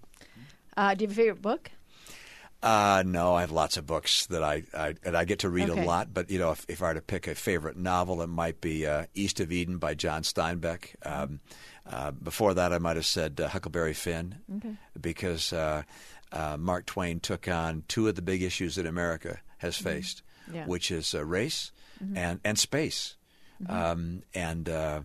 uh, 0.76 0.92
do 0.94 1.04
you 1.04 1.08
have 1.08 1.16
a 1.16 1.20
favorite 1.22 1.40
book? 1.42 1.70
Uh, 2.62 3.02
no, 3.06 3.34
I 3.34 3.42
have 3.42 3.52
lots 3.52 3.76
of 3.76 3.86
books 3.86 4.26
that 4.26 4.42
I, 4.42 4.64
I 4.74 4.94
and 5.04 5.16
I 5.16 5.24
get 5.24 5.40
to 5.40 5.48
read 5.50 5.70
Okay. 5.70 5.82
a 5.82 5.84
lot. 5.84 6.12
But 6.12 6.30
you 6.30 6.38
know, 6.38 6.50
if, 6.52 6.64
if 6.68 6.82
I 6.82 6.88
were 6.88 6.94
to 6.94 7.02
pick 7.02 7.26
a 7.28 7.34
favorite 7.34 7.76
novel, 7.76 8.22
it 8.22 8.28
might 8.28 8.60
be 8.60 8.86
uh, 8.86 9.04
East 9.14 9.40
of 9.40 9.52
Eden 9.52 9.78
by 9.78 9.94
John 9.94 10.22
Steinbeck. 10.22 10.94
Um, 11.04 11.40
uh, 11.88 12.10
before 12.10 12.54
that, 12.54 12.72
I 12.72 12.78
might 12.78 12.96
have 12.96 13.06
said 13.06 13.40
uh, 13.40 13.48
Huckleberry 13.48 13.94
Finn, 13.94 14.78
because 15.00 15.52
uh, 15.52 15.82
uh, 16.32 16.56
Mark 16.58 16.86
Twain 16.86 17.20
took 17.20 17.46
on 17.46 17.84
two 17.86 18.08
of 18.08 18.16
the 18.16 18.22
big 18.22 18.42
issues 18.42 18.74
that 18.76 18.86
America 18.86 19.38
has 19.58 19.76
faced, 19.76 20.18
Mm-hmm. 20.18 20.54
Yeah. 20.54 20.60
Mm-hmm. 20.62 20.70
which 20.70 20.90
is 20.90 21.14
uh, 21.14 21.24
race 21.24 21.72
and 22.14 22.40
and 22.44 22.58
space, 22.58 23.16
um, 23.68 24.22
and. 24.34 24.68
Uh, 24.68 25.00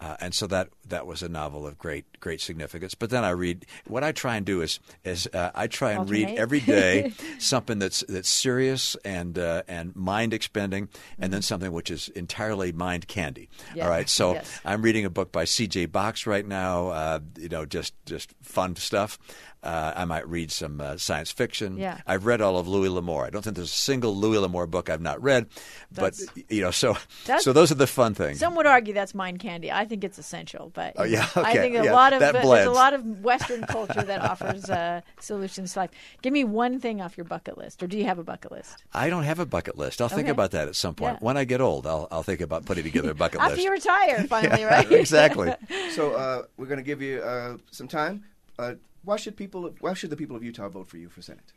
uh, 0.00 0.16
and 0.20 0.34
so 0.34 0.46
that 0.48 0.68
that 0.88 1.06
was 1.06 1.22
a 1.22 1.28
novel 1.28 1.66
of 1.66 1.78
great 1.78 2.04
great 2.20 2.40
significance. 2.40 2.94
But 2.94 3.10
then 3.10 3.24
I 3.24 3.30
read 3.30 3.66
what 3.86 4.04
I 4.04 4.12
try 4.12 4.36
and 4.36 4.44
do 4.46 4.60
is 4.62 4.80
is 5.04 5.26
uh, 5.32 5.50
I 5.54 5.66
try 5.66 5.92
and 5.92 6.08
read 6.08 6.30
every 6.38 6.60
day 6.60 7.12
something 7.38 7.78
that's 7.78 8.04
that's 8.08 8.28
serious 8.28 8.96
and 9.04 9.38
uh, 9.38 9.62
and 9.68 9.94
mind 9.96 10.32
expending, 10.34 10.88
and 11.18 11.32
then 11.32 11.42
something 11.42 11.72
which 11.72 11.90
is 11.90 12.08
entirely 12.10 12.72
mind 12.72 13.08
candy. 13.08 13.48
All 13.80 13.88
right, 13.88 14.08
so 14.08 14.34
Yes. 14.34 14.60
I'm 14.64 14.82
reading 14.82 15.04
a 15.04 15.10
book 15.10 15.30
by 15.32 15.44
C.J. 15.44 15.86
Box 15.86 16.26
right 16.26 16.46
now. 16.46 16.88
Uh, 16.88 17.20
you 17.38 17.48
know, 17.48 17.64
just 17.66 17.94
just 18.06 18.34
fun 18.42 18.76
stuff. 18.76 19.18
Uh, 19.62 19.94
I 19.96 20.04
might 20.04 20.28
read 20.28 20.52
some 20.52 20.78
uh, 20.78 20.98
science 20.98 21.32
fiction. 21.32 21.78
Yeah. 21.78 21.98
I've 22.06 22.26
read 22.26 22.42
all 22.42 22.58
of 22.58 22.68
Louis 22.68 22.90
L'Amour. 22.90 23.24
I 23.24 23.30
don't 23.30 23.40
think 23.40 23.56
there's 23.56 23.72
a 23.72 23.74
single 23.74 24.14
Louis 24.14 24.36
L'Amour 24.36 24.66
book 24.66 24.90
I've 24.90 25.00
not 25.00 25.22
read. 25.22 25.46
But 25.90 26.20
you 26.50 26.60
know, 26.60 26.70
so 26.70 26.98
so 27.38 27.54
those 27.54 27.72
are 27.72 27.76
the 27.76 27.86
fun 27.86 28.12
things. 28.12 28.40
Some 28.40 28.56
would 28.56 28.66
argue 28.66 28.92
that's 28.92 29.14
mind 29.14 29.38
candy. 29.38 29.72
I 29.72 29.86
think 29.86 30.04
it's 30.04 30.18
essential, 30.18 30.70
but 30.74 30.94
Oh, 30.96 31.04
yeah, 31.04 31.28
I 31.36 31.54
think 31.56 31.76
a 31.76 31.84
yeah, 31.84 31.92
lot 31.92 32.12
of 32.12 32.20
that 32.20 32.32
there's 32.32 32.66
a 32.66 32.70
lot 32.70 32.92
of 32.92 33.04
Western 33.24 33.62
culture 33.66 34.02
that 34.02 34.20
offers 34.20 34.68
uh, 34.68 35.00
solutions 35.20 35.72
to 35.72 35.80
life. 35.80 35.90
Give 36.20 36.32
me 36.32 36.44
one 36.44 36.80
thing 36.80 37.00
off 37.00 37.16
your 37.16 37.24
bucket 37.24 37.56
list, 37.56 37.82
or 37.82 37.86
do 37.86 37.96
you 37.96 38.04
have 38.04 38.18
a 38.18 38.24
bucket 38.24 38.52
list? 38.52 38.82
I 38.92 39.08
don't 39.08 39.22
have 39.24 39.38
a 39.38 39.46
bucket 39.46 39.78
list. 39.78 40.02
I'll 40.02 40.08
think 40.08 40.28
about 40.28 40.50
that 40.50 40.68
at 40.68 40.76
some 40.76 40.94
point. 40.94 41.14
Yeah. 41.20 41.24
When 41.26 41.36
I 41.36 41.44
get 41.44 41.60
old, 41.60 41.86
I'll 41.86 42.08
I'll 42.10 42.22
think 42.22 42.40
about 42.40 42.66
putting 42.66 42.84
together 42.84 43.10
a 43.10 43.14
bucket 43.14 43.40
After 43.40 43.56
list. 43.56 43.58
After 43.58 43.62
you 43.64 43.72
retire, 43.72 44.24
finally, 44.28 44.64
right? 44.64 44.90
exactly. 44.92 45.54
so 45.90 46.12
uh, 46.12 46.42
we're 46.56 46.66
going 46.66 46.78
to 46.78 46.84
give 46.84 47.00
you 47.00 47.20
uh, 47.20 47.56
some 47.70 47.88
time. 47.88 48.24
Uh, 48.58 48.74
why 49.04 49.16
should 49.16 49.36
people? 49.36 49.72
Why 49.80 49.94
should 49.94 50.10
the 50.10 50.16
people 50.16 50.36
of 50.36 50.42
Utah 50.42 50.68
vote 50.68 50.88
for 50.88 50.96
you 50.98 51.08
for 51.08 51.22
Senate? 51.22 51.52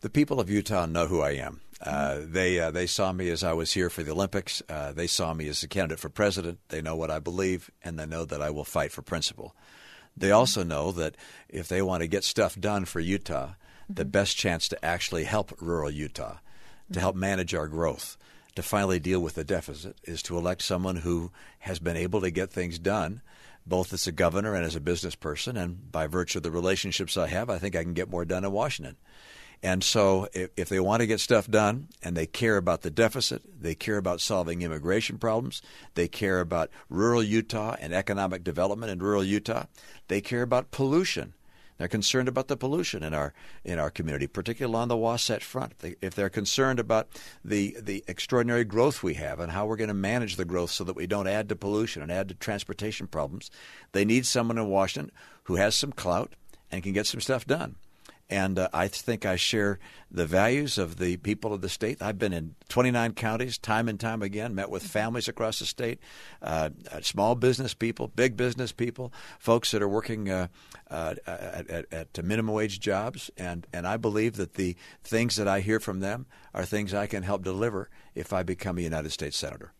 The 0.00 0.10
people 0.10 0.40
of 0.40 0.48
Utah 0.48 0.86
know 0.86 1.06
who 1.06 1.20
I 1.20 1.32
am. 1.32 1.60
Uh, 1.78 2.20
they 2.22 2.58
uh, 2.58 2.70
they 2.70 2.86
saw 2.86 3.12
me 3.12 3.28
as 3.28 3.44
I 3.44 3.52
was 3.52 3.72
here 3.72 3.90
for 3.90 4.02
the 4.02 4.12
Olympics. 4.12 4.62
Uh, 4.66 4.92
they 4.92 5.06
saw 5.06 5.34
me 5.34 5.46
as 5.48 5.62
a 5.62 5.68
candidate 5.68 5.98
for 5.98 6.08
president. 6.08 6.58
They 6.68 6.80
know 6.80 6.96
what 6.96 7.10
I 7.10 7.18
believe, 7.18 7.70
and 7.82 7.98
they 7.98 8.06
know 8.06 8.24
that 8.24 8.40
I 8.40 8.48
will 8.48 8.64
fight 8.64 8.92
for 8.92 9.02
principle. 9.02 9.54
They 10.16 10.30
also 10.30 10.62
know 10.62 10.90
that 10.92 11.16
if 11.50 11.68
they 11.68 11.82
want 11.82 12.02
to 12.02 12.06
get 12.06 12.24
stuff 12.24 12.58
done 12.58 12.86
for 12.86 13.00
Utah, 13.00 13.50
the 13.90 14.06
best 14.06 14.38
chance 14.38 14.68
to 14.68 14.84
actually 14.84 15.24
help 15.24 15.52
rural 15.60 15.90
Utah, 15.90 16.38
to 16.92 17.00
help 17.00 17.14
manage 17.14 17.54
our 17.54 17.68
growth, 17.68 18.16
to 18.54 18.62
finally 18.62 19.00
deal 19.00 19.20
with 19.20 19.34
the 19.34 19.44
deficit, 19.44 19.96
is 20.04 20.22
to 20.22 20.38
elect 20.38 20.62
someone 20.62 20.96
who 20.96 21.30
has 21.60 21.78
been 21.78 21.96
able 21.96 22.22
to 22.22 22.30
get 22.30 22.50
things 22.50 22.78
done, 22.78 23.20
both 23.66 23.92
as 23.92 24.06
a 24.06 24.12
governor 24.12 24.54
and 24.54 24.64
as 24.64 24.76
a 24.76 24.80
business 24.80 25.14
person. 25.14 25.58
And 25.58 25.92
by 25.92 26.06
virtue 26.06 26.38
of 26.38 26.42
the 26.42 26.50
relationships 26.50 27.18
I 27.18 27.26
have, 27.28 27.50
I 27.50 27.58
think 27.58 27.76
I 27.76 27.82
can 27.82 27.94
get 27.94 28.10
more 28.10 28.24
done 28.24 28.44
in 28.44 28.52
Washington. 28.52 28.96
And 29.62 29.84
so, 29.84 30.26
if, 30.32 30.50
if 30.56 30.68
they 30.70 30.80
want 30.80 31.00
to 31.00 31.06
get 31.06 31.20
stuff 31.20 31.46
done 31.46 31.88
and 32.02 32.16
they 32.16 32.26
care 32.26 32.56
about 32.56 32.80
the 32.80 32.90
deficit, 32.90 33.42
they 33.60 33.74
care 33.74 33.98
about 33.98 34.22
solving 34.22 34.62
immigration 34.62 35.18
problems, 35.18 35.60
they 35.94 36.08
care 36.08 36.40
about 36.40 36.70
rural 36.88 37.22
Utah 37.22 37.76
and 37.78 37.92
economic 37.92 38.42
development 38.42 38.90
in 38.90 39.00
rural 39.00 39.22
Utah, 39.22 39.66
they 40.08 40.22
care 40.22 40.42
about 40.42 40.70
pollution. 40.70 41.34
They're 41.76 41.88
concerned 41.88 42.28
about 42.28 42.48
the 42.48 42.58
pollution 42.58 43.02
in 43.02 43.14
our 43.14 43.32
in 43.64 43.78
our 43.78 43.90
community, 43.90 44.26
particularly 44.26 44.70
along 44.70 44.88
the 44.88 44.98
Wasatch 44.98 45.42
Front. 45.42 45.78
They, 45.78 45.96
if 46.02 46.14
they're 46.14 46.28
concerned 46.28 46.78
about 46.78 47.08
the 47.42 47.74
the 47.80 48.04
extraordinary 48.06 48.64
growth 48.64 49.02
we 49.02 49.14
have 49.14 49.40
and 49.40 49.52
how 49.52 49.64
we're 49.64 49.76
going 49.76 49.88
to 49.88 49.94
manage 49.94 50.36
the 50.36 50.44
growth 50.44 50.70
so 50.70 50.84
that 50.84 50.96
we 50.96 51.06
don't 51.06 51.26
add 51.26 51.48
to 51.48 51.56
pollution 51.56 52.02
and 52.02 52.12
add 52.12 52.28
to 52.28 52.34
transportation 52.34 53.06
problems, 53.06 53.50
they 53.92 54.04
need 54.04 54.26
someone 54.26 54.58
in 54.58 54.68
Washington 54.68 55.10
who 55.44 55.56
has 55.56 55.74
some 55.74 55.90
clout 55.92 56.34
and 56.70 56.82
can 56.82 56.92
get 56.92 57.06
some 57.06 57.20
stuff 57.20 57.46
done. 57.46 57.76
And 58.30 58.60
uh, 58.60 58.68
I 58.72 58.86
think 58.86 59.26
I 59.26 59.34
share 59.34 59.80
the 60.08 60.24
values 60.24 60.78
of 60.78 60.98
the 60.98 61.16
people 61.16 61.52
of 61.52 61.60
the 61.60 61.68
state. 61.68 62.00
I've 62.00 62.18
been 62.18 62.32
in 62.32 62.54
29 62.68 63.12
counties 63.14 63.58
time 63.58 63.88
and 63.88 63.98
time 63.98 64.22
again, 64.22 64.54
met 64.54 64.70
with 64.70 64.84
families 64.84 65.26
across 65.26 65.58
the 65.58 65.66
state, 65.66 65.98
uh, 66.40 66.70
uh, 66.92 67.00
small 67.00 67.34
business 67.34 67.74
people, 67.74 68.06
big 68.06 68.36
business 68.36 68.70
people, 68.70 69.12
folks 69.40 69.72
that 69.72 69.82
are 69.82 69.88
working 69.88 70.30
uh, 70.30 70.46
uh, 70.90 71.16
at, 71.26 71.68
at, 71.68 71.92
at 71.92 72.24
minimum 72.24 72.54
wage 72.54 72.78
jobs. 72.78 73.30
And, 73.36 73.66
and 73.72 73.86
I 73.86 73.96
believe 73.96 74.36
that 74.36 74.54
the 74.54 74.76
things 75.02 75.34
that 75.34 75.48
I 75.48 75.58
hear 75.60 75.80
from 75.80 75.98
them 75.98 76.26
are 76.54 76.64
things 76.64 76.94
I 76.94 77.08
can 77.08 77.24
help 77.24 77.42
deliver 77.42 77.90
if 78.14 78.32
I 78.32 78.44
become 78.44 78.78
a 78.78 78.82
United 78.82 79.10
States 79.10 79.36
Senator. 79.36 79.72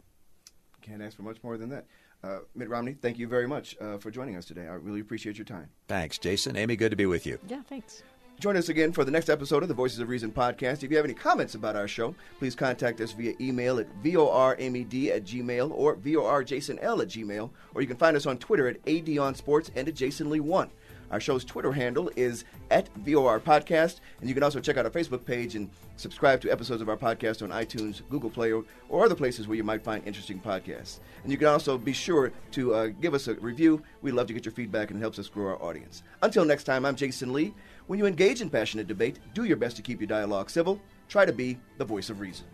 Can't 0.82 1.02
ask 1.02 1.16
for 1.16 1.22
much 1.22 1.38
more 1.44 1.56
than 1.56 1.68
that. 1.70 1.86
Uh, 2.22 2.40
Mitt 2.54 2.68
Romney, 2.68 2.94
thank 2.94 3.18
you 3.18 3.28
very 3.28 3.46
much 3.46 3.76
uh, 3.80 3.96
for 3.98 4.10
joining 4.10 4.36
us 4.36 4.44
today. 4.44 4.66
I 4.66 4.74
really 4.74 5.00
appreciate 5.00 5.38
your 5.38 5.44
time. 5.44 5.68
Thanks, 5.88 6.18
Jasen. 6.18 6.56
Amy, 6.56 6.76
good 6.76 6.90
to 6.90 6.96
be 6.96 7.06
with 7.06 7.26
you. 7.26 7.38
yeah, 7.46 7.62
thanks. 7.68 8.02
Join 8.40 8.56
us 8.56 8.70
again 8.70 8.90
for 8.92 9.04
the 9.04 9.10
next 9.10 9.28
episode 9.28 9.62
of 9.62 9.68
the 9.68 9.74
Voices 9.74 9.98
of 9.98 10.08
Reason 10.08 10.32
podcast. 10.32 10.82
If 10.82 10.90
you 10.90 10.96
have 10.96 11.04
any 11.04 11.12
comments 11.12 11.54
about 11.54 11.76
our 11.76 11.86
show, 11.86 12.14
please 12.38 12.54
contact 12.54 12.98
us 13.02 13.12
via 13.12 13.34
email 13.38 13.78
at 13.78 14.02
voramed 14.02 15.10
at 15.10 15.24
gmail 15.24 15.70
or 15.72 15.96
vorjasonl 15.96 17.02
at 17.02 17.08
gmail, 17.08 17.50
or 17.74 17.82
you 17.82 17.86
can 17.86 17.98
find 17.98 18.16
us 18.16 18.24
on 18.24 18.38
Twitter 18.38 18.66
at 18.66 18.82
adonsports 18.84 19.68
and 19.76 19.88
at 19.88 19.94
jasonlee1. 19.94 20.70
Our 21.10 21.20
show's 21.20 21.44
Twitter 21.44 21.72
handle 21.72 22.10
is 22.16 22.44
at 22.70 22.88
VOR 22.98 23.40
Podcast, 23.40 23.98
and 24.20 24.28
you 24.28 24.34
can 24.34 24.44
also 24.44 24.60
check 24.60 24.76
out 24.76 24.86
our 24.86 24.90
Facebook 24.90 25.24
page 25.24 25.56
and 25.56 25.68
subscribe 25.96 26.40
to 26.40 26.50
episodes 26.50 26.80
of 26.80 26.88
our 26.88 26.96
podcast 26.96 27.42
on 27.42 27.50
iTunes, 27.50 28.00
Google 28.08 28.30
Play, 28.30 28.52
or, 28.52 28.64
or 28.88 29.04
other 29.04 29.16
places 29.16 29.48
where 29.48 29.56
you 29.56 29.64
might 29.64 29.82
find 29.82 30.06
interesting 30.06 30.40
podcasts. 30.40 31.00
And 31.24 31.32
you 31.32 31.36
can 31.36 31.48
also 31.48 31.76
be 31.76 31.92
sure 31.92 32.32
to 32.52 32.74
uh, 32.74 32.86
give 33.00 33.12
us 33.12 33.26
a 33.26 33.34
review. 33.34 33.82
We 34.02 34.12
love 34.12 34.28
to 34.28 34.32
get 34.32 34.44
your 34.44 34.52
feedback, 34.52 34.90
and 34.90 34.98
it 34.98 35.02
helps 35.02 35.18
us 35.18 35.28
grow 35.28 35.48
our 35.48 35.62
audience. 35.62 36.04
Until 36.22 36.44
next 36.44 36.64
time, 36.64 36.86
I'm 36.86 36.96
Jasen 36.96 37.32
Lee. 37.32 37.54
When 37.86 37.98
you 37.98 38.06
engage 38.06 38.40
in 38.40 38.50
passionate 38.50 38.86
debate, 38.86 39.18
do 39.34 39.44
your 39.44 39.56
best 39.56 39.76
to 39.76 39.82
keep 39.82 40.00
your 40.00 40.08
dialogue 40.08 40.50
civil. 40.50 40.80
Try 41.08 41.24
to 41.24 41.32
be 41.32 41.58
the 41.78 41.84
voice 41.84 42.10
of 42.10 42.20
reason. 42.20 42.46